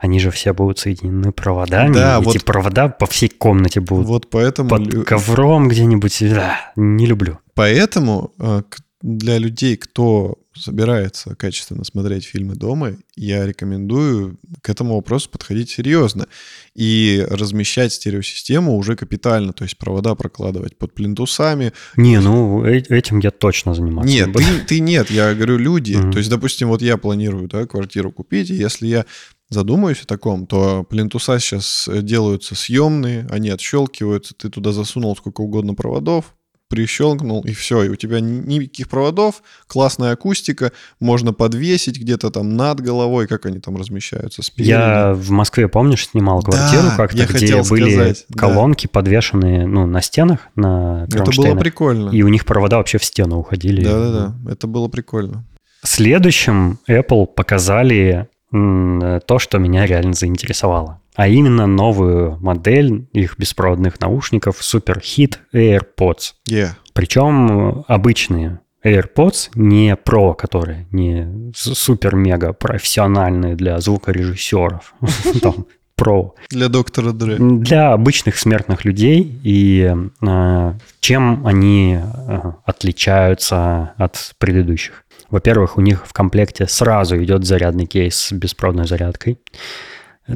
[0.00, 1.94] они же все будут соединены проводами.
[1.94, 4.06] Да, Эти вот, провода по всей комнате будут.
[4.06, 4.68] Вот поэтому...
[4.68, 6.18] Под ковром где-нибудь.
[6.30, 7.38] Да, не люблю.
[7.54, 8.62] Поэтому э,
[9.02, 16.26] для людей, кто собирается качественно смотреть фильмы дома, я рекомендую к этому вопросу подходить серьезно
[16.74, 21.72] и размещать стереосистему уже капитально, то есть провода прокладывать под плинтусами.
[21.96, 24.10] Не, ну э, этим я точно занимаюсь.
[24.10, 25.92] Нет, ты, ты нет, я говорю люди.
[25.92, 26.12] Mm-hmm.
[26.12, 29.06] То есть, допустим, вот я планирую да, квартиру купить, и если я
[29.48, 35.74] задумаюсь о таком, то плинтуса сейчас делаются съемные, они отщелкиваются, ты туда засунул сколько угодно
[35.74, 36.34] проводов,
[36.70, 42.80] прищелкнул, и все, и у тебя никаких проводов, классная акустика, можно подвесить где-то там над
[42.80, 44.70] головой, как они там размещаются спереди.
[44.70, 48.90] Я в Москве, помнишь, снимал квартиру да, как-то, где были сказать, колонки, да.
[48.92, 52.10] подвешенные ну, на стенах, на Это было прикольно.
[52.10, 53.82] И у них провода вообще в стену уходили.
[53.82, 55.44] Да-да-да, это было прикольно.
[55.82, 61.00] Следующим Apple показали то, что меня реально заинтересовало.
[61.14, 66.34] А именно новую модель их беспроводных наушников SuperHit AirPods.
[66.48, 66.70] Yeah.
[66.92, 74.94] Причем обычные AirPods, не Pro, которые не супер-мега профессиональные для звукорежиссеров.
[75.42, 75.66] Там
[76.00, 76.30] Pro.
[76.48, 77.36] Для доктора Дре.
[77.38, 79.38] Для обычных смертных людей.
[79.44, 85.04] И э, чем они э, отличаются от предыдущих?
[85.30, 89.38] Во-первых, у них в комплекте сразу идет зарядный кейс с беспроводной зарядкой.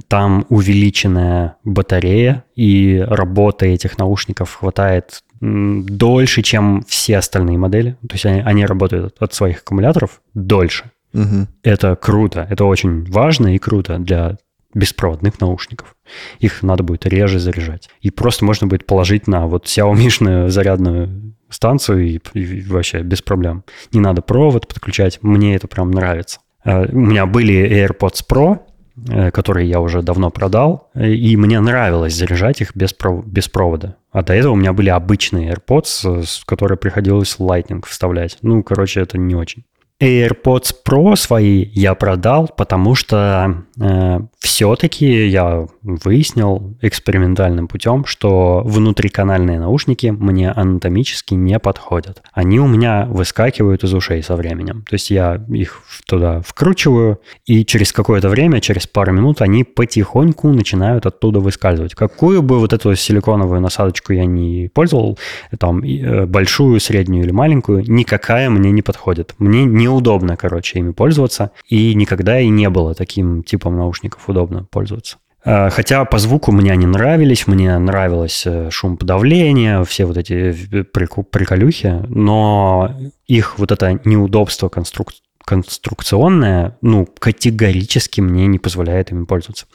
[0.08, 7.96] Там увеличенная батарея, и работы этих наушников хватает дольше, чем все остальные модели.
[8.08, 10.90] То есть они, они работают от своих аккумуляторов дольше.
[11.12, 11.46] Угу.
[11.62, 12.46] Это круто.
[12.50, 14.38] Это очень важно и круто для
[14.74, 15.94] беспроводных наушников.
[16.40, 17.88] Их надо будет реже заряжать.
[18.00, 23.64] И просто можно будет положить на вот Xiaomi зарядную станцию и, и вообще без проблем.
[23.92, 25.18] Не надо провод подключать.
[25.22, 26.40] Мне это прям нравится.
[26.64, 28.60] Э, у меня были AirPods Pro,
[29.08, 32.94] э, которые я уже давно продал, и мне нравилось заряжать их без,
[33.24, 33.96] без провода.
[34.12, 38.38] А до этого у меня были обычные AirPods, с которые приходилось Lightning вставлять.
[38.42, 39.64] Ну, короче, это не очень.
[40.04, 49.58] AirPods Pro свои я продал, потому что э, все-таки я выяснил экспериментальным путем, что внутриканальные
[49.58, 52.22] наушники мне анатомически не подходят.
[52.32, 54.84] Они у меня выскакивают из ушей со временем.
[54.88, 60.48] То есть я их туда вкручиваю, и через какое-то время, через пару минут, они потихоньку
[60.48, 61.94] начинают оттуда выскальзывать.
[61.94, 65.18] Какую бы вот эту силиконовую насадочку я не пользовал,
[65.58, 69.34] там э, большую, среднюю или маленькую, никакая мне не подходит.
[69.38, 71.50] Мне не неудобно, короче, ими пользоваться.
[71.68, 75.18] И никогда и не было таким типом наушников удобно пользоваться.
[75.44, 80.52] А, хотя по звуку мне они нравились, мне нравилось э, шум подавления, все вот эти
[80.82, 85.12] приколюхи, но их вот это неудобство конструк...
[85.44, 89.66] конструкционное, ну, категорически мне не позволяет ими пользоваться.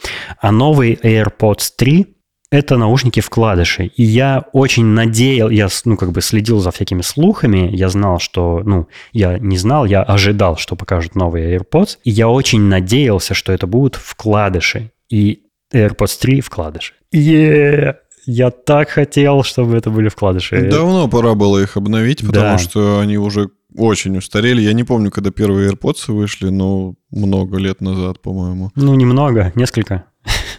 [0.42, 2.16] А новый AirPods 3
[2.52, 3.86] это наушники вкладыши.
[3.86, 8.62] И я очень надеял, я ну, как бы следил за всякими слухами, я знал, что,
[8.66, 13.52] ну, я не знал, я ожидал, что покажут новые AirPods, и я очень надеялся, что
[13.52, 14.92] это будут вкладыши.
[15.10, 15.44] И
[15.74, 16.94] AirPods 3 вкладыши.
[17.14, 17.96] Yeah!
[18.26, 20.70] Я так хотел, чтобы это были вкладыши.
[20.70, 22.58] Давно пора было их обновить, потому да.
[22.58, 24.62] что они уже очень устарели.
[24.62, 28.72] Я не помню, когда первые AirPods вышли, но много лет назад, по-моему.
[28.76, 30.06] Ну, немного, несколько.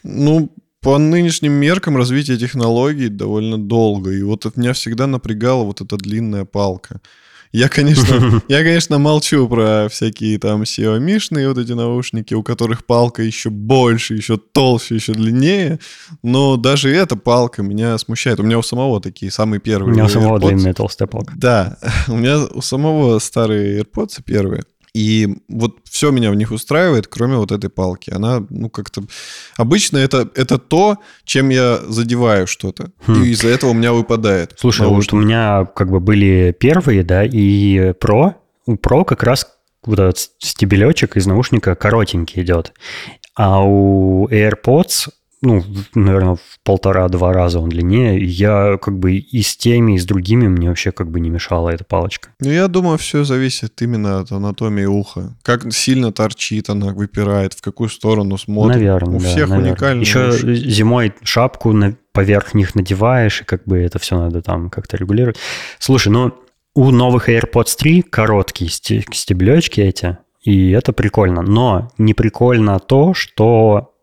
[0.03, 0.51] Ну,
[0.83, 4.11] по нынешним меркам развитие технологий довольно долго.
[4.13, 7.01] И вот это меня всегда напрягала вот эта длинная палка.
[7.53, 13.23] Я, конечно, я, конечно, молчу про всякие там Xiaomi-шные вот эти наушники, у которых палка
[13.23, 15.81] еще больше, еще толще, еще длиннее.
[16.23, 18.39] Но даже эта палка меня смущает.
[18.39, 19.91] У меня у самого такие самые первые.
[19.91, 20.49] У меня у самого AirPods.
[20.49, 21.35] длинная толстая палка.
[21.37, 21.79] Да,
[22.09, 24.63] у меня у самого старые AirPods первые.
[24.93, 28.11] И вот все меня в них устраивает, кроме вот этой палки.
[28.11, 29.03] Она, ну, как-то...
[29.57, 32.91] Обычно это, это то, чем я задеваю что-то.
[33.07, 33.23] Хм.
[33.23, 34.55] И из-за этого у меня выпадает.
[34.59, 35.13] Слушай, наушник.
[35.13, 38.35] вот у меня как бы были первые, да, и Pro.
[38.67, 39.47] У Pro как раз
[39.85, 42.73] вот этот стебелечек из наушника коротенький идет.
[43.35, 45.09] А у AirPods
[45.43, 45.65] ну,
[45.95, 48.23] наверное, в полтора-два раза он длиннее.
[48.23, 51.71] Я как бы и с теми, и с другими мне вообще как бы не мешала
[51.71, 52.31] эта палочка.
[52.41, 55.35] Ну, я думаю, все зависит именно от анатомии уха.
[55.43, 58.77] Как сильно торчит она, выпирает, в какую сторону смотрит.
[58.77, 59.71] Наверное, У да, всех наверное.
[59.71, 60.01] уникально.
[60.01, 60.55] Еще уши.
[60.55, 65.39] зимой шапку на, поверх них надеваешь, и как бы это все надо там как-то регулировать.
[65.79, 66.35] Слушай, ну,
[66.75, 71.43] у новых AirPods 3 короткие стеблечки эти, и это прикольно.
[71.43, 73.95] Но не прикольно то, что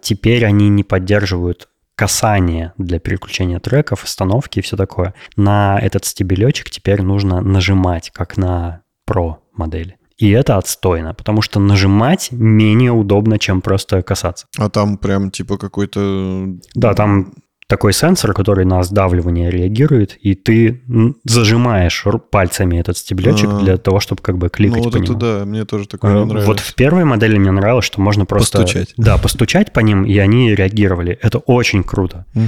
[0.00, 5.14] теперь они не поддерживают касание для переключения треков, остановки и все такое.
[5.36, 9.96] На этот стебелечек теперь нужно нажимать, как на Pro модели.
[10.18, 14.46] И это отстойно, потому что нажимать менее удобно, чем просто касаться.
[14.56, 16.46] А там прям типа какой-то...
[16.74, 17.34] Да, там
[17.68, 20.82] такой сенсор, который на сдавливание реагирует, и ты
[21.24, 23.60] зажимаешь пальцами этот стеблечек А-а-а.
[23.60, 25.18] для того, чтобы как бы кликать ну, вот по это нему.
[25.18, 26.46] да, мне тоже такое не нравится.
[26.46, 28.58] Вот в первой модели мне нравилось, что можно просто...
[28.58, 28.94] Постучать.
[28.96, 31.18] Да, постучать по ним, и они реагировали.
[31.20, 32.24] Это очень круто.
[32.34, 32.44] Угу.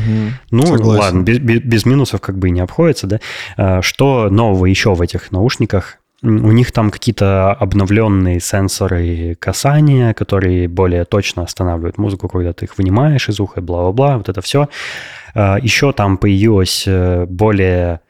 [0.53, 1.01] Ну, Согласен.
[1.01, 3.21] ладно, без, без минусов как бы и не обходится, да.
[3.57, 5.99] А, что нового еще в этих наушниках?
[6.23, 12.77] У них там какие-то обновленные сенсоры касания, которые более точно останавливают музыку, когда ты их
[12.77, 14.69] вынимаешь из уха, бла-бла-бла, вот это все.
[15.35, 18.01] А, Еще там появилась э, более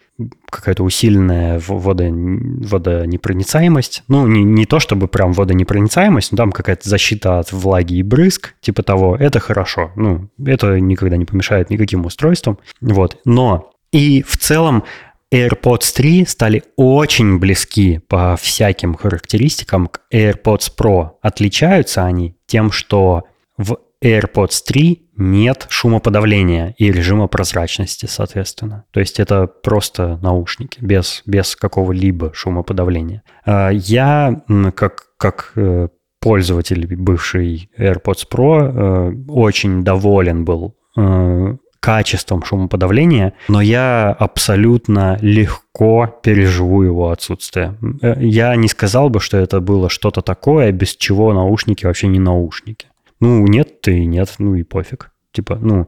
[0.51, 4.03] какая-то усиленная водо, водонепроницаемость.
[4.09, 8.55] Ну, не, не то чтобы прям водонепроницаемость, но там какая-то защита от влаги и брызг,
[8.61, 9.17] типа того.
[9.17, 9.93] Это хорошо.
[9.95, 12.59] Ну, это никогда не помешает никаким устройствам.
[12.81, 13.19] Вот.
[13.25, 14.85] Но и в целом
[15.33, 21.11] AirPods 3 стали очень близки по всяким характеристикам к AirPods Pro.
[21.21, 23.25] Отличаются они тем, что
[23.57, 28.85] в AirPods 3 нет шумоподавления и режима прозрачности, соответственно.
[28.93, 33.23] То есть это просто наушники без, без какого-либо шумоподавления.
[33.45, 34.43] А, я,
[34.75, 35.89] как, как э,
[36.21, 46.19] пользователь бывший AirPods Pro, э, очень доволен был э, качеством шумоподавления, но я абсолютно легко
[46.23, 47.77] переживу его отсутствие.
[48.03, 52.89] Я не сказал бы, что это было что-то такое, без чего наушники вообще не наушники.
[53.21, 55.11] Ну, нет, ты нет, ну и пофиг.
[55.33, 55.87] Типа, ну,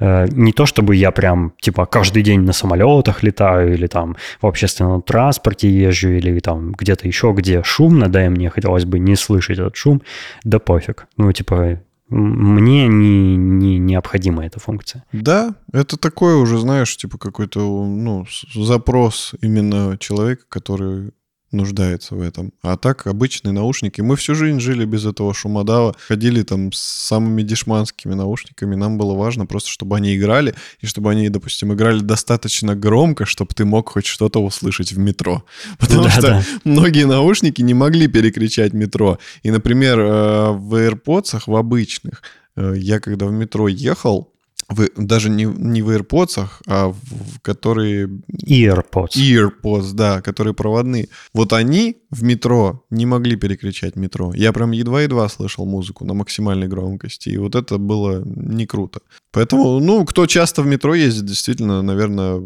[0.00, 4.46] э, не то чтобы я прям, типа, каждый день на самолетах летаю или там в
[4.46, 9.14] общественном транспорте езжу или там где-то еще, где шумно, да, и мне хотелось бы не
[9.14, 10.02] слышать этот шум,
[10.42, 11.06] да пофиг.
[11.18, 15.04] Ну, типа, мне не, не необходима эта функция.
[15.12, 21.12] Да, это такое уже, знаешь, типа какой-то ну, запрос именно человека, который
[21.50, 22.52] нуждается в этом.
[22.62, 24.00] А так, обычные наушники.
[24.00, 28.74] Мы всю жизнь жили без этого шумодава, ходили там с самыми дешманскими наушниками.
[28.74, 33.54] Нам было важно просто, чтобы они играли, и чтобы они, допустим, играли достаточно громко, чтобы
[33.54, 35.44] ты мог хоть что-то услышать в метро.
[35.78, 36.44] Потому да, что да.
[36.64, 39.18] многие наушники не могли перекричать метро.
[39.42, 42.22] И, например, э, в AirPods, в обычных,
[42.56, 44.32] э, я когда в метро ехал,
[44.68, 48.06] в, даже не, не в AirPods, а в, которые...
[48.46, 49.16] EarPods.
[49.16, 51.08] EarPods, да, которые проводные.
[51.32, 54.32] Вот они в метро не могли перекричать метро.
[54.34, 59.00] Я прям едва-едва слышал музыку на максимальной громкости, и вот это было не круто.
[59.32, 62.42] Поэтому, ну, кто часто в метро ездит, действительно, наверное,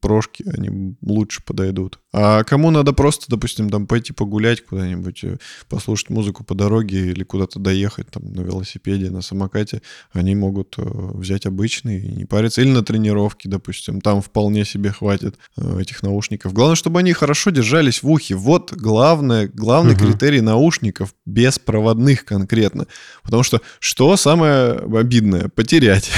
[0.00, 1.98] прошки, они лучше подойдут.
[2.12, 5.36] А кому надо просто, допустим, там пойти погулять куда-нибудь, э,
[5.68, 10.82] послушать музыку по дороге или куда-то доехать там на велосипеде, на самокате, они могут э,
[10.84, 12.62] взять обычный не париться.
[12.62, 16.52] Или на тренировке, допустим, там вполне себе хватит э, этих наушников.
[16.52, 18.36] Главное, чтобы они хорошо держались в ухе.
[18.36, 20.04] Вот главное, главный угу.
[20.04, 22.86] критерий наушников, беспроводных конкретно.
[23.24, 25.48] Потому что что самое обидное?
[25.48, 26.10] Потерять.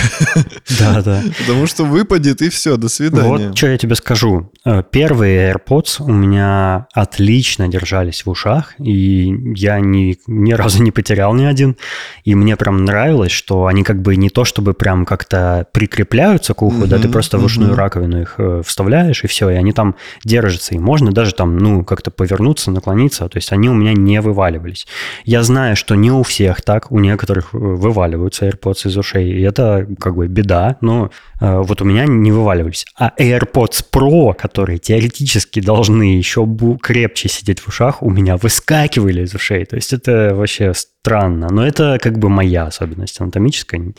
[0.78, 1.22] Да, да.
[1.38, 3.49] Потому что выпадет и все, до свидания.
[3.49, 4.53] Вот что я тебе скажу.
[4.91, 11.34] Первые AirPods у меня отлично держались в ушах, и я ни, ни разу не потерял
[11.34, 11.76] ни один.
[12.24, 16.62] И мне прям нравилось, что они как бы не то чтобы прям как-то прикрепляются к
[16.62, 19.72] уху, угу, да, ты просто в ушную раковину их э, вставляешь, и все, и они
[19.72, 20.74] там держатся.
[20.74, 24.87] И можно даже там, ну, как-то повернуться, наклониться, то есть они у меня не вываливались.
[25.24, 29.43] Я знаю, что не у всех так, у некоторых э, вываливаются AirPods из ушей, и
[29.43, 31.11] это как бы беда, но
[31.41, 32.85] э, вот у меня не вываливались.
[32.99, 36.47] А AirPods Pro, которые теоретически должны еще
[36.83, 39.64] крепче сидеть в ушах, у меня выскакивали из ушей.
[39.64, 40.72] То есть это вообще
[41.03, 41.48] странно.
[41.51, 43.92] Но это как бы моя особенность анатомическая э,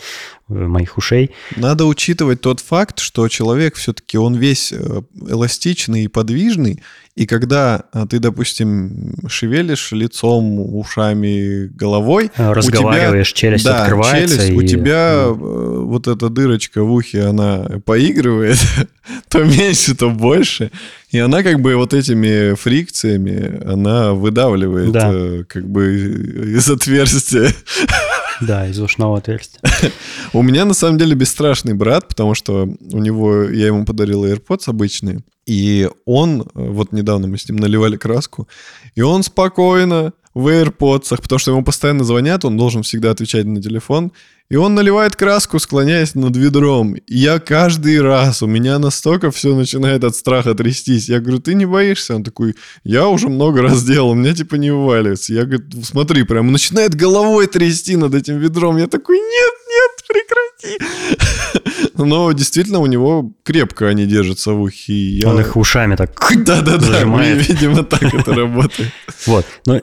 [0.53, 1.31] моих ушей.
[1.55, 6.83] Надо учитывать тот факт, что человек все-таки он весь э, эластичный и подвижный,
[7.16, 14.51] и когда а, ты, допустим, шевелишь лицом, ушами, головой, разговариваешь, тебя, челюсть да, открывается, челюсть,
[14.51, 14.53] и...
[14.53, 18.59] у тебя э, вот эта дырочка в ухе, она поигрывает,
[19.30, 20.72] то меньше, то больше,
[21.09, 25.43] и она как бы вот этими фрикциями, она выдавливает да.
[25.49, 25.93] как бы
[26.55, 27.53] из отверстия.
[28.39, 29.62] Да, из ушного отверстия.
[30.34, 34.64] У меня на самом деле бесстрашный брат, потому что у него, я ему подарил AirPods
[34.66, 35.20] обычные,
[35.51, 38.47] и он, вот недавно мы с ним наливали краску,
[38.95, 43.61] и он спокойно в AirPods, потому что ему постоянно звонят, он должен всегда отвечать на
[43.61, 44.13] телефон,
[44.49, 46.93] и он наливает краску, склоняясь над ведром.
[46.95, 51.09] И я каждый раз, у меня настолько все начинает от страха трястись.
[51.09, 52.15] Я говорю, ты не боишься?
[52.15, 55.33] Он такой, я уже много раз делал, у меня типа не вываливается.
[55.33, 58.77] Я говорю, смотри, прям начинает головой трясти над этим ведром.
[58.77, 61.30] Я такой, нет, нет, прекрати.
[62.05, 64.93] Но действительно у него крепко они держатся в ухе.
[64.93, 65.29] Я...
[65.29, 66.11] Он их ушами так
[66.45, 68.91] Да-да-да, видимо, так это работает.
[69.25, 69.45] Вот.
[69.65, 69.79] Но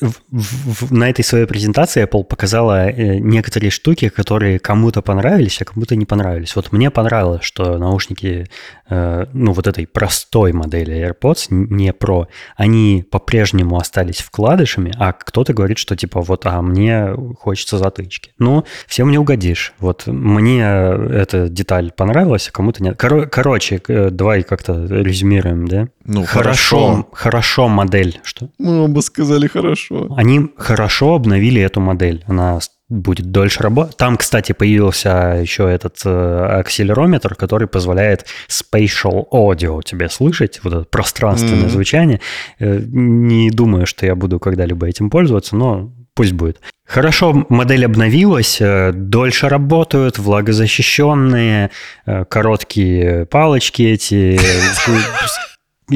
[0.00, 5.64] в, в, на этой своей презентации Apple показала э, некоторые штуки, которые кому-то понравились, а
[5.64, 6.54] кому-то не понравились.
[6.54, 8.46] Вот мне понравилось, что наушники,
[8.90, 12.26] э, ну, вот этой простой модели AirPods, не Pro,
[12.56, 18.32] они по-прежнему остались вкладышами, а кто-то говорит, что типа вот, а мне хочется затычки.
[18.38, 19.72] Ну, всем не угодишь.
[19.78, 22.98] Вот мне эта деталь понравилась, а кому-то нет.
[22.98, 23.80] Кор- короче,
[24.10, 25.88] давай как-то резюмируем, да?
[26.04, 26.76] Ну, хорошо.
[26.76, 28.20] Хорошо, хорошо модель.
[28.22, 28.50] Что?
[28.58, 29.85] Мы оба сказали хорошо.
[30.16, 32.24] Они хорошо обновили эту модель.
[32.26, 33.96] Она будет дольше работать.
[33.96, 40.84] Там, кстати, появился еще этот э, акселерометр, который позволяет spatial audio тебе слышать, вот это
[40.84, 41.68] пространственное mm-hmm.
[41.70, 42.20] звучание.
[42.60, 46.60] Э, не думаю, что я буду когда-либо этим пользоваться, но пусть будет.
[46.86, 51.70] Хорошо, модель обновилась, э, дольше работают, влагозащищенные,
[52.06, 54.38] э, короткие палочки эти,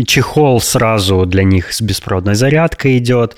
[0.07, 3.37] чехол сразу для них с беспроводной зарядкой идет,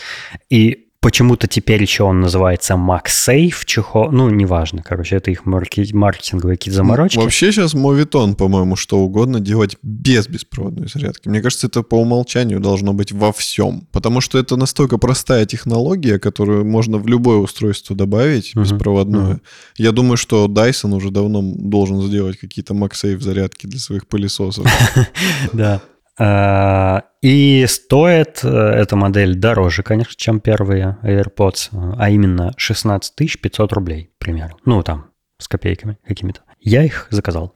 [0.51, 4.13] и Почему-то теперь еще он называется MagSafe чехол.
[4.13, 7.19] Ну, неважно, короче, это их маркетинговые какие-то заморочки.
[7.19, 11.29] Вообще сейчас Moviton, по-моему, что угодно делать без беспроводной зарядки.
[11.29, 13.89] Мне кажется, это по умолчанию должно быть во всем.
[13.91, 18.63] Потому что это настолько простая технология, которую можно в любое устройство добавить, uh-huh.
[18.63, 19.35] беспроводное.
[19.35, 19.41] Uh-huh.
[19.79, 24.67] Я думаю, что Dyson уже давно должен сделать какие-то MagSafe зарядки для своих пылесосов.
[25.53, 25.83] Да.
[26.19, 33.73] А, и стоит э, эта модель дороже, конечно, чем первые AirPods, а именно 16 500
[33.73, 34.57] рублей примерно.
[34.65, 36.43] Ну, там, с копейками какими-то.
[36.61, 37.55] Я их заказал.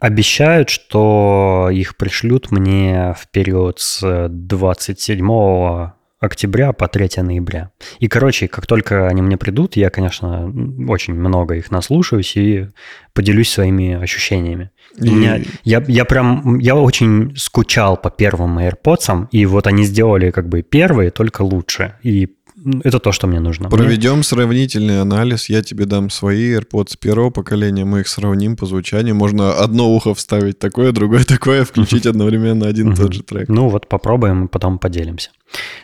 [0.00, 7.70] Обещают, что их пришлют мне в период с 27 октября по 3 ноября.
[7.98, 10.52] И, короче, как только они мне придут, я, конечно,
[10.88, 12.68] очень много их наслушаюсь и
[13.12, 14.70] поделюсь своими ощущениями.
[14.98, 15.10] И...
[15.10, 20.48] меня, я, я прям, я очень скучал по первым AirPods, и вот они сделали как
[20.48, 21.94] бы первые, только лучше.
[22.02, 22.36] И
[22.82, 23.68] это то, что мне нужно.
[23.68, 24.22] Проведем мне...
[24.22, 25.48] сравнительный анализ.
[25.48, 27.84] Я тебе дам свои AirPods первого поколения.
[27.84, 29.14] Мы их сравним по звучанию.
[29.14, 33.48] Можно одно ухо вставить такое, другое такое, включить одновременно один и тот же трек.
[33.48, 35.30] Ну вот попробуем, потом поделимся.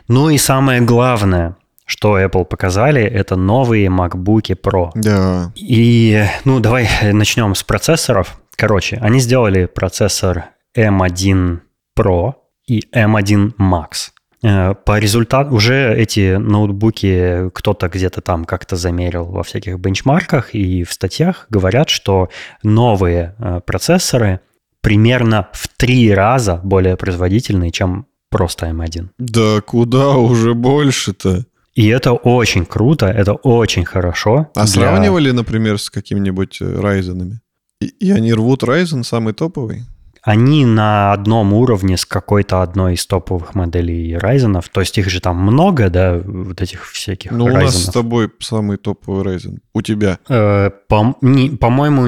[0.08, 1.56] Ну и самое главное,
[1.86, 4.90] что Apple показали, это новые MacBook Pro.
[4.94, 5.52] Да.
[5.54, 8.40] И, ну, давай начнем с процессоров.
[8.56, 10.46] Короче, они сделали процессор
[10.76, 11.60] M1
[11.98, 12.34] Pro
[12.66, 14.12] и M1 Max.
[14.42, 20.84] Э, по результату уже эти ноутбуки кто-то где-то там как-то замерил во всяких бенчмарках и
[20.84, 22.28] в статьях говорят, что
[22.62, 24.40] новые э, процессоры
[24.80, 29.08] примерно в три раза более производительные, чем просто M1.
[29.18, 31.44] Да куда уже больше-то?
[31.74, 34.50] И это очень круто, это очень хорошо.
[34.54, 34.66] А для...
[34.66, 37.34] сравнивали, например, с какими-нибудь Ryzen?
[37.80, 39.84] И, и они рвут Ryzen самый топовый?
[40.24, 44.64] они на одном уровне с какой-то одной из топовых моделей Ryzen.
[44.72, 48.30] То есть их же там много, да, вот этих всяких Ну, у нас с тобой
[48.38, 49.58] самый топовый Ryzen.
[49.74, 50.18] У тебя?
[50.28, 52.06] Э, по, не, по-моему,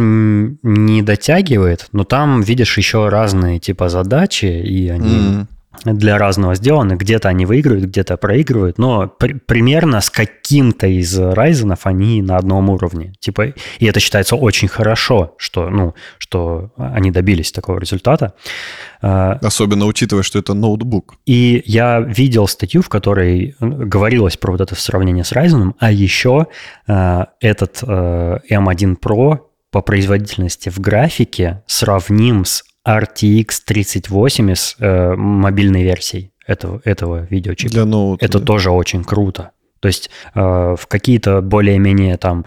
[0.63, 5.17] не дотягивает, но там, видишь, еще разные типа задачи, и они...
[5.17, 5.47] Mm
[5.85, 6.95] для разного сделаны.
[6.95, 12.71] Где-то они выигрывают, где-то проигрывают, но при- примерно с каким-то из Ryzen они на одном
[12.71, 13.13] уровне.
[13.19, 18.35] Типа, и это считается очень хорошо, что, ну, что они добились такого результата.
[19.03, 21.15] А, Особенно учитывая, что это ноутбук.
[21.27, 26.47] И я видел статью, в которой говорилось про вот это сравнение с Ryzen, а еще
[26.87, 29.39] э, этот э, M1 Pro
[29.71, 37.73] по производительности в графике сравним с RTX 3080 э, мобильной версией этого, этого видеочипа.
[37.73, 38.45] Для ноута, Это да.
[38.45, 39.53] тоже очень круто.
[39.81, 42.45] То есть э, в какие-то более-менее там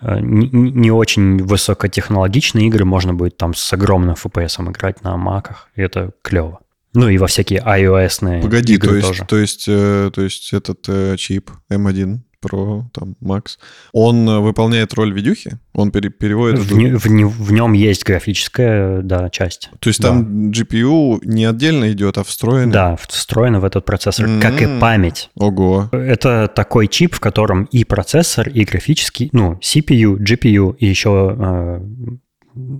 [0.00, 5.68] э, не, не очень высокотехнологичные игры можно будет там с огромным FPS играть на маках,
[5.74, 6.60] и это клево.
[6.92, 9.24] Ну и во всякие iOS-ные Погоди, игры то есть, тоже.
[9.26, 13.58] То есть, э, то есть этот э, чип M1 Pro, там, Max,
[13.92, 15.58] он э, выполняет роль видюхи?
[15.74, 16.60] Он пере, переводит...
[16.60, 19.70] В, в, в нем есть графическая, да, часть.
[19.78, 20.08] То есть да.
[20.08, 22.72] там GPU не отдельно идет, а встроено?
[22.72, 24.40] Да, встроено в этот процессор, mm-hmm.
[24.40, 25.30] как и память.
[25.34, 25.88] Ого.
[25.92, 31.80] Это такой чип, в котором и процессор, и графический, ну, CPU, GPU, и еще э,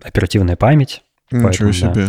[0.04, 1.02] оперативная память.
[1.30, 1.92] Ничего Поэтому, себе.
[1.94, 2.08] Да.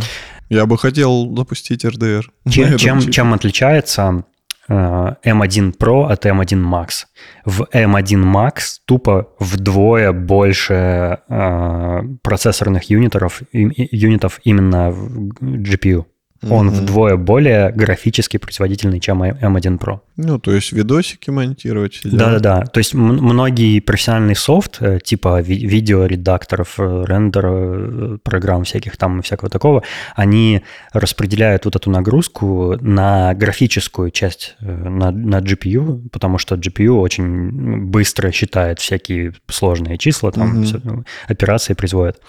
[0.49, 2.23] Я бы хотел запустить RDR.
[2.49, 4.25] Чем, чем, чем отличается
[4.71, 7.05] M1 Pro от M1 Max.
[7.45, 16.05] В M1 Max тупо вдвое больше э, процессорных юнитов, юнитов именно в GPU.
[16.49, 16.71] Он mm-hmm.
[16.71, 19.99] вдвое более графически производительный, чем M1 Pro.
[20.17, 22.01] Ну, то есть видосики монтировать.
[22.03, 22.61] Да-да-да.
[22.65, 29.19] То есть многие профессиональный софт, э, типа ви- видеоредакторов, э, рендер э, программ всяких там
[29.19, 29.83] и всякого такого,
[30.15, 30.63] они
[30.93, 38.31] распределяют вот эту нагрузку на графическую часть, на, на GPU, потому что GPU очень быстро
[38.31, 41.05] считает всякие сложные числа, там mm-hmm.
[41.27, 42.19] операции производит.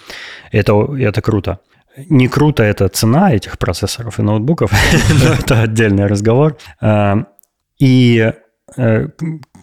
[0.50, 1.60] Это, это круто.
[1.96, 4.72] Не круто это цена этих процессоров и ноутбуков,
[5.22, 6.56] но это отдельный разговор.
[6.80, 7.26] А,
[7.78, 8.32] и
[8.76, 9.08] э,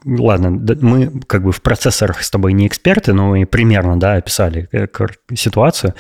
[0.06, 0.52] ладно,
[0.82, 4.88] мы как бы в процессорах с тобой не эксперты, но мы примерно да, описали э,
[5.36, 5.96] ситуацию.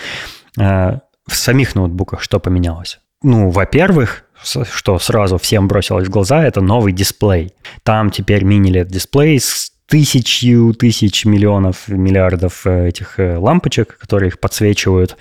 [0.59, 2.99] А, в самих ноутбуках что поменялось?
[3.23, 7.53] Ну, во-первых, что сразу всем бросилось в глаза, это новый дисплей.
[7.84, 15.17] Там теперь мини-LED дисплей с тысячью тысяч миллионов миллиардов э, этих лампочек, которые их подсвечивают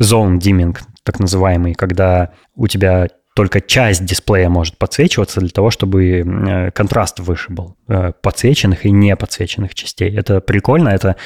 [0.00, 6.04] zone dimming, так называемый, когда у тебя только часть дисплея может подсвечиваться для того, чтобы
[6.06, 10.10] э, контраст выше был э, подсвеченных и не подсвеченных частей.
[10.16, 11.16] Это прикольно, это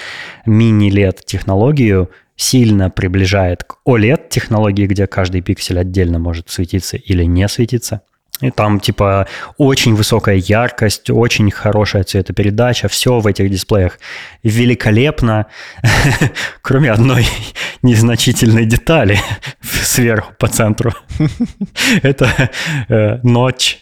[0.45, 8.03] мини-LED технологию сильно приближает к OLED-технологии, где каждый пиксель отдельно может светиться или не светиться.
[8.41, 9.27] И там типа
[9.59, 13.99] очень высокая яркость, очень хорошая цветопередача, все в этих дисплеях
[14.43, 15.47] великолепно,
[16.63, 17.27] кроме одной
[17.83, 19.19] незначительной детали
[19.61, 20.93] сверху по центру.
[22.03, 22.51] Это
[22.89, 23.81] э, ночь,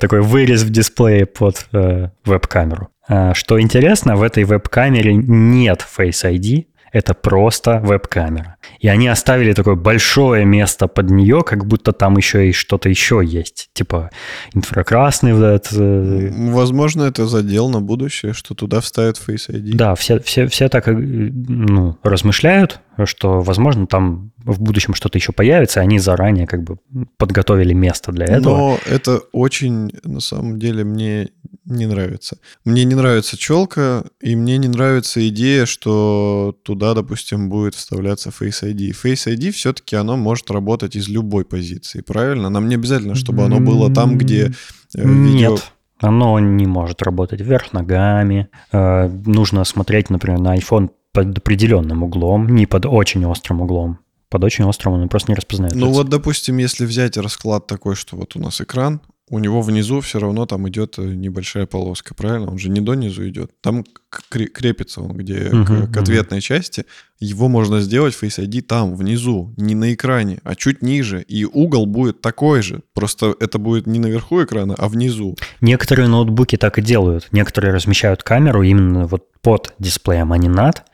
[0.00, 2.88] такой вырез в дисплее под э, веб-камеру.
[3.08, 8.56] А, что интересно, в этой веб-камере нет Face ID, это просто веб-камера.
[8.80, 13.22] И они оставили такое большое место под нее, как будто там еще и что-то еще
[13.24, 13.70] есть.
[13.72, 14.10] Типа
[14.54, 15.72] инфракрасный вот этот...
[15.72, 19.74] Э, Возможно, это задел на будущее, что туда вставят Face ID.
[19.74, 25.32] Да, все, все, все так э, ну, размышляют, что, возможно, там в будущем что-то еще
[25.32, 26.78] появится, они заранее как бы
[27.16, 28.56] подготовили место для этого.
[28.56, 31.28] Но это очень, на самом деле, мне
[31.64, 32.38] не нравится.
[32.64, 38.62] Мне не нравится челка, и мне не нравится идея, что туда, допустим, будет вставляться Face
[38.62, 38.90] ID.
[38.90, 42.48] Face ID все-таки оно может работать из любой позиции, правильно?
[42.48, 44.52] Нам не обязательно, чтобы оно было там, где
[44.94, 45.52] э, видео...
[45.52, 45.72] Нет.
[46.00, 48.48] Оно не может работать вверх ногами.
[48.72, 53.98] Э, нужно смотреть, например, на iPhone под определенным углом, не под очень острым углом.
[54.30, 55.74] Под очень острым он просто не распознает.
[55.74, 59.00] Ну вот, допустим, если взять расклад такой, что вот у нас экран,
[59.30, 62.50] у него внизу все равно там идет э, небольшая полоска, правильно?
[62.50, 63.50] Он же не донизу идет.
[63.60, 63.84] Там
[64.30, 66.42] крепится он где uh-huh, к, к ответной uh-huh.
[66.42, 66.84] части.
[67.20, 71.22] Его можно сделать Face ID там, внизу, не на экране, а чуть ниже.
[71.22, 72.82] И угол будет такой же.
[72.94, 75.36] Просто это будет не наверху экрана, а внизу.
[75.60, 77.28] Некоторые ноутбуки так и делают.
[77.32, 80.84] Некоторые размещают камеру именно вот под дисплеем, а не над.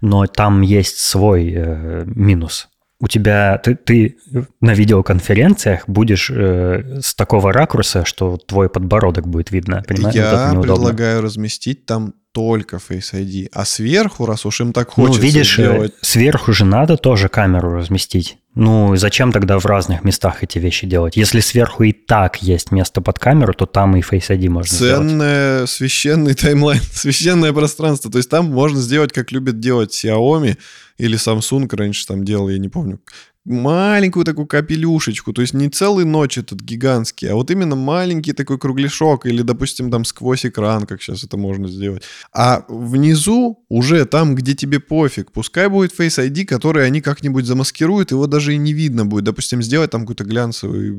[0.00, 2.68] Но там есть свой э, минус
[3.02, 4.16] у тебя ты, ты
[4.60, 9.82] на видеоконференциях будешь э, с такого ракурса, что твой подбородок будет видно.
[9.88, 10.14] Понимаешь?
[10.14, 15.06] Я вот предлагаю разместить там только Face ID, а сверху, раз уж им так ну,
[15.06, 15.94] хочется ну, видишь, э, сделать...
[16.00, 18.38] сверху же надо тоже камеру разместить.
[18.54, 21.16] Ну, зачем тогда в разных местах эти вещи делать?
[21.16, 25.54] Если сверху и так есть место под камеру, то там и Face ID можно Ценное,
[25.54, 25.70] сделать.
[25.70, 28.12] священный таймлайн, священное пространство.
[28.12, 30.56] То есть там можно сделать, как любят делать Xiaomi
[31.02, 33.00] или Samsung раньше там делал, я не помню,
[33.44, 38.58] маленькую такую капелюшечку, то есть не целый ночь этот гигантский, а вот именно маленький такой
[38.58, 42.02] кругляшок или, допустим, там сквозь экран, как сейчас это можно сделать.
[42.32, 48.12] А внизу уже там, где тебе пофиг, пускай будет Face ID, который они как-нибудь замаскируют,
[48.12, 49.24] его даже и не видно будет.
[49.24, 50.92] Допустим, сделать там какой-то глянцевый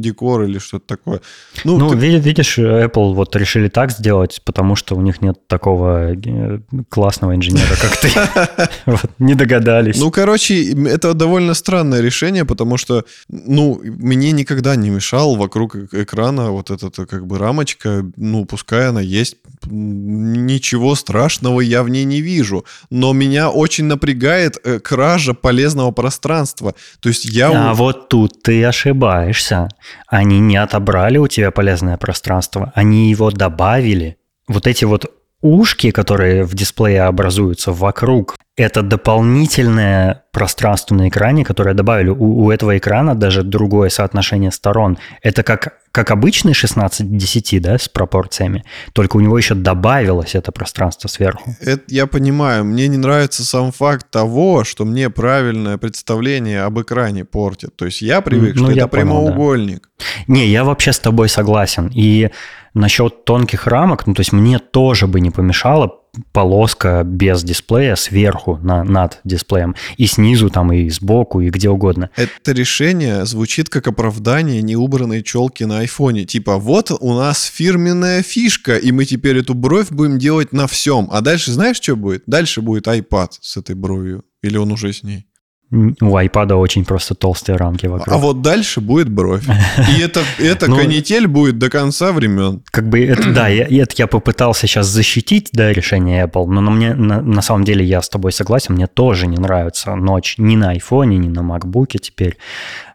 [0.00, 1.20] декор или что-то такое.
[1.64, 1.96] Ну, ну ты...
[1.96, 7.76] видишь, Apple вот решили так сделать, потому что у них нет такого э, классного инженера,
[7.80, 9.08] как ты.
[9.18, 9.98] Не догадались.
[9.98, 15.74] Ну, короче, это довольно странно странное решение, потому что, ну, мне никогда не мешал вокруг
[15.92, 19.36] экрана вот эта как бы рамочка, ну, пускай она есть,
[19.66, 26.74] ничего страшного я в ней не вижу, но меня очень напрягает э, кража полезного пространства.
[27.00, 27.70] То есть я...
[27.70, 29.68] А вот тут ты ошибаешься.
[30.06, 34.16] Они не отобрали у тебя полезное пространство, они его добавили.
[34.48, 35.10] Вот эти вот
[35.42, 42.10] ушки, которые в дисплее образуются вокруг, это дополнительное пространство на экране, которое добавили.
[42.10, 44.98] У, у этого экрана даже другое соотношение сторон.
[45.22, 50.34] Это как, как обычный 16 к 10, да, с пропорциями, только у него еще добавилось
[50.34, 51.54] это пространство сверху.
[51.60, 52.64] Это я понимаю.
[52.64, 57.74] Мне не нравится сам факт того, что мне правильное представление об экране портит.
[57.76, 59.88] То есть я привык, ну, что это понял, прямоугольник.
[59.98, 60.04] Да.
[60.34, 61.90] Не, я вообще с тобой согласен.
[61.94, 62.30] И
[62.74, 65.99] насчет тонких рамок, ну, то есть мне тоже бы не помешало
[66.32, 69.74] полоска без дисплея сверху на, над дисплеем.
[69.96, 72.10] И снизу там, и сбоку, и где угодно.
[72.16, 76.24] Это решение звучит как оправдание неубранной челки на айфоне.
[76.24, 81.08] Типа, вот у нас фирменная фишка, и мы теперь эту бровь будем делать на всем.
[81.10, 82.24] А дальше знаешь, что будет?
[82.26, 84.24] Дальше будет iPad с этой бровью.
[84.42, 85.26] Или он уже с ней?
[85.72, 88.12] У iPad очень просто толстые рамки вокруг.
[88.12, 89.44] А вот дальше будет бровь.
[89.46, 92.62] И это, это ну, канитель будет до конца времен.
[92.72, 96.72] Как бы это, да, я, это я попытался сейчас защитить, да, решение Apple, но на,
[96.72, 100.56] мне, на, на самом деле я с тобой согласен, мне тоже не нравится ночь ни
[100.56, 102.36] на iPhone, ни на MacBook теперь.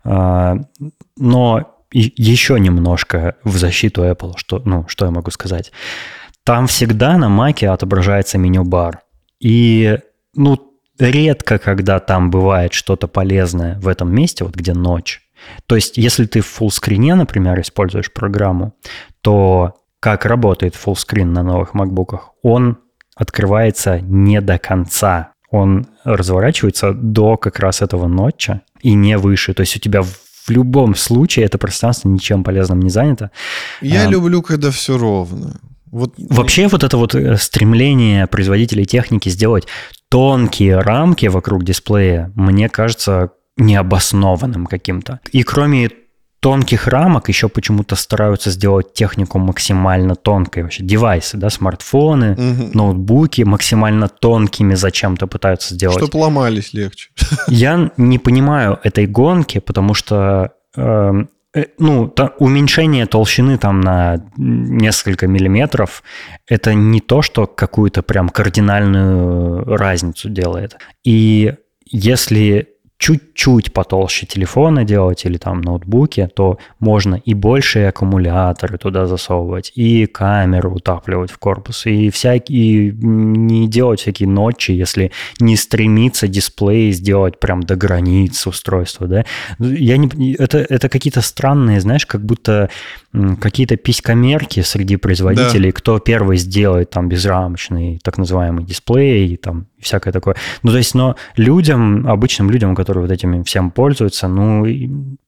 [0.03, 0.57] А,
[1.17, 5.71] но еще немножко в защиту Apple, что, ну, что я могу сказать.
[6.43, 8.99] Там всегда на Mac отображается меню-бар.
[9.39, 9.97] И,
[10.35, 15.21] ну, редко, когда там бывает что-то полезное в этом месте, вот где ночь.
[15.67, 18.73] То есть, если ты в фуллскрине, например, используешь программу,
[19.21, 22.31] то как работает фуллскрин на новых макбуках?
[22.41, 22.77] Он
[23.15, 25.31] открывается не до конца.
[25.49, 29.53] Он разворачивается до как раз этого ночи и не выше.
[29.53, 33.31] То есть у тебя в любом случае это пространство ничем полезным не занято.
[33.81, 35.59] Я а, люблю, когда все ровно.
[35.87, 36.13] Вот...
[36.17, 39.65] Вообще вот это вот э, стремление производителей техники сделать
[40.09, 45.19] тонкие рамки вокруг дисплея, мне кажется необоснованным каким-то.
[45.31, 45.89] И кроме
[46.45, 50.61] тонких рамок еще почему-то стараются сделать технику максимально тонкой.
[50.61, 52.69] Вообще девайсы, да, смартфоны, угу.
[52.77, 55.97] ноутбуки максимально тонкими зачем-то пытаются сделать.
[55.97, 57.09] Чтобы ломались легче.
[57.47, 61.25] Я не понимаю этой гонки, потому что эм, э,
[61.77, 66.03] ну, то, уменьшение толщины там на несколько миллиметров,
[66.47, 70.77] это не то, что какую-то прям кардинальную разницу делает.
[71.03, 71.53] И
[71.85, 79.71] если чуть-чуть потолще телефона делать или там ноутбуки, то можно и большие аккумуляторы туда засовывать,
[79.75, 86.91] и камеру утапливать в корпус, и всякие, не делать всякие ночи, если не стремиться дисплей
[86.93, 89.25] сделать прям до границ устройства, да.
[89.59, 92.69] Я не, это, это какие-то странные, знаешь, как будто
[93.39, 95.77] какие-то писькомерки среди производителей, да.
[95.77, 100.35] кто первый сделает там безрамочный так называемый дисплей и там всякое такое.
[100.63, 104.65] Ну, то есть, но людям, обычным людям, которые вот этим всем пользуются, ну,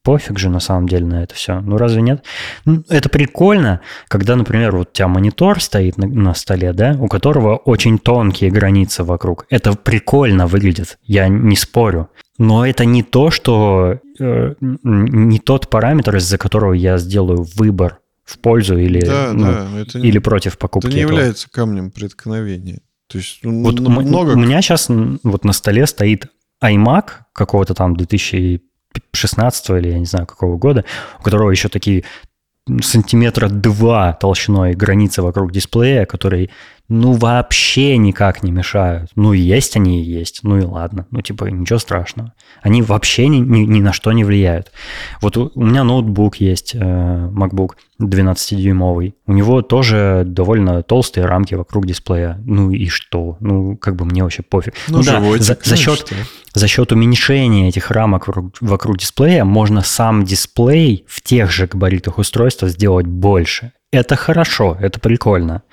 [0.03, 1.59] пофиг же на самом деле на это все.
[1.61, 2.23] Ну, разве нет?
[2.65, 7.07] Ну, это прикольно, когда, например, вот у тебя монитор стоит на, на столе, да, у
[7.07, 9.45] которого очень тонкие границы вокруг.
[9.49, 12.09] Это прикольно выглядит, я не спорю.
[12.37, 18.77] Но это не то, что не тот параметр, из-за которого я сделаю выбор в пользу
[18.77, 20.87] или, да, ну, да, это или не, против покупки.
[20.87, 21.15] Это не этого.
[21.15, 22.81] является камнем преткновения.
[23.07, 24.31] То есть ну, вот много...
[24.31, 26.27] У меня сейчас вот на столе стоит
[26.61, 30.83] iMac какого-то там 2016 или я не знаю какого года,
[31.19, 32.03] у которого еще такие
[32.81, 36.49] сантиметра два толщиной границы вокруг дисплея, которые
[36.89, 39.11] ну, вообще никак не мешают.
[39.15, 40.39] Ну, есть они и есть.
[40.43, 41.05] Ну и ладно.
[41.11, 42.33] Ну, типа, ничего страшного.
[42.61, 44.71] Они вообще ни, ни, ни на что не влияют.
[45.21, 49.15] Вот у, у меня ноутбук есть, э, MacBook 12-дюймовый.
[49.25, 52.41] У него тоже довольно толстые рамки вокруг дисплея.
[52.45, 53.35] Ну и что?
[53.41, 54.73] Ну, как бы мне вообще пофиг.
[54.87, 56.09] Ну, ну да, за, за, счет,
[56.53, 62.17] за счет уменьшения этих рамок вокруг, вокруг дисплея можно сам дисплей в тех же габаритах
[62.17, 65.63] устройства сделать больше это хорошо, это прикольно.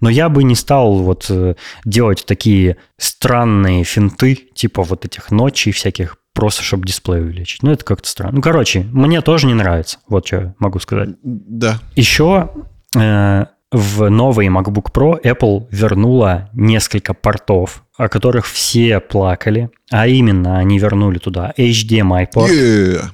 [0.00, 5.72] Но я бы не стал вот э, делать такие странные финты, типа вот этих ночей
[5.72, 7.62] всяких, просто чтобы дисплей увеличить.
[7.62, 8.36] Ну, это как-то странно.
[8.36, 9.98] Ну, короче, мне тоже не нравится.
[10.08, 11.10] Вот что могу сказать.
[11.22, 11.80] Да.
[11.96, 12.50] Еще
[12.96, 19.70] э, в новый MacBook Pro Apple вернула несколько портов, о которых все плакали.
[19.90, 22.52] А именно, они вернули туда HDMI порт.
[22.52, 23.06] Yeah.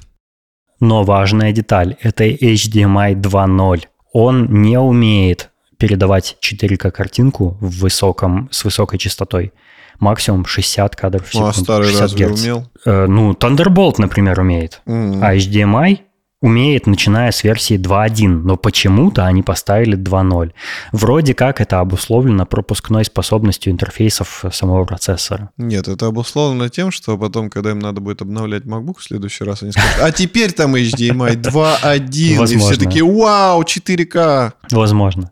[0.81, 8.65] Но важная деталь– это HDMI 2.0 он не умеет передавать 4К картинку в высоком, с
[8.65, 9.53] высокой частотой.
[9.99, 11.47] Максимум 60 кадров в секунду.
[11.47, 12.41] Ну, а старый 60 разве Гц.
[12.43, 12.71] умел?
[12.85, 14.81] Э, ну, Thunderbolt, например, умеет.
[14.87, 15.21] Mm-hmm.
[15.23, 16.01] А HDMI
[16.41, 20.53] умеет, начиная с версии 2.1, но почему-то они поставили 2.0.
[20.93, 25.51] Вроде как это обусловлено пропускной способностью интерфейсов самого процессора.
[25.59, 29.63] Нет, это обусловлено тем, что потом, когда им надо будет обновлять MacBook в следующий раз,
[29.63, 34.53] они скажут, а теперь там HDMI 2.1, и все такие, вау, 4К.
[34.71, 35.31] Возможно.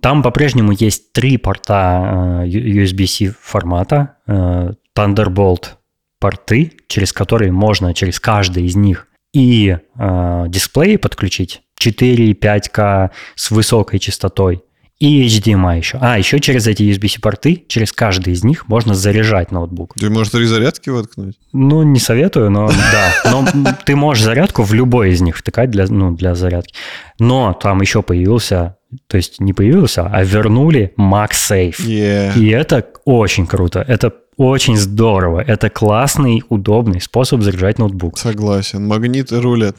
[0.00, 5.70] Там по-прежнему есть три порта э, USB-C формата, э, Thunderbolt
[6.18, 13.50] порты, через которые можно через каждый из них и э, дисплей подключить 4 5К с
[13.50, 14.62] высокой частотой
[15.02, 15.98] и HDMI еще.
[16.00, 19.94] А, еще через эти USB-C порты, через каждый из них можно заряжать ноутбук.
[19.98, 21.34] Ты можешь три зарядки воткнуть?
[21.52, 23.32] Ну, не советую, но да.
[23.32, 23.44] Но
[23.84, 26.74] ты можешь зарядку в любой из них втыкать для, ну, для зарядки.
[27.18, 28.76] Но там еще появился,
[29.08, 31.80] то есть не появился, а вернули MagSafe.
[31.80, 32.38] Yeah.
[32.38, 33.84] И это очень круто.
[33.86, 35.40] Это очень здорово.
[35.40, 38.18] Это классный, удобный способ заряжать ноутбук.
[38.18, 38.86] Согласен.
[38.86, 39.76] Магниты рулят.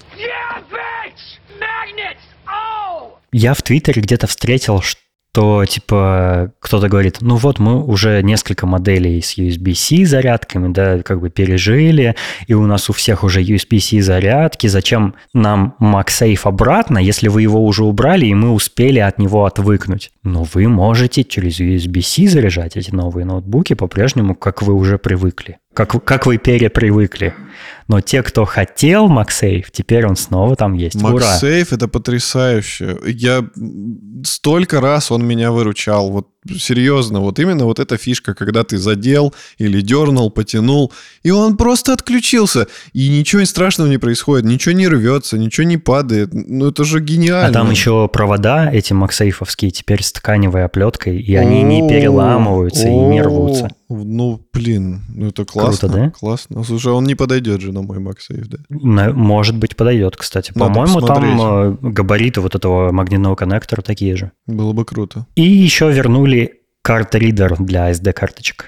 [3.32, 5.03] Я в Твиттере где-то встретил, что
[5.34, 11.22] то типа кто-то говорит, ну вот мы уже несколько моделей с USB-C зарядками, да, как
[11.22, 12.16] бы пережили,
[12.46, 17.66] и у нас у всех уже USB-C зарядки, зачем нам MagSafe обратно, если вы его
[17.66, 20.12] уже убрали, и мы успели от него отвыкнуть?
[20.24, 26.04] Но вы можете через USB-C заряжать эти новые ноутбуки по-прежнему, как вы уже привыкли как,
[26.04, 27.34] как вы перепривыкли.
[27.88, 30.96] Но те, кто хотел MagSafe, теперь он снова там есть.
[30.96, 32.98] MagSafe— это потрясающе.
[33.06, 33.46] Я
[34.24, 36.10] столько раз он меня выручал.
[36.10, 36.28] Вот
[36.58, 40.92] серьезно, вот именно вот эта фишка, когда ты задел или дернул, потянул,
[41.24, 46.34] и он просто отключился, и ничего страшного не происходит, ничего не рвется, ничего не падает.
[46.34, 47.48] Ну, это же гениально.
[47.48, 52.92] А там еще провода эти максейфовские теперь с тканевой оплеткой, и они не переламываются и
[52.92, 53.70] не рвутся.
[53.96, 55.90] Ну, блин, ну это классно.
[55.90, 56.10] Круто, да?
[56.12, 56.64] Классно.
[56.64, 59.14] Слушай, он не подойдет же на мой MagSafe, да?
[59.14, 60.52] Может быть, подойдет, кстати.
[60.54, 64.32] По-моему, там э, габариты вот этого магнитного коннектора такие же.
[64.48, 65.26] Было бы круто.
[65.36, 68.66] И еще вернули карт-ридер для SD-карточек.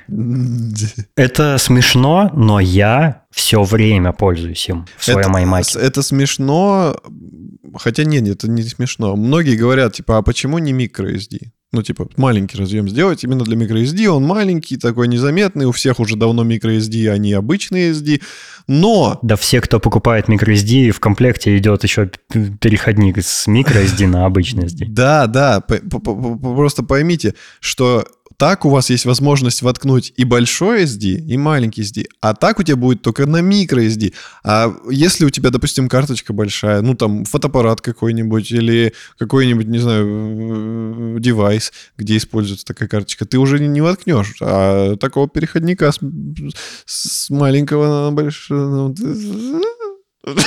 [1.16, 5.78] Это смешно, но я все время пользуюсь им в своем это, iMac.
[5.80, 6.96] Это смешно,
[7.78, 9.16] хотя нет, это не смешно.
[9.18, 11.50] Многие говорят, типа, а почему не microSD?
[11.76, 14.08] Ну, типа, маленький разъем сделать именно для microSD.
[14.08, 15.66] Он маленький, такой незаметный.
[15.66, 18.22] У всех уже давно microSD, а не обычные SD.
[18.68, 19.20] Но...
[19.22, 22.10] Да все, кто покупает microSD, в комплекте идет еще
[22.60, 24.86] переходник с microSD на обычный SD.
[24.88, 25.62] Да, да.
[25.62, 28.08] Просто поймите, что
[28.38, 32.06] так у вас есть возможность воткнуть и большой SD, и маленький SD.
[32.22, 34.14] А так у тебя будет только на микро SD.
[34.44, 41.20] А если у тебя, допустим, карточка большая, ну там фотоаппарат какой-нибудь или какой-нибудь, не знаю,
[41.20, 44.36] девайс, где используется такая карточка, ты уже не воткнешь.
[44.42, 46.00] А такого переходника с,
[46.86, 48.94] с маленького на большой...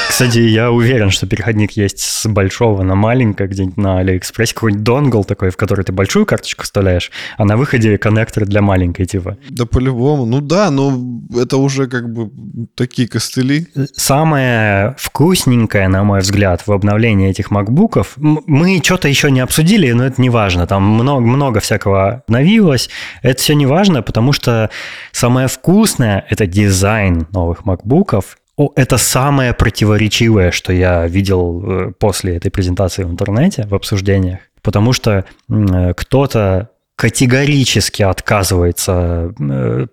[0.08, 5.24] Кстати, я уверен, что переходник есть с большого на маленькое, где-нибудь на Алиэкспрессе, какой-нибудь донгл
[5.24, 9.38] такой, в который ты большую карточку вставляешь, а на выходе коннектор для маленькой, типа.
[9.48, 10.26] Да по-любому.
[10.26, 10.98] Ну да, но
[11.36, 12.30] это уже как бы
[12.74, 13.68] такие костыли.
[13.94, 20.04] Самое вкусненькое, на мой взгляд, в обновлении этих макбуков, мы что-то еще не обсудили, но
[20.04, 22.90] это не важно, там много, много всякого обновилось,
[23.22, 24.70] это все не важно, потому что
[25.12, 28.38] самое вкусное– это дизайн новых макбуков,
[28.74, 34.40] это самое противоречивое, что я видел э, после этой презентации в интернете, в обсуждениях.
[34.62, 39.86] Потому что э, кто-то категорически отказывается, э,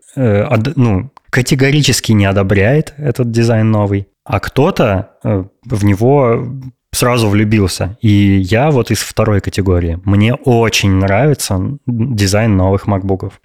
[0.76, 6.48] ну, категорически не одобряет этот дизайн новый, а кто-то в него
[6.96, 7.98] сразу влюбился.
[8.02, 10.00] И я вот из второй категории.
[10.06, 13.42] Мне очень нравится дизайн новых макбуков.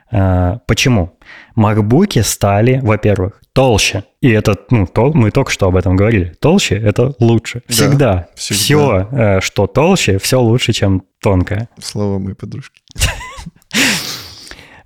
[0.66, 1.18] Почему?
[1.54, 4.04] Макбуки стали, во-первых, толще.
[4.20, 6.34] И это, ну, то, мы только что об этом говорили.
[6.40, 7.62] Толще– это лучше.
[7.68, 7.96] Всегда.
[7.98, 8.58] Да, всегда.
[8.58, 11.68] Все, э, что толще, все лучше, чем тонкое.
[11.78, 12.80] Слова моей подружки.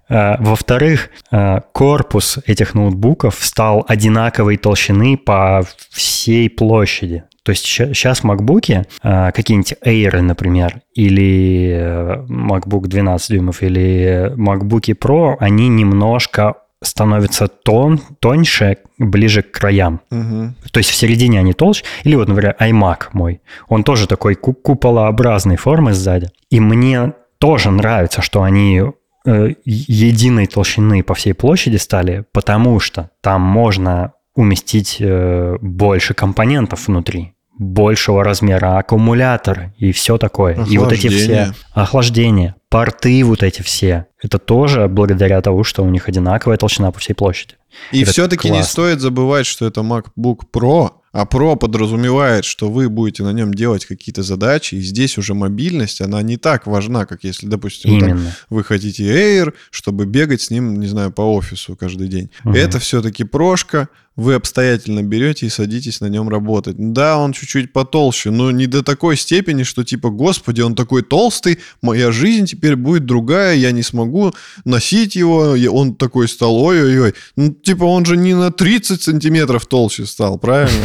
[0.06, 7.24] Э, во-вторых, э, корпус этих ноутбуков стал одинаковой толщины по всей площади.
[7.44, 15.68] То есть сейчас MacBook, какие-нибудь Air, например, или MacBook 12 дюймов, или MacBook Pro, они
[15.68, 16.54] немножко
[16.84, 20.00] становится тон, тоньше, ближе к краям.
[20.10, 20.54] Угу.
[20.70, 21.84] То есть в середине они толще.
[22.04, 23.40] Или вот, например, iMac мой.
[23.68, 26.30] Он тоже такой куполообразной формы сзади.
[26.50, 28.82] И мне тоже нравится, что они
[29.26, 36.88] э, единой толщины по всей площади стали, потому что там можно уместить э, больше компонентов
[36.88, 40.64] внутри большего размера аккумулятор и все такое.
[40.66, 44.06] И вот эти все охлаждения, порты вот эти все.
[44.22, 47.54] Это тоже благодаря тому, что у них одинаковая толщина по всей площади.
[47.92, 53.22] И все-таки не стоит забывать, что это MacBook Pro, а Pro подразумевает, что вы будете
[53.22, 57.46] на нем делать какие-то задачи, и здесь уже мобильность, она не так важна, как если,
[57.46, 58.20] допустим, там,
[58.50, 62.30] вы хотите Air, чтобы бегать с ним, не знаю, по офису каждый день.
[62.44, 62.54] Угу.
[62.54, 66.76] Это все-таки прошка, вы обстоятельно берете и садитесь на нем работать.
[66.78, 71.58] Да, он чуть-чуть потолще, но не до такой степени, что типа, господи, он такой толстый,
[71.82, 74.32] моя жизнь теперь будет другая, я не смогу
[74.64, 77.14] носить его, он такой стал, ой-ой-ой.
[77.36, 80.84] Ну, типа, он же не на 30 сантиметров толще стал, правильно?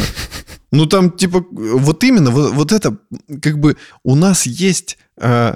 [0.72, 2.96] Ну, там, типа, вот именно, вот, вот это,
[3.42, 5.54] как бы, у нас есть э,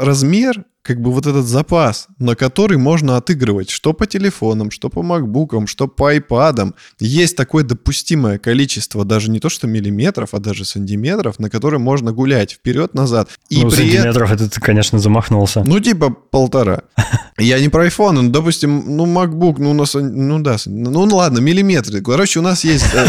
[0.00, 5.02] размер как бы вот этот запас, на который можно отыгрывать что по телефонам, что по
[5.02, 6.74] макбукам, что по айпадам.
[7.00, 12.12] Есть такое допустимое количество, даже не то что миллиметров, а даже сантиметров, на которые можно
[12.12, 13.30] гулять вперед-назад.
[13.48, 15.64] И ну, при сантиметров это ты, конечно, замахнулся.
[15.64, 16.82] Ну, типа полтора.
[17.38, 21.38] Я не про iPhone, ну, допустим, ну, MacBook, ну, у нас, ну, да, ну, ладно,
[21.38, 22.02] миллиметры.
[22.02, 22.86] Короче, у нас есть...
[22.92, 23.08] Э,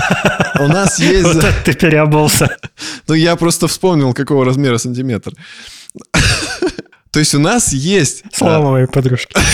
[0.63, 1.25] у нас есть...
[1.25, 2.55] Вот ты переобулся.
[3.07, 5.33] Ну, я просто вспомнил, какого размера сантиметр.
[7.15, 8.25] То есть у нас есть...
[8.33, 9.33] Слава моей подружке.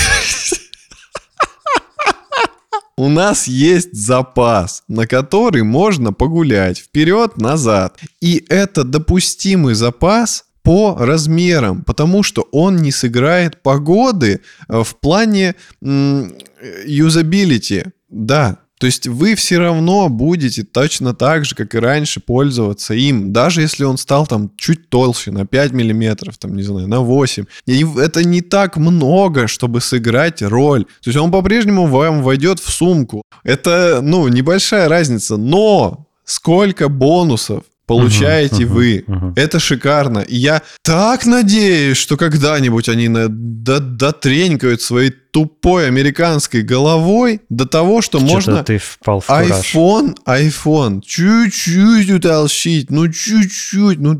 [2.97, 7.99] У нас есть запас, на который можно погулять вперед-назад.
[8.19, 15.53] И это допустимый запас по размерам, потому что он не сыграет погоды э, в плане
[15.81, 17.85] юзабилити.
[18.09, 23.31] Да, То есть вы все равно будете точно так же, как и раньше, пользоваться им,
[23.31, 27.45] даже если он стал там чуть толще, на 5 миллиметров, там, не знаю, на 8.
[27.67, 30.85] И это не так много, чтобы сыграть роль.
[30.85, 33.21] То есть он по-прежнему вам войдет в сумку.
[33.43, 39.03] Это, ну, небольшая разница, но сколько бонусов получаете угу, вы.
[39.07, 39.33] Угу.
[39.35, 40.19] Это шикарно.
[40.19, 47.65] И я так надеюсь, что когда-нибудь они на, до, дотренькают своей тупой американской головой до
[47.65, 54.15] того, что, что можно ты впал в iPhone, iPhone чуть-чуть утолщить, ну чуть-чуть, ну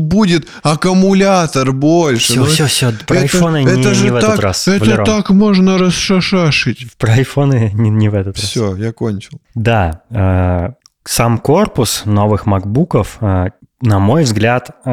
[0.00, 2.32] будет аккумулятор больше.
[2.32, 4.68] Все, ну, все, все, про это, айфоны это не, же не в так, этот раз.
[4.68, 5.06] Это Валерон.
[5.06, 6.86] так можно расшашашить.
[6.98, 8.74] Про айфоны не, не в этот все, раз.
[8.74, 9.40] Все, я кончил.
[9.54, 10.72] Да, э,
[11.04, 13.46] сам корпус новых макбуков, э,
[13.82, 14.90] на мой взгляд, э,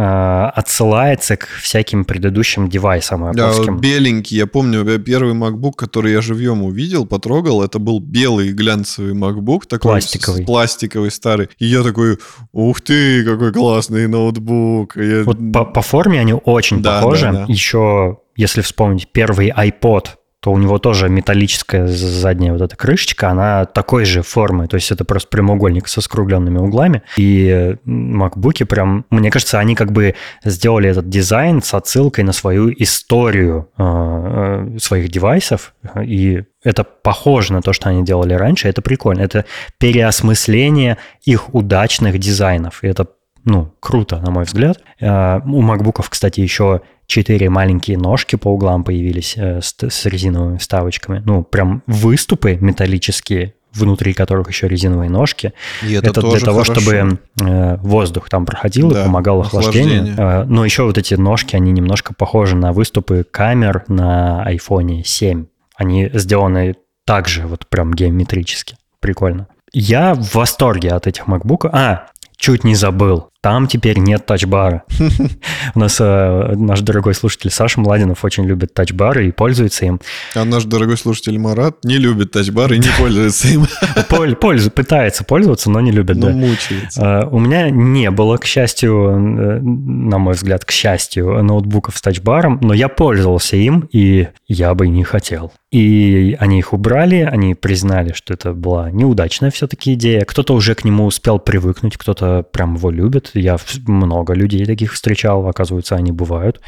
[0.55, 4.35] отсылается к всяким предыдущим девайсам Да, беленький.
[4.35, 9.67] Я помню, первый MacBook, который я живьем увидел, потрогал, это был белый глянцевый MacBook.
[9.67, 10.43] Такой пластиковый.
[10.43, 11.49] Пластиковый старый.
[11.59, 12.17] И я такой,
[12.51, 14.97] ух ты, какой классный ноутбук.
[14.97, 15.23] Я...
[15.23, 17.25] Вот по, по форме они очень да, похожи.
[17.25, 17.45] Да, да.
[17.47, 20.07] Еще, если вспомнить, первый iPod
[20.41, 24.91] то у него тоже металлическая задняя вот эта крышечка, она такой же формы, то есть
[24.91, 27.03] это просто прямоугольник со скругленными углами.
[27.17, 32.71] И MacBook прям, мне кажется, они как бы сделали этот дизайн с отсылкой на свою
[32.71, 38.81] историю э, э, своих девайсов, и это похоже на то, что они делали раньше, это
[38.81, 39.21] прикольно.
[39.21, 39.45] Это
[39.77, 43.07] переосмысление их удачных дизайнов, и это
[43.49, 44.79] ну, круто, на мой взгляд.
[44.99, 51.21] Э, у макбуков, кстати, еще четыре маленькие ножки по углам появились э, с, резиновыми вставочками.
[51.25, 55.53] Ну, прям выступы металлические, внутри которых еще резиновые ножки.
[55.81, 56.79] И это, это для того, хорошо.
[56.79, 60.15] чтобы э, воздух там проходил да, и помогал охлаждению.
[60.15, 65.45] Э, но еще вот эти ножки, они немножко похожи на выступы камер на iPhone 7.
[65.75, 68.77] Они сделаны также вот прям геометрически.
[68.99, 69.47] Прикольно.
[69.73, 71.67] Я в восторге от этих MacBook.
[71.71, 72.07] А,
[72.39, 73.29] чуть не забыл.
[73.41, 74.83] Там теперь нет тачбара.
[75.75, 80.01] У нас э, наш дорогой слушатель Саша Младинов очень любит тачбары и пользуется им.
[80.35, 83.65] А наш дорогой слушатель Марат не любит тачбары и не пользуется им.
[84.41, 86.17] Пользу, пытается пользоваться, но не любит.
[86.17, 87.01] Но мучается.
[87.01, 92.01] Э, у меня не было, к счастью, э, на мой взгляд, к счастью, ноутбуков с
[92.01, 95.53] тачбаром, но я пользовался им, и я бы не хотел.
[95.71, 100.25] И они их убрали, они признали, что это была неудачная все-таки идея.
[100.25, 103.28] Кто-то уже к нему успел привыкнуть, кто-то прям его любит.
[103.33, 103.57] Я
[103.87, 106.61] много людей таких встречал, оказывается, они бывают.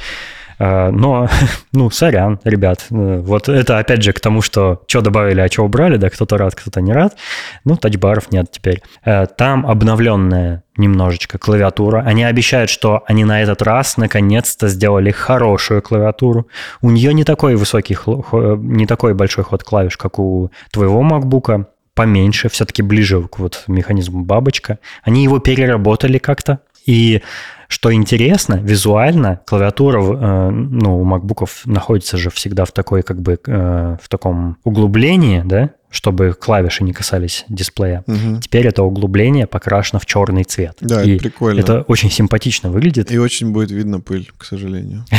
[0.63, 1.27] А, но,
[1.73, 2.85] ну, сорян, ребят.
[2.89, 6.53] Вот это опять же к тому, что что добавили, а что убрали, да, кто-то рад,
[6.53, 7.17] кто-то не рад.
[7.65, 8.83] Ну, тачбаров нет теперь.
[9.03, 12.03] Э, там обновленная немножечко клавиатура.
[12.05, 16.47] Они обещают, что они на этот раз наконец-то сделали хорошую клавиатуру.
[16.81, 22.49] У нее не такой высокий, не такой большой ход клавиш, как у твоего MacBook поменьше,
[22.49, 24.79] все-таки ближе к вот механизму бабочка.
[25.03, 26.61] Они его переработали как-то.
[26.85, 27.21] И
[27.67, 33.39] что интересно, визуально клавиатура э, ну, у макбуков находится же всегда в такой как бы
[33.45, 38.03] э, в таком углублении, да, чтобы клавиши не касались дисплея.
[38.07, 38.41] Угу.
[38.41, 40.77] Теперь это углубление покрашено в черный цвет.
[40.81, 41.59] Да, и это прикольно.
[41.59, 43.11] Это очень симпатично выглядит.
[43.11, 45.05] И очень будет видно пыль, к сожалению.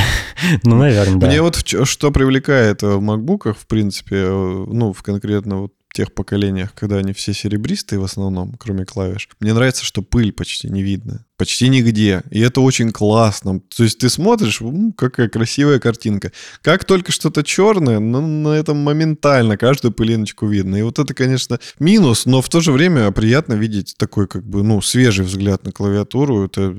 [0.65, 1.27] Ну, наверное, да.
[1.29, 6.75] Мне вот что привлекает в макбуках, в принципе, э, ну, в конкретно вот тех поколениях,
[6.75, 11.25] когда они все серебристые в основном, кроме клавиш, мне нравится, что пыль почти не видно.
[11.37, 12.23] Почти нигде.
[12.31, 13.61] И это очень классно.
[13.61, 16.33] То есть ты смотришь, м, какая красивая картинка.
[16.63, 20.77] Как только что-то черное, ну, на этом моментально каждую пылиночку видно.
[20.77, 24.63] И вот это, конечно, минус, но в то же время приятно видеть такой, как бы,
[24.63, 26.45] ну, свежий взгляд на клавиатуру.
[26.45, 26.71] Это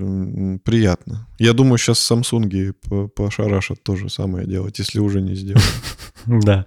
[0.63, 1.27] приятно.
[1.39, 2.73] Я думаю, сейчас Samsung
[3.09, 5.63] пошарашат то же самое делать, если уже не сделали.
[6.25, 6.65] Да.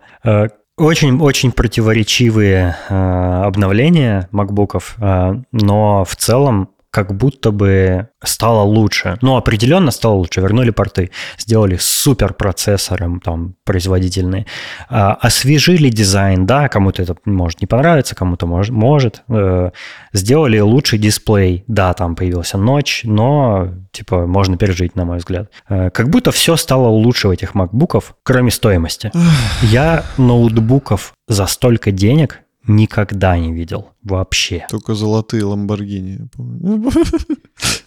[0.78, 9.18] Очень-очень противоречивые э, обновления макбуков, э, но в целом как будто бы стало лучше.
[9.20, 10.40] Ну, определенно стало лучше.
[10.40, 14.46] Вернули порты, сделали супер процессором там производительные,
[14.88, 19.24] а, освежили дизайн, да, кому-то это может не понравиться, кому-то может, может.
[19.28, 19.72] Э,
[20.14, 25.50] сделали лучший дисплей, да, там появился ночь, но типа можно пережить, на мой взгляд.
[25.68, 29.12] Э, как будто все стало лучше у этих макбуков, кроме стоимости.
[29.60, 34.66] Я ноутбуков за столько денег никогда не видел вообще.
[34.68, 36.90] Только золотые Ламборгини, я помню.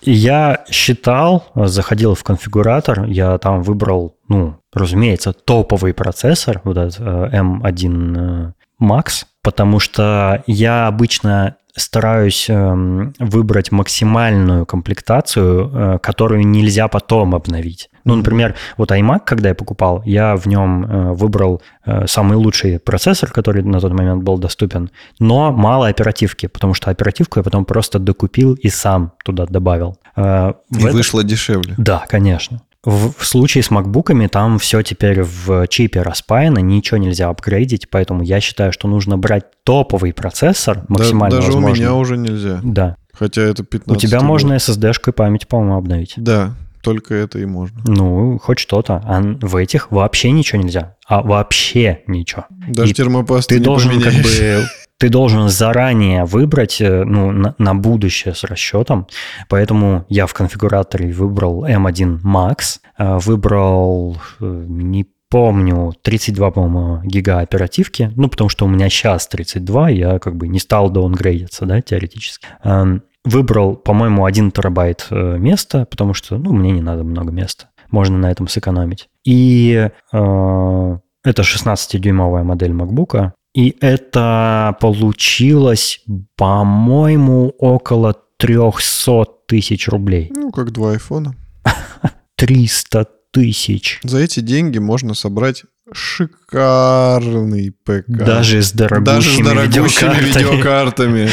[0.02, 8.18] Я считал, заходил в конфигуратор, я там выбрал, ну, разумеется, топовый процессор, вот этот M1
[8.18, 17.36] э, Max, потому что я обычно стараюсь эм, выбрать максимальную комплектацию, э, которую нельзя потом
[17.36, 17.90] обновить.
[18.06, 22.80] Ну, например, вот iMac, когда я покупал, я в нем э, выбрал э, самый лучший
[22.80, 24.90] процессор, который на тот момент был доступен,
[25.20, 29.98] но мало оперативки, потому что оперативку я потом просто докупил и сам туда добавил.
[30.18, 30.56] И это...
[30.72, 31.76] вышло дешевле.
[31.78, 32.62] Да, конечно.
[32.84, 38.40] В, случае с макбуками там все теперь в чипе распаяно, ничего нельзя апгрейдить, поэтому я
[38.40, 41.72] считаю, что нужно брать топовый процессор максимально да, Даже возможно.
[41.72, 42.62] у меня уже нельзя.
[42.64, 42.96] Да.
[43.14, 46.14] Хотя это 15 У тебя можно SSD-шкой память, по-моему, обновить.
[46.16, 47.82] Да, только это и можно.
[47.86, 49.02] Ну, хоть что-то.
[49.06, 50.96] А в этих вообще ничего нельзя.
[51.06, 52.46] А вообще ничего.
[52.50, 54.16] Даже и термопасты ты не должен поменяешь.
[54.16, 54.68] как бы
[55.00, 59.08] ты должен заранее выбрать э, ну, на, на будущее с расчетом.
[59.48, 67.40] Поэтому я в конфигураторе выбрал M1 Max, э, выбрал, э, не помню, 32, по-моему, гига
[67.40, 71.82] оперативки, ну, потому что у меня сейчас 32, я как бы не стал даунгрейдиться, да,
[71.82, 72.48] теоретически.
[72.64, 77.70] Эм, выбрал, по-моему, 1 терабайт места, потому что, ну, мне не надо много места.
[77.92, 79.08] Можно на этом сэкономить.
[79.24, 83.32] И э, это 16-дюймовая модель MacBook.
[83.60, 86.00] И это получилось,
[86.38, 90.32] по-моему, около 300 тысяч рублей.
[90.34, 91.36] Ну, как два айфона.
[92.38, 94.00] 300 тысяч.
[94.04, 98.06] За эти деньги можно собрать шикарный ПК.
[98.08, 100.26] Даже с дорогущими, Даже с дорогущими видеокартами.
[100.26, 101.30] видеокартами.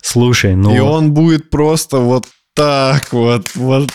[0.00, 0.76] Слушай, ну...
[0.76, 3.90] И он будет просто вот так вот, вот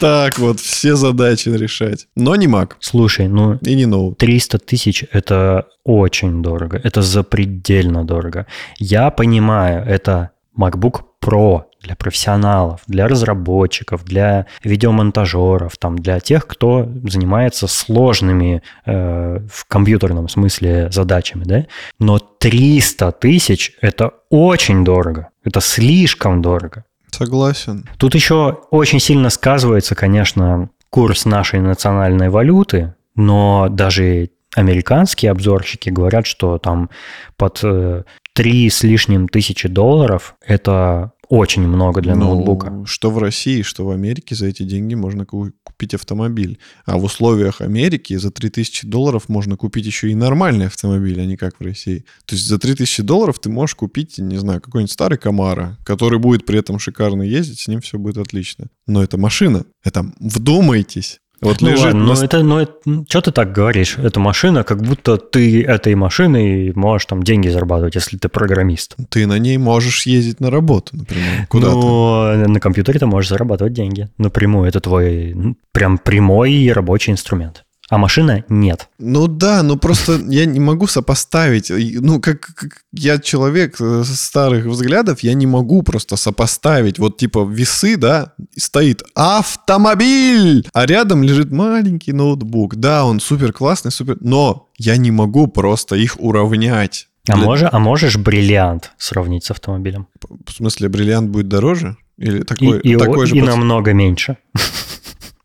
[0.00, 2.06] так вот все задачи решать.
[2.16, 2.72] Но не Mac.
[2.80, 3.58] Слушай, ну...
[3.60, 4.18] И не ноут.
[4.18, 6.80] 300 тысяч– это очень дорого.
[6.82, 8.46] Это запредельно дорого.
[8.78, 16.88] Я понимаю, это MacBook Pro для профессионалов, для разработчиков, для видеомонтажеров, там, для тех, кто
[17.04, 21.66] занимается сложными э, в компьютерном смысле задачами, да?
[21.98, 25.28] Но 300 тысяч– это очень дорого.
[25.44, 26.84] Это слишком дорого.
[27.12, 27.88] Согласен.
[27.98, 36.26] Тут еще очень сильно сказывается, конечно, курс нашей национальной валюты, но даже американские обзорщики говорят,
[36.26, 36.90] что там
[37.36, 38.02] под э,
[38.34, 42.82] 3 с лишним тысячи долларов это очень много для Ну, ноутбука.
[42.84, 46.58] Что в России, что в Америке за эти деньги можно ку- купить автомобиль.
[46.84, 51.36] А в условиях Америки за 3000 долларов можно купить еще и нормальный автомобиль, а не
[51.36, 52.04] как в России.
[52.24, 56.44] То есть за 3000 долларов ты можешь купить, не знаю, какой-нибудь старый Камара, который будет
[56.44, 58.66] при этом шикарно ездить, с ним все будет отлично.
[58.88, 59.64] Но это машина.
[59.84, 61.20] Это вдумайтесь.
[61.40, 63.96] Вот Ну лежит ладно, на ну это, ну это, что ты так говоришь?
[63.96, 68.96] Это машина, как будто ты этой машиной можешь там деньги зарабатывать, если ты программист.
[69.08, 71.74] Ты на ней можешь ездить на работу, например, куда-то.
[71.74, 74.68] Но на компьютере ты можешь зарабатывать деньги напрямую.
[74.68, 77.64] Это твой ну, прям прямой рабочий инструмент.
[77.90, 78.88] А машина нет.
[79.00, 81.70] Ну да, но просто я не могу сопоставить.
[81.72, 86.98] И, Ну, как, как я человек э, старых взглядов, я не могу просто сопоставить.
[87.00, 92.76] Вот типа весы, да, и стоит автомобиль, а рядом лежит маленький ноутбук.
[92.76, 97.08] Да, он супер классный, супер, но я не могу просто их уравнять.
[97.28, 100.06] А, Для- може- а можешь бриллиант сравнить с автомобилем?
[100.46, 101.96] В смысле, бриллиант будет дороже?
[102.18, 103.36] Или И, такой, и, такой о- же?
[103.36, 104.36] и под- намного меньше.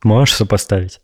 [0.05, 1.01] Можешь сопоставить?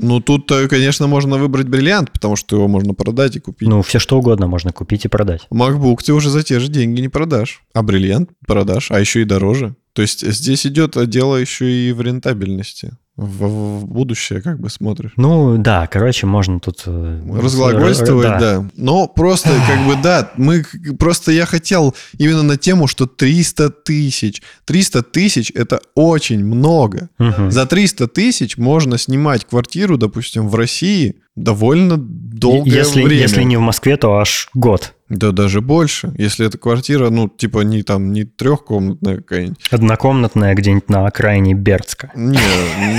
[0.00, 3.68] Ну, тут, э, конечно, можно выбрать бриллиант, потому что его можно продать и купить.
[3.68, 5.42] Ну, все что угодно можно купить и продать.
[5.50, 9.24] MacBook ты уже за те же деньги не продашь, а бриллиант продашь, а еще и
[9.24, 9.74] дороже.
[9.92, 12.92] То есть здесь идет дело еще и в рентабельности.
[13.18, 15.10] В, в будущее как бы смотришь.
[15.16, 16.84] Ну, да, короче, можно тут...
[16.86, 18.70] э, Разглагольствовать, э, да.
[18.76, 20.64] Но просто как бы, да, мы
[21.00, 24.40] просто я хотел именно на тему, что 300 тысяч.
[24.66, 27.08] 300 тысяч это очень много.
[27.18, 27.50] Мгм.
[27.50, 33.22] За 300 тысяч можно снимать квартиру, допустим, в России довольно долгое если, время.
[33.22, 34.94] если не в Москве, то аж год.
[35.08, 36.12] Да даже больше.
[36.18, 39.56] Если эта квартира, ну, типа, не там, не трехкомнатная какая-нибудь.
[39.70, 42.10] Однокомнатная где-нибудь на окраине Бердска.
[42.14, 42.38] Не,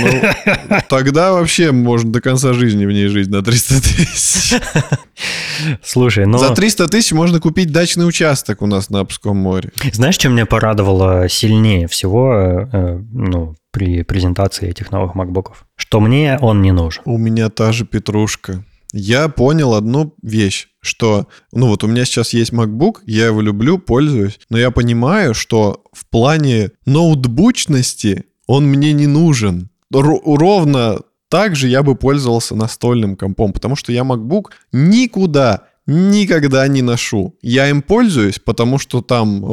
[0.02, 4.60] ну, тогда вообще можно до конца жизни в ней жить на 300 тысяч.
[5.84, 6.38] Слушай, ну...
[6.38, 9.70] За 300 тысяч можно купить дачный участок у нас на Обском море.
[9.92, 15.66] Знаешь, что меня порадовало сильнее всего э, э, ну, при презентации этих новых макбуков?
[15.76, 17.02] Что мне он не нужен.
[17.04, 18.64] У меня та же петрушка.
[18.92, 23.78] Я понял одну вещь, что, ну вот у меня сейчас есть MacBook, я его люблю,
[23.78, 29.70] пользуюсь, но я понимаю, что в плане ноутбучности он мне не нужен.
[29.94, 30.98] Р- ровно
[31.28, 37.36] так же я бы пользовался настольным компом, потому что я MacBook никуда никогда не ношу.
[37.42, 39.48] Я им пользуюсь, потому что там э,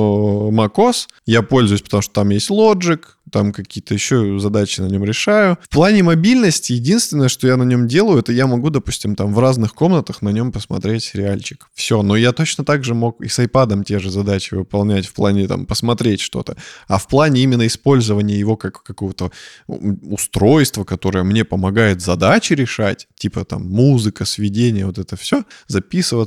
[0.51, 2.99] macOS, я пользуюсь, потому что там есть Logic,
[3.31, 5.57] там какие-то еще задачи на нем решаю.
[5.61, 9.39] В плане мобильности единственное, что я на нем делаю, это я могу, допустим, там в
[9.39, 11.69] разных комнатах на нем посмотреть сериальчик.
[11.73, 15.13] Все, но я точно так же мог и с iPad те же задачи выполнять в
[15.13, 16.55] плане там посмотреть что-то.
[16.87, 19.31] А в плане именно использования его как какого-то
[19.67, 25.43] устройства, которое мне помогает задачи решать, типа там музыка, сведение, вот это все,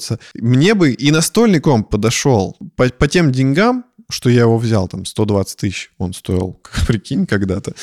[0.01, 0.19] записываться.
[0.35, 2.57] Мне бы и настольный комп подошел.
[2.77, 7.75] По, по тем деньгам, что я его взял, там, 120 тысяч он стоил, прикинь, когда-то,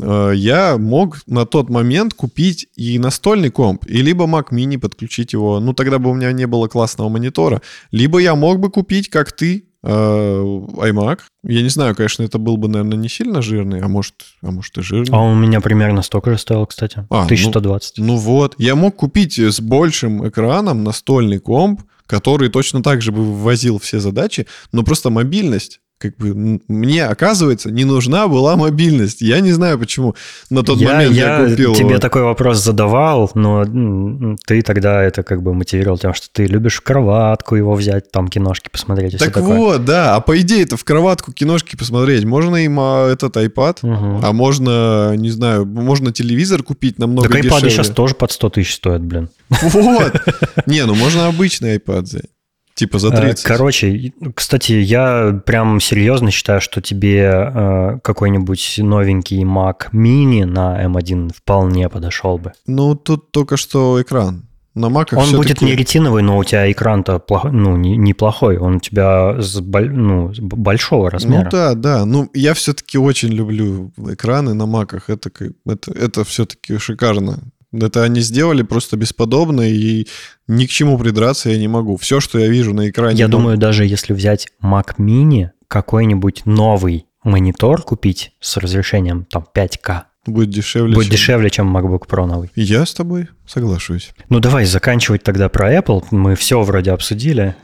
[0.00, 5.32] э, я мог на тот момент купить и настольный комп, и либо Mac Mini подключить
[5.32, 7.62] его, ну, тогда бы у меня не было классного монитора,
[7.92, 11.20] либо я мог бы купить, как ты, iMac.
[11.44, 14.76] Я не знаю, конечно, это был бы, наверное, не сильно жирный, а может, а может
[14.78, 15.12] и жирный.
[15.12, 17.06] А он у меня примерно столько же стоил, кстати.
[17.10, 17.98] А, 1120.
[17.98, 23.12] Ну, ну вот, я мог купить с большим экраном настольный комп, который точно так же
[23.12, 29.22] бы ввозил все задачи, но просто мобильность как бы мне, оказывается, не нужна была мобильность.
[29.22, 30.14] Я не знаю, почему
[30.50, 31.98] на тот я, момент я, я купил тебе его.
[31.98, 37.56] такой вопрос задавал, но ты тогда это как бы мотивировал тем, что ты любишь кроватку
[37.56, 40.16] его взять, там киношки посмотреть и Так вот, да.
[40.16, 42.24] А по идее это в кроватку киношки посмотреть.
[42.24, 44.20] Можно им а, этот iPad, угу.
[44.22, 47.60] а можно, не знаю, можно телевизор купить намного так дешевле.
[47.60, 49.30] Так iPad сейчас тоже под 100 тысяч стоит, блин.
[49.48, 50.12] Вот.
[50.66, 52.35] Не, ну можно обычный iPad взять.
[52.76, 53.44] Типа за 30.
[53.44, 60.84] Э, короче, кстати, я прям серьезно считаю, что тебе э, какой-нибудь новенький Mac Mini на
[60.84, 62.52] M1 вполне подошел бы.
[62.66, 64.46] Ну, тут только что экран.
[64.74, 68.58] На Mac Он будет не ретиновый, но у тебя экран-то ну, не, неплохой.
[68.58, 69.90] Он у тебя с боль...
[69.90, 71.44] ну, большого размера.
[71.44, 72.04] Ну да, да.
[72.04, 75.08] Ну, я все-таки очень люблю экраны на маках.
[75.08, 75.30] Это,
[75.64, 77.38] это, это все-таки шикарно.
[77.72, 80.06] Это они сделали просто бесподобно, и
[80.46, 81.96] ни к чему придраться я не могу.
[81.96, 83.18] Все, что я вижу на экране...
[83.18, 90.04] Я думаю, даже если взять Mac Mini, какой-нибудь новый монитор купить с разрешением там 5К,
[90.26, 90.94] Будет дешевле.
[90.94, 91.12] Будет чем...
[91.12, 92.50] дешевле, чем MacBook Pro новый.
[92.56, 94.12] Я с тобой соглашусь.
[94.28, 96.04] Ну давай заканчивать тогда про Apple.
[96.10, 97.54] Мы все вроде обсудили.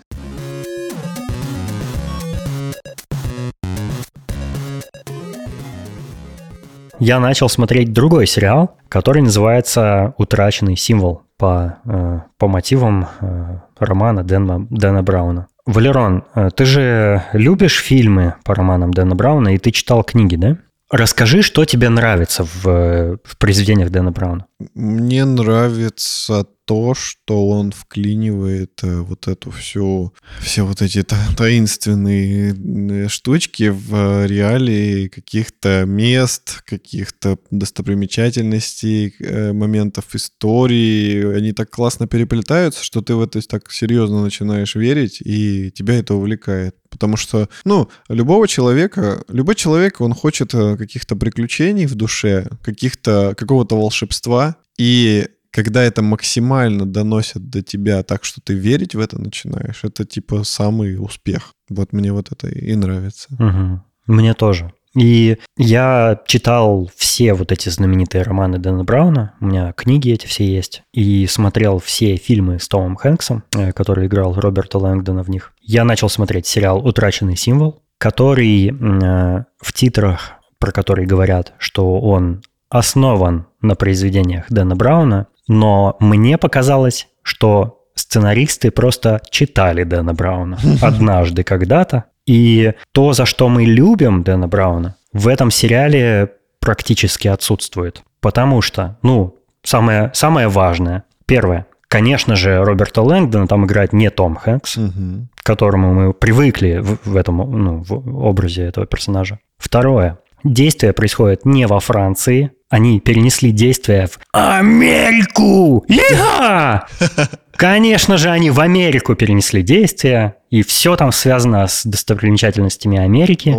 [7.03, 14.23] Я начал смотреть другой сериал, который называется «Утраченный символ» по, э, по мотивам э, романа
[14.23, 15.49] Дэна, Дэна Брауна.
[15.67, 20.59] Валерон, э, ты же любишь фильмы по романам Дэна Брауна, и ты читал книги, да?
[20.93, 24.47] Расскажи, что тебе нравится в, в произведениях Дэна Брауна.
[24.77, 33.09] Мне нравится то, что он вклинивает э, вот эту всю, все вот эти таинственные э,
[33.09, 41.37] штучки в реалии каких-то мест, каких-то достопримечательностей, э, моментов истории.
[41.37, 46.15] Они так классно переплетаются, что ты в это так серьезно начинаешь верить, и тебя это
[46.15, 46.77] увлекает.
[46.91, 53.77] Потому что, ну, любого человека, любой человек, он хочет каких-то приключений в душе, каких-то, какого-то
[53.77, 59.85] волшебства, и когда это максимально доносят до тебя так, что ты верить в это начинаешь,
[59.85, 61.53] это типа самый успех.
[61.69, 63.29] Вот мне вот это и нравится.
[63.35, 63.83] Угу.
[64.07, 64.73] Мне тоже.
[64.95, 70.45] И я читал все вот эти знаменитые романы Дэна Брауна, у меня книги эти все
[70.45, 75.53] есть, и смотрел все фильмы с Томом Хэнксом, э, который играл Роберта Лэнгдона в них.
[75.63, 82.43] Я начал смотреть сериал «Утраченный символ», который э, в титрах, про который говорят, что он
[82.69, 91.45] основан на произведениях Дэна Брауна, но мне показалось, что сценаристы просто читали Дэна Брауна однажды
[91.45, 92.05] когда-то.
[92.27, 98.03] И то, за что мы любим Дэна Брауна, в этом сериале практически отсутствует.
[98.21, 104.37] Потому что, ну, самое, самое важное, первое, конечно же, Роберта Лэнгдона там играет не Том
[104.37, 105.29] Хэнкс, угу.
[105.35, 109.41] к которому мы привыкли в, в этом ну, в образе этого персонажа.
[109.59, 115.85] Второе, действие происходит не во Франции, они перенесли действия в Америку!
[115.89, 116.87] Я!
[117.55, 123.51] Конечно же, они в Америку перенесли действия, и все там связано с достопримечательностями Америки.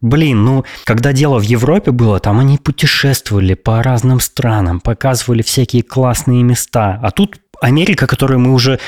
[0.00, 5.84] Блин, ну, когда дело в Европе было, там они путешествовали по разным странам, показывали всякие
[5.84, 6.98] классные места.
[7.04, 8.78] А тут Америка, которую мы уже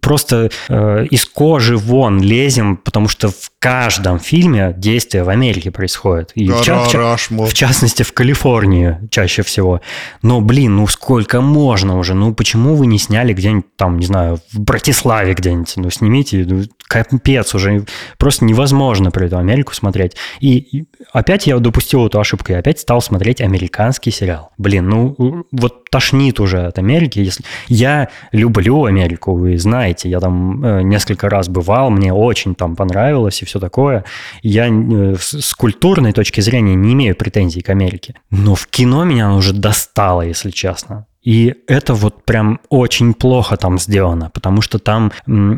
[0.00, 6.32] просто э, из кожи вон лезем, потому что в каждом фильме действие в Америке происходит.
[6.34, 6.98] И в, ча- в, ча-
[7.46, 9.82] в частности, в Калифорнии чаще всего.
[10.22, 12.14] Но, блин, ну сколько можно уже?
[12.14, 15.74] Ну почему вы не сняли где-нибудь там, не знаю, в Братиславе где-нибудь?
[15.76, 17.84] Ну снимите, ну, капец уже.
[18.16, 20.16] Просто невозможно про эту Америку смотреть.
[20.40, 22.52] И, и опять я допустил эту ошибку.
[22.52, 24.52] Я опять стал смотреть американский сериал.
[24.56, 27.18] Блин, ну вот тошнит уже от Америки.
[27.18, 27.44] Если...
[27.68, 30.08] Я люблю Америку, вы знаете.
[30.08, 34.04] Я там э, несколько раз бывал, мне очень там понравилось и все такое.
[34.42, 38.14] Я э, с культурной точки зрения не имею претензий к Америке.
[38.30, 41.06] Но в кино меня уже достало, если честно.
[41.22, 45.12] И это вот прям очень плохо там сделано, потому что там,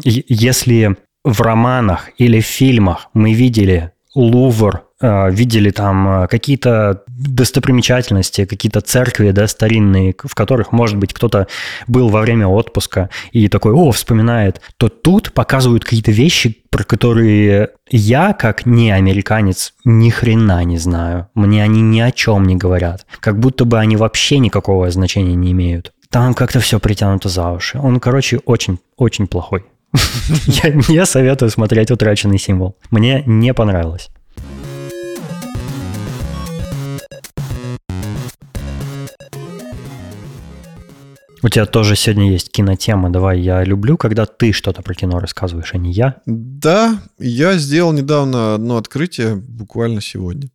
[0.04, 8.80] если в романах или в фильмах мы видели Лувр, видели там э, какие-то достопримечательности, какие-то
[8.80, 11.48] церкви, да, старинные, в которых, может быть, кто-то
[11.86, 17.70] был во время отпуска и такой, о, вспоминает, то тут показывают какие-то вещи, про которые
[17.90, 21.28] я, как не американец, ни хрена не знаю.
[21.34, 23.06] Мне они ни о чем не говорят.
[23.20, 25.92] Как будто бы они вообще никакого значения не имеют.
[26.10, 27.78] Там как-то все притянуто за уши.
[27.78, 29.64] Он, короче, очень-очень плохой.
[30.46, 32.76] Я не советую смотреть «Утраченный символ».
[32.90, 34.08] Мне не понравилось.
[41.44, 43.10] У тебя тоже сегодня есть кинотема.
[43.10, 46.22] Давай, я люблю, когда ты что-то про кино рассказываешь, а не я.
[46.24, 50.50] Да, я сделал недавно одно открытие, буквально сегодня.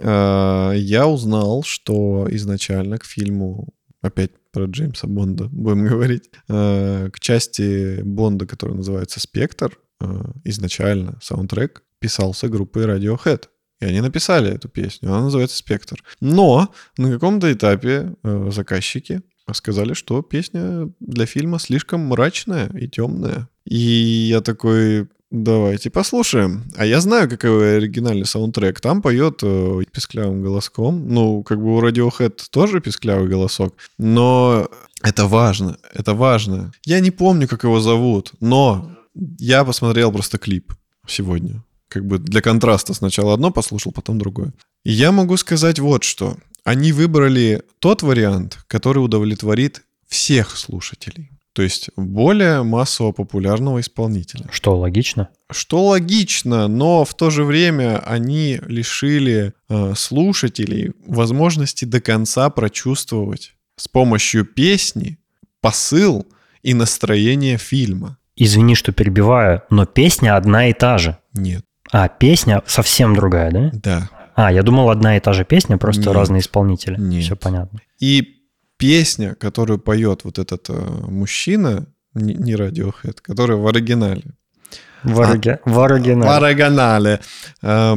[0.00, 7.18] А, я узнал, что изначально к фильму, опять про Джеймса Бонда будем говорить, а, к
[7.18, 13.46] части Бонда, которая называется «Спектр», а, изначально саундтрек писался группой Radiohead.
[13.80, 16.00] И они написали эту песню, она называется «Спектр».
[16.20, 19.22] Но на каком-то этапе заказчики
[19.52, 23.48] сказали, что песня для фильма слишком мрачная и темная.
[23.66, 26.64] И я такой, давайте послушаем.
[26.76, 28.80] А я знаю, какой оригинальный саундтрек.
[28.80, 31.08] Там поет э, песклявым голоском.
[31.08, 33.74] Ну, как бы у Radiohead тоже песклявый голосок.
[33.98, 34.68] Но
[35.02, 36.72] это важно, это важно.
[36.86, 38.90] Я не помню, как его зовут, но
[39.38, 40.72] я посмотрел просто клип
[41.06, 41.62] сегодня.
[41.88, 44.52] Как бы для контраста сначала одно послушал, потом другое.
[44.84, 46.36] И я могу сказать вот что.
[46.64, 51.30] Они выбрали тот вариант, который удовлетворит всех слушателей.
[51.52, 54.46] То есть более массово популярного исполнителя.
[54.50, 55.28] Что логично?
[55.50, 63.54] Что логично, но в то же время они лишили э, слушателей возможности до конца прочувствовать
[63.76, 65.18] с помощью песни
[65.60, 66.26] посыл
[66.64, 68.18] и настроение фильма.
[68.36, 71.18] Извини, что перебиваю, но песня одна и та же.
[71.34, 71.64] Нет.
[71.92, 73.70] А, песня совсем другая, да?
[73.72, 74.10] Да.
[74.34, 76.12] А, я думал, одна и та же песня, просто Нет.
[76.12, 76.96] разные исполнители.
[76.98, 77.24] Нет.
[77.24, 77.80] Все понятно.
[78.00, 78.42] И
[78.76, 80.72] песня, которую поет вот этот э,
[81.08, 84.22] мужчина, не, не Radiohead, который в оригинале.
[85.02, 85.50] В, ориги...
[85.50, 86.30] а, в оригинале.
[86.30, 87.20] В оригинале.
[87.62, 87.96] Э,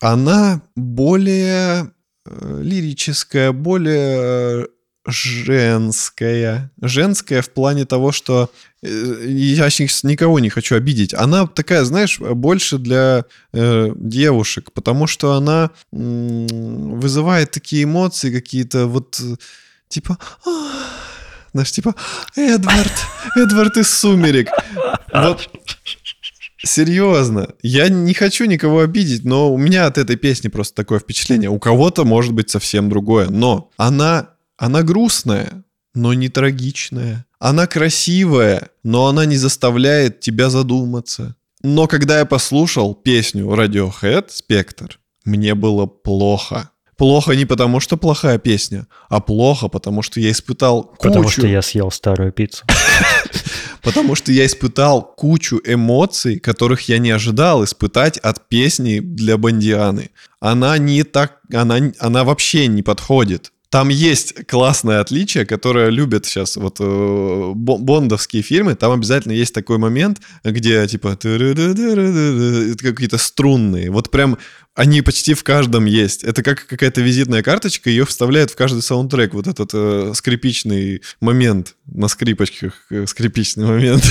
[0.00, 1.90] она более
[2.26, 4.68] э, лирическая, более
[5.06, 6.70] женская.
[6.80, 11.14] Женская в плане того, что э, я сейчас никого не хочу обидеть.
[11.14, 18.86] Она такая, знаешь, больше для э, девушек, потому что она э, вызывает такие эмоции какие-то
[18.86, 19.20] вот
[19.88, 20.18] типа...
[21.52, 21.96] Знаешь, типа,
[22.36, 22.92] Эдвард,
[23.34, 24.50] Эдвард из «Сумерек».
[25.12, 25.50] Вот
[26.62, 31.48] Серьезно, я не хочу никого обидеть, но у меня от этой песни просто такое впечатление.
[31.48, 37.24] У кого-то может быть совсем другое, но она она грустная, но не трагичная.
[37.40, 41.36] Она красивая, но она не заставляет тебя задуматься.
[41.62, 46.70] Но когда я послушал песню Radiohead «Спектр», мне было плохо.
[46.98, 50.98] Плохо не потому, что плохая песня, а плохо, потому что я испытал кучу...
[51.02, 52.66] Потому что я съел старую пиццу.
[53.82, 60.10] Потому что я испытал кучу эмоций, которых я не ожидал испытать от песни для Бандианы.
[60.40, 61.38] Она не так...
[61.50, 68.42] Она, она вообще не подходит там есть классное отличие, которое любят сейчас вот э, бондовские
[68.42, 68.74] фильмы.
[68.74, 73.92] Там обязательно есть такой момент, где типа какие-то струнные.
[73.92, 74.38] Вот прям
[74.74, 76.24] они почти в каждом есть.
[76.24, 79.34] Это как какая-то визитная карточка, ее вставляют в каждый саундтрек.
[79.34, 84.02] Вот этот э, скрипичный момент на скрипочках, э, скрипичный момент.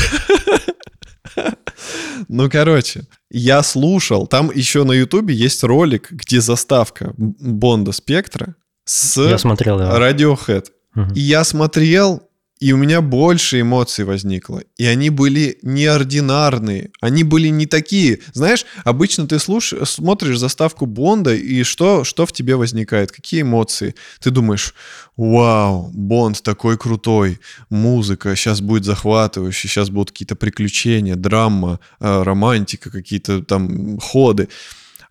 [2.28, 8.56] Ну, короче, я слушал, там еще на Ютубе есть ролик, где заставка Бонда Спектра,
[8.90, 10.00] с я смотрел, да.
[10.00, 10.66] Radiohead.
[10.96, 11.14] Угу.
[11.14, 12.24] И я смотрел,
[12.60, 14.62] И у меня больше эмоций возникло.
[14.76, 16.92] И они были неординарные.
[17.00, 18.20] Они были не такие.
[18.34, 19.74] Знаешь, обычно ты слуш...
[19.86, 23.14] смотришь заставку Бонда, и что, что в тебе возникает?
[23.14, 23.96] Какие эмоции?
[24.20, 24.74] Ты думаешь,
[25.16, 27.40] вау, Бонд такой крутой,
[27.70, 34.50] музыка, сейчас будет захватывающе, сейчас будут какие-то приключения, драма, э, романтика, какие-то там ходы.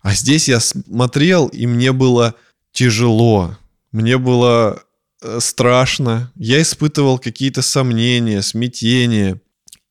[0.03, 2.35] А здесь я смотрел, и мне было
[2.73, 3.57] тяжело.
[3.91, 4.83] Мне было
[5.21, 9.41] Э, страшно, я испытывал какие-то сомнения, смятения.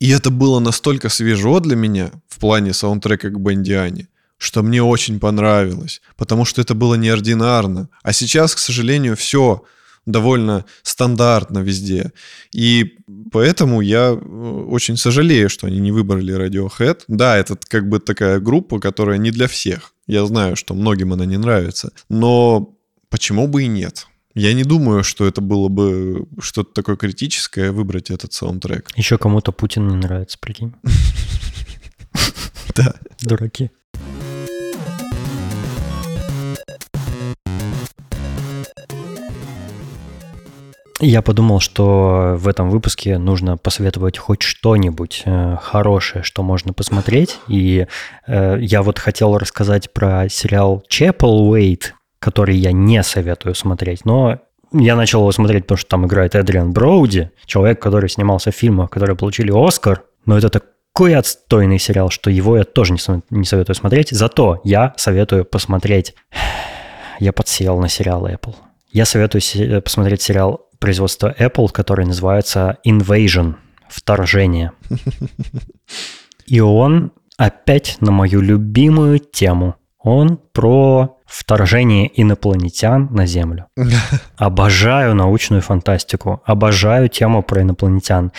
[0.01, 4.09] И это было настолько свежо для меня в плане саундтрека к Бандиане,
[4.39, 7.89] что мне очень понравилось, потому что это было неординарно.
[8.03, 9.65] А сейчас, к сожалению, все
[10.07, 12.13] довольно стандартно везде.
[12.53, 12.97] И
[13.31, 17.01] поэтому я э, очень сожалею, что они не выбрали Radiohead.
[17.09, 19.93] Да, это как бы такая группа, которая не для всех.
[20.07, 21.93] Я знаю, что многим она не нравится.
[22.09, 22.78] Но
[23.11, 24.07] почему бы и нет?
[24.35, 28.91] Я не думаю, что это было бы что-то такое критическое, выбрать этот саундтрек.
[28.97, 30.75] Еще кому-то Путин не нравится, прикинь.
[32.75, 32.95] Да.
[33.23, 33.73] Дураки.
[41.01, 47.39] Я подумал, что в этом выпуске нужно посоветовать хоть что-нибудь э, хорошее, что можно посмотреть.
[47.47, 47.87] И
[48.27, 54.41] э, я вот хотел рассказать про сериал Chapel Wait, который я не советую смотреть, но
[54.73, 58.91] я начал его смотреть, потому что там играет Эдриан Броуди, человек, который снимался в фильмах,
[58.91, 62.95] которые получили Оскар, но это такой отстойный сериал, что его я тоже
[63.31, 64.11] не, советую смотреть.
[64.11, 66.15] Зато я советую посмотреть...
[67.21, 68.55] Я подсел на сериал Apple.
[68.93, 69.43] Я советую
[69.83, 73.57] посмотреть сериал производства Apple, который называется Invasion,
[73.89, 74.71] вторжение.
[76.47, 79.75] И он опять на мою любимую тему.
[79.99, 83.67] Он про вторжение инопланетян на Землю.
[84.37, 88.33] Обожаю научную фантастику, обожаю тему про инопланетян,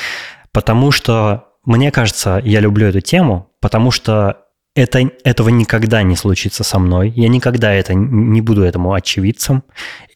[0.52, 4.38] потому что, мне кажется, я люблю эту тему, потому что
[4.76, 7.14] это, этого никогда не случится со мной.
[7.16, 9.64] Я никогда это не буду этому очевидцем.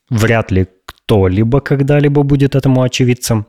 [0.09, 3.45] Вряд ли кто-либо когда-либо будет этому очевидцем.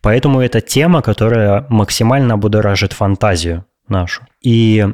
[0.00, 4.22] Поэтому это тема, которая максимально будоражит фантазию нашу.
[4.40, 4.86] И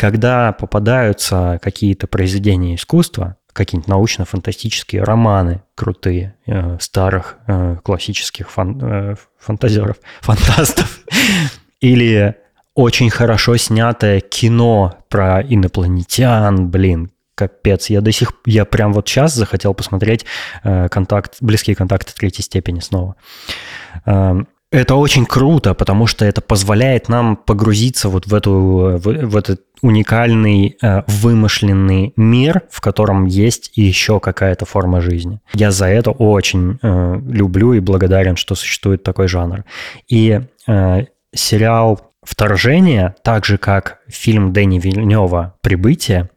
[0.00, 9.16] когда попадаются какие-то произведения искусства, какие-нибудь научно-фантастические романы крутые, э, старых э, классических фан, э,
[9.38, 11.00] фантазеров, фантастов,
[11.82, 12.34] или
[12.74, 17.90] очень хорошо снятое кино про инопланетян, блин, капец.
[17.90, 20.24] Я до сих я прям вот сейчас захотел посмотреть
[20.64, 23.16] э, контакт, близкие контакты третьей степени снова.
[24.06, 24.34] Э,
[24.70, 29.62] это очень круто, потому что это позволяет нам погрузиться вот в, эту, в, в этот
[29.82, 35.40] уникальный э, вымышленный мир, в котором есть еще какая-то форма жизни.
[35.54, 39.64] Я за это очень э, люблю и благодарен, что существует такой жанр.
[40.08, 46.30] И э, сериал «Вторжение», так же как фильм Дэни Вильнева «Прибытие»,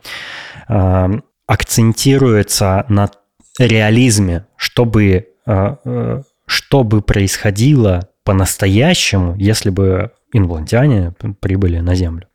[0.69, 1.09] э,
[1.45, 3.11] акцентируется на
[3.59, 12.27] реализме, чтобы, э, э, что бы происходило по-настоящему, если бы инопланетяне прибыли на Землю.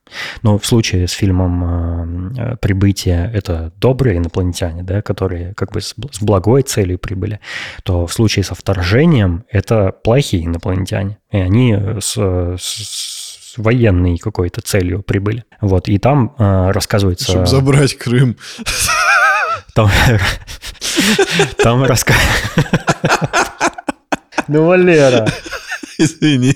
[0.43, 5.95] Но в случае с фильмом э, «Прибытие» это добрые инопланетяне, да, которые как бы с
[6.21, 7.41] благой целью прибыли,
[7.83, 11.19] то в случае со вторжением это плохие инопланетяне.
[11.31, 15.45] И они с, с военной какой-то целью прибыли.
[15.61, 17.31] Вот, и там э, рассказывается...
[17.31, 18.37] Чтобы забрать Крым.
[19.75, 19.91] Там,
[21.63, 22.65] там рассказывается...
[24.49, 25.29] Ну, Валера.
[25.99, 26.55] Извини.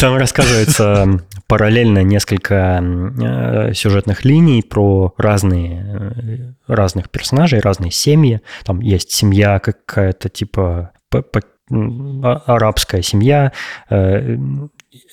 [0.00, 8.40] Там рассказывается параллельно несколько э, сюжетных линий про разные, э, разных персонажей, разные семьи.
[8.64, 13.52] Там есть семья какая-то типа а, арабская семья,
[13.90, 14.36] э,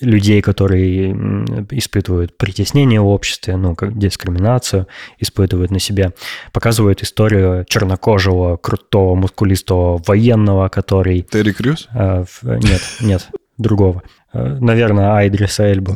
[0.00, 1.12] людей, которые
[1.70, 4.86] испытывают притеснение в обществе, ну, как дискриминацию,
[5.18, 6.12] испытывают на себе.
[6.52, 11.22] Показывают историю чернокожего, крутого, мускулистого военного, который...
[11.22, 11.88] Терри Крюс?
[11.94, 13.28] Э, нет, нет,
[13.58, 14.02] другого.
[14.32, 15.94] Э, наверное, Айдриса Эльбу,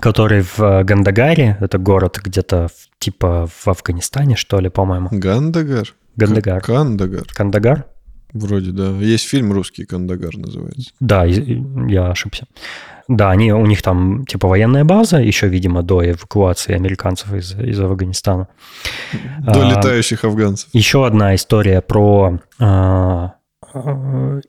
[0.00, 5.08] который в Гандагаре, это город где-то типа в Афганистане, что ли, по-моему.
[5.10, 5.94] Гандагар?
[6.16, 6.62] Гандагар.
[6.62, 7.24] Кандагар.
[7.34, 7.86] Кандагар?
[8.34, 8.90] Вроде, да.
[8.90, 10.90] Есть фильм русский «Кандагар» называется.
[10.98, 12.46] Да, я ошибся.
[13.06, 17.78] Да, они, у них там типа военная база, еще, видимо, до эвакуации американцев из, из
[17.78, 18.48] Афганистана.
[19.40, 20.68] До а, летающих афганцев.
[20.72, 23.34] Еще одна история про а,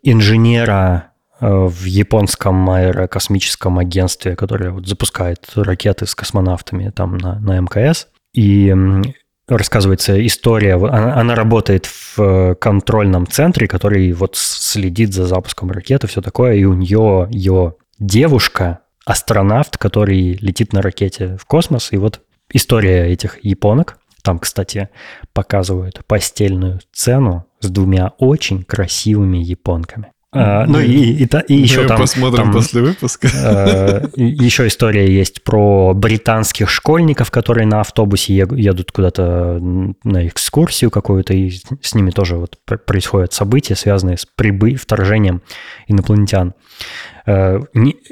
[0.02, 7.60] инженера а, в японском аэрокосмическом агентстве, которое вот запускает ракеты с космонавтами там на, на
[7.60, 8.08] МКС.
[8.34, 8.74] И
[9.48, 10.76] рассказывается история.
[10.76, 16.54] Она, она работает в э, контрольном центре, который вот следит за запуском ракеты, все такое,
[16.54, 23.06] и у нее ее девушка, астронавт, который летит на ракете в космос, и вот история
[23.08, 23.98] этих японок.
[24.24, 24.90] Там, кстати,
[25.34, 30.12] показывают постельную сцену с двумя очень красивыми японками.
[30.38, 31.98] А, ну и, и, и, и еще Мы там...
[31.98, 33.30] посмотрим там, после выпуска.
[33.34, 41.34] Э, еще история есть про британских школьников, которые на автобусе едут куда-то на экскурсию какую-то,
[41.34, 41.52] и
[41.82, 44.76] с ними тоже вот происходят события, связанные с прибы...
[44.76, 45.42] вторжением
[45.88, 46.54] инопланетян.
[47.26, 47.62] Э,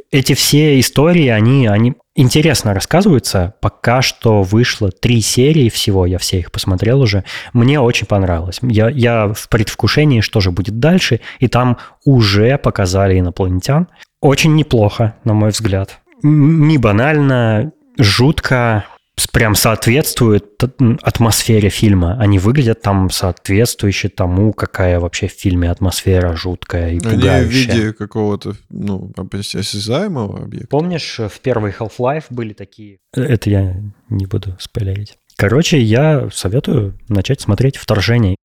[0.10, 3.54] эти все истории, они, они интересно рассказываются.
[3.60, 7.24] Пока что вышло три серии всего, я все их посмотрел уже.
[7.54, 8.60] Мне очень понравилось.
[8.62, 13.88] Я, я в предвкушении, что же будет дальше, и там уже показали инопланетян.
[14.22, 16.00] Очень неплохо, на мой взгляд.
[16.22, 18.86] Не банально, жутко,
[19.32, 20.64] прям соответствует
[21.02, 22.18] атмосфере фильма.
[22.20, 27.36] Они выглядят там соответствующе тому, какая вообще в фильме атмосфера жуткая и пугающая.
[27.36, 30.68] Они в виде какого-то, ну, осязаемого объекта.
[30.68, 33.00] Помнишь, в первый Half-Life были такие?
[33.14, 33.76] Это я
[34.10, 35.18] не буду спойлерить.
[35.36, 38.36] Короче, я советую начать смотреть «Вторжение».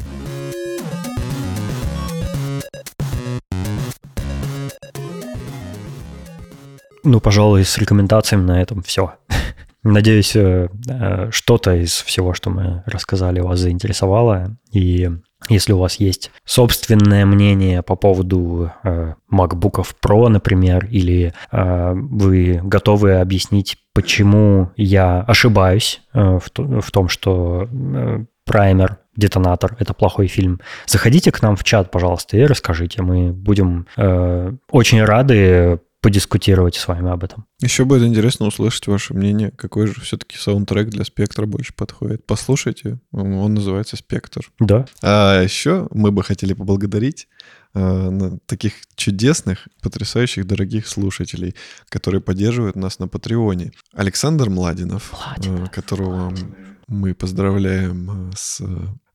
[7.05, 9.15] Ну, пожалуй, с рекомендациями на этом все.
[9.83, 14.57] Надеюсь, э, э, что-то из всего, что мы рассказали, вас заинтересовало.
[14.73, 15.09] И
[15.49, 23.21] если у вас есть собственное мнение по поводу э, MacBook Pro, например, или вы готовы
[23.21, 27.69] объяснить, почему я ошибаюсь в том, что
[28.45, 30.61] праймер детонатор это плохой фильм.
[30.87, 33.03] Заходите к нам в чат, пожалуйста, и расскажите.
[33.03, 37.47] Мы будем э, очень рады подискутировать с вами об этом.
[37.61, 42.25] Еще будет интересно услышать ваше мнение, какой же все-таки саундтрек для спектра больше подходит.
[42.27, 44.51] Послушайте, он называется «Спектр».
[44.61, 44.87] Да.
[45.03, 47.27] А еще мы бы хотели поблагодарить
[47.75, 51.57] э, таких чудесных, потрясающих, дорогих слушателей,
[51.89, 53.73] которые поддерживают нас на Патреоне.
[53.93, 56.57] Александр Младинов, Младинов э, которого Младинов.
[56.87, 58.63] мы поздравляем э, с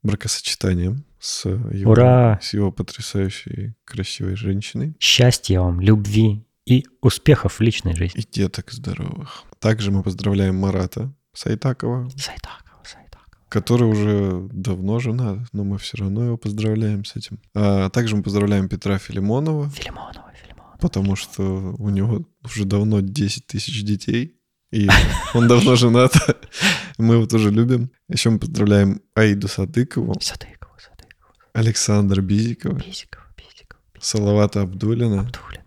[0.04, 2.40] бракосочетанием с его, Ура!
[2.42, 4.98] с его потрясающей, красивой женщиной.
[5.00, 8.22] Счастья вам, любви и успехов в личной жизни.
[8.22, 9.44] И деток здоровых.
[9.60, 12.10] Также мы поздравляем Марата Сайтакова.
[12.18, 13.26] Сайтакова, Сайтакова.
[13.50, 17.40] Который уже давно женат, но мы все равно его поздравляем с этим.
[17.54, 19.70] А также мы поздравляем Петра Филимонова.
[19.70, 20.78] Филимонова, Филимонова.
[20.80, 24.40] Потому что у него уже давно 10 тысяч детей.
[24.72, 24.90] И
[25.34, 26.14] он давно женат.
[26.98, 27.92] Мы его тоже любим.
[28.08, 30.20] Еще мы поздравляем Аиду Садыкову.
[30.20, 31.34] Садыкову, Садыкову.
[31.54, 32.76] Александра Бизикова.
[32.76, 33.82] Бизикова, Бизикова.
[34.00, 35.22] Салавата Абдулина.
[35.22, 35.63] Абдулина.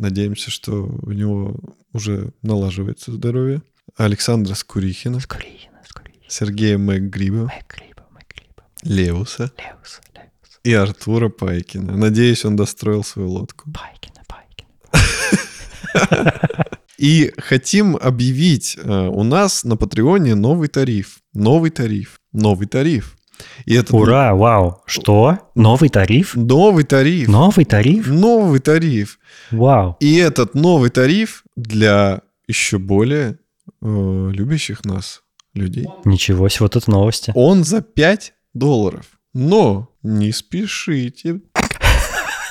[0.00, 0.72] Надеемся, что
[1.02, 1.54] у него
[1.92, 3.60] уже налаживается здоровье.
[3.98, 5.20] Александра Скурихина.
[5.20, 6.24] Скурихина, Скурихина.
[6.26, 7.42] Сергея Мэггриба.
[7.42, 8.64] Мэггриба, Мэггриба.
[8.82, 9.52] Леуса.
[9.58, 10.58] Леуса, Леуса.
[10.64, 11.98] И Артура Пайкина.
[11.98, 13.70] Надеюсь, он достроил свою лодку.
[13.70, 14.70] Пайкина, Пайкина.
[16.96, 21.18] И хотим объявить э, у нас на Патреоне новый тариф.
[21.34, 22.20] Новый тариф.
[22.32, 23.18] Новый тариф.
[23.64, 23.92] И этот...
[23.94, 24.82] Ура, вау.
[24.86, 25.38] Что?
[25.54, 26.34] Новый тариф?
[26.34, 27.28] Новый тариф.
[27.28, 28.06] Новый тариф?
[28.06, 29.18] Новый тариф.
[29.50, 29.96] Вау.
[30.00, 33.38] И этот новый тариф для еще более
[33.82, 35.22] э, любящих нас
[35.54, 35.86] людей.
[36.04, 37.32] Ничего себе, вот это новости.
[37.34, 39.06] Он за 5 долларов.
[39.32, 41.40] Но не спешите.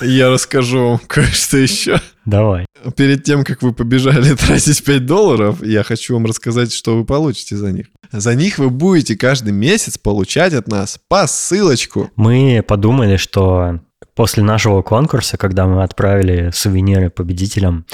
[0.02, 2.00] Я расскажу вам кое-что еще.
[2.26, 2.66] Давай.
[2.96, 7.58] Перед тем, как вы побежали тратить 5 долларов, я хочу вам рассказать, что вы получите
[7.58, 7.88] за них.
[8.12, 12.10] За них вы будете каждый месяц получать от нас посылочку.
[12.16, 13.80] Мы подумали, что
[14.16, 17.86] после нашего конкурса, когда мы отправили сувениры победителям,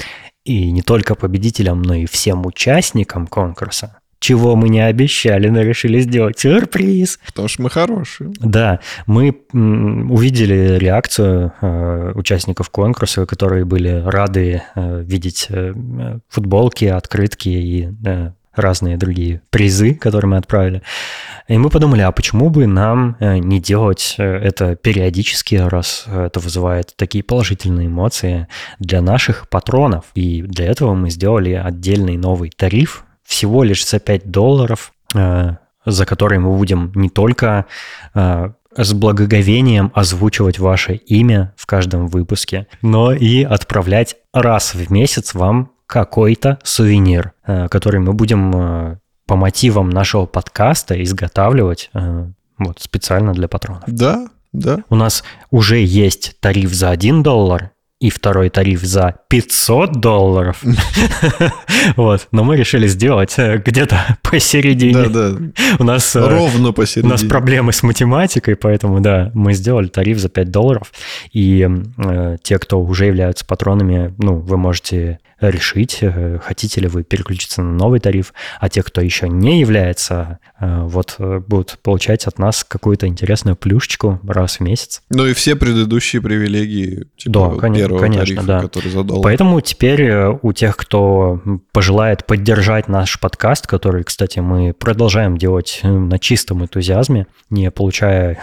[0.45, 5.99] и не только победителям, но и всем участникам конкурса, чего мы не обещали, но решили
[5.99, 7.19] сделать сюрприз.
[7.27, 8.31] Потому что мы хорошие.
[8.39, 15.73] Да, мы увидели реакцию э, участников конкурса, которые были рады э, видеть э,
[16.27, 17.89] футболки, открытки и
[18.56, 20.82] разные другие призы, которые мы отправили.
[21.48, 26.40] И мы подумали, а почему бы нам э, не делать э, это периодически, раз это
[26.40, 28.48] вызывает такие положительные эмоции
[28.80, 30.06] для наших патронов.
[30.15, 35.56] И для этого мы сделали отдельный новый тариф, всего лишь за 5 долларов, э,
[35.86, 37.65] за который мы будем не только
[38.14, 45.74] с благоговением озвучивать ваше имя в каждом выпуске, но и отправлять раз в месяц вам
[45.87, 48.97] какой-то сувенир, э, который мы будем э,
[49.27, 53.83] по мотивам нашего подкаста изготавливать э, вот специально для патронов.
[53.87, 54.79] Да, да.
[54.89, 60.63] У нас уже есть тариф за 1 доллар и второй тариф за 500 долларов.
[61.97, 65.07] Вот, но мы решили сделать где-то посередине.
[65.07, 65.37] Да, да.
[65.79, 66.15] У нас...
[66.15, 67.09] Ровно посередине.
[67.09, 70.91] У нас проблемы с математикой, поэтому, да, мы сделали тариф за 5 долларов.
[71.31, 71.67] И
[72.43, 77.71] те, кто уже являются патронами, ну, вы можете решить, э, хотите ли вы переключиться на
[77.71, 83.07] новый тариф, а те, кто еще не является, э, вот будут получать от нас какую-то
[83.07, 85.01] интересную плюшечку раз в месяц.
[85.09, 88.61] Ну и все предыдущие привилегии типа, да, вот конечно, первого конечно, тарифа, да.
[88.61, 89.23] который за доллар.
[89.23, 91.41] Поэтому теперь у тех, кто
[91.71, 98.39] пожелает поддержать наш подкаст, который, кстати, мы продолжаем делать на чистом энтузиазме, не получая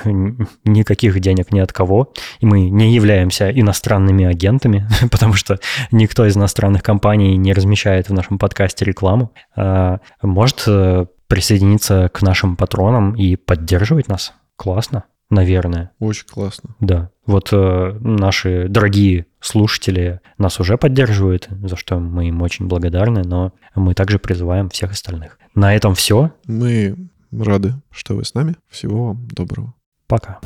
[0.64, 5.58] никаких денег ни от кого, и мы не являемся иностранными агентами, потому что
[5.90, 6.91] никто из иностранных компаний
[7.36, 14.08] не размещает в нашем подкасте рекламу, а, может э, присоединиться к нашим патронам и поддерживать
[14.08, 14.34] нас.
[14.56, 15.92] Классно, наверное.
[15.98, 16.76] Очень классно.
[16.78, 17.10] Да.
[17.26, 23.52] Вот э, наши дорогие слушатели нас уже поддерживают, за что мы им очень благодарны, но
[23.74, 25.38] мы также призываем всех остальных.
[25.54, 26.32] На этом все.
[26.46, 26.96] Мы
[27.30, 28.56] рады, что вы с нами.
[28.68, 29.74] Всего вам доброго.
[30.06, 30.40] Пока.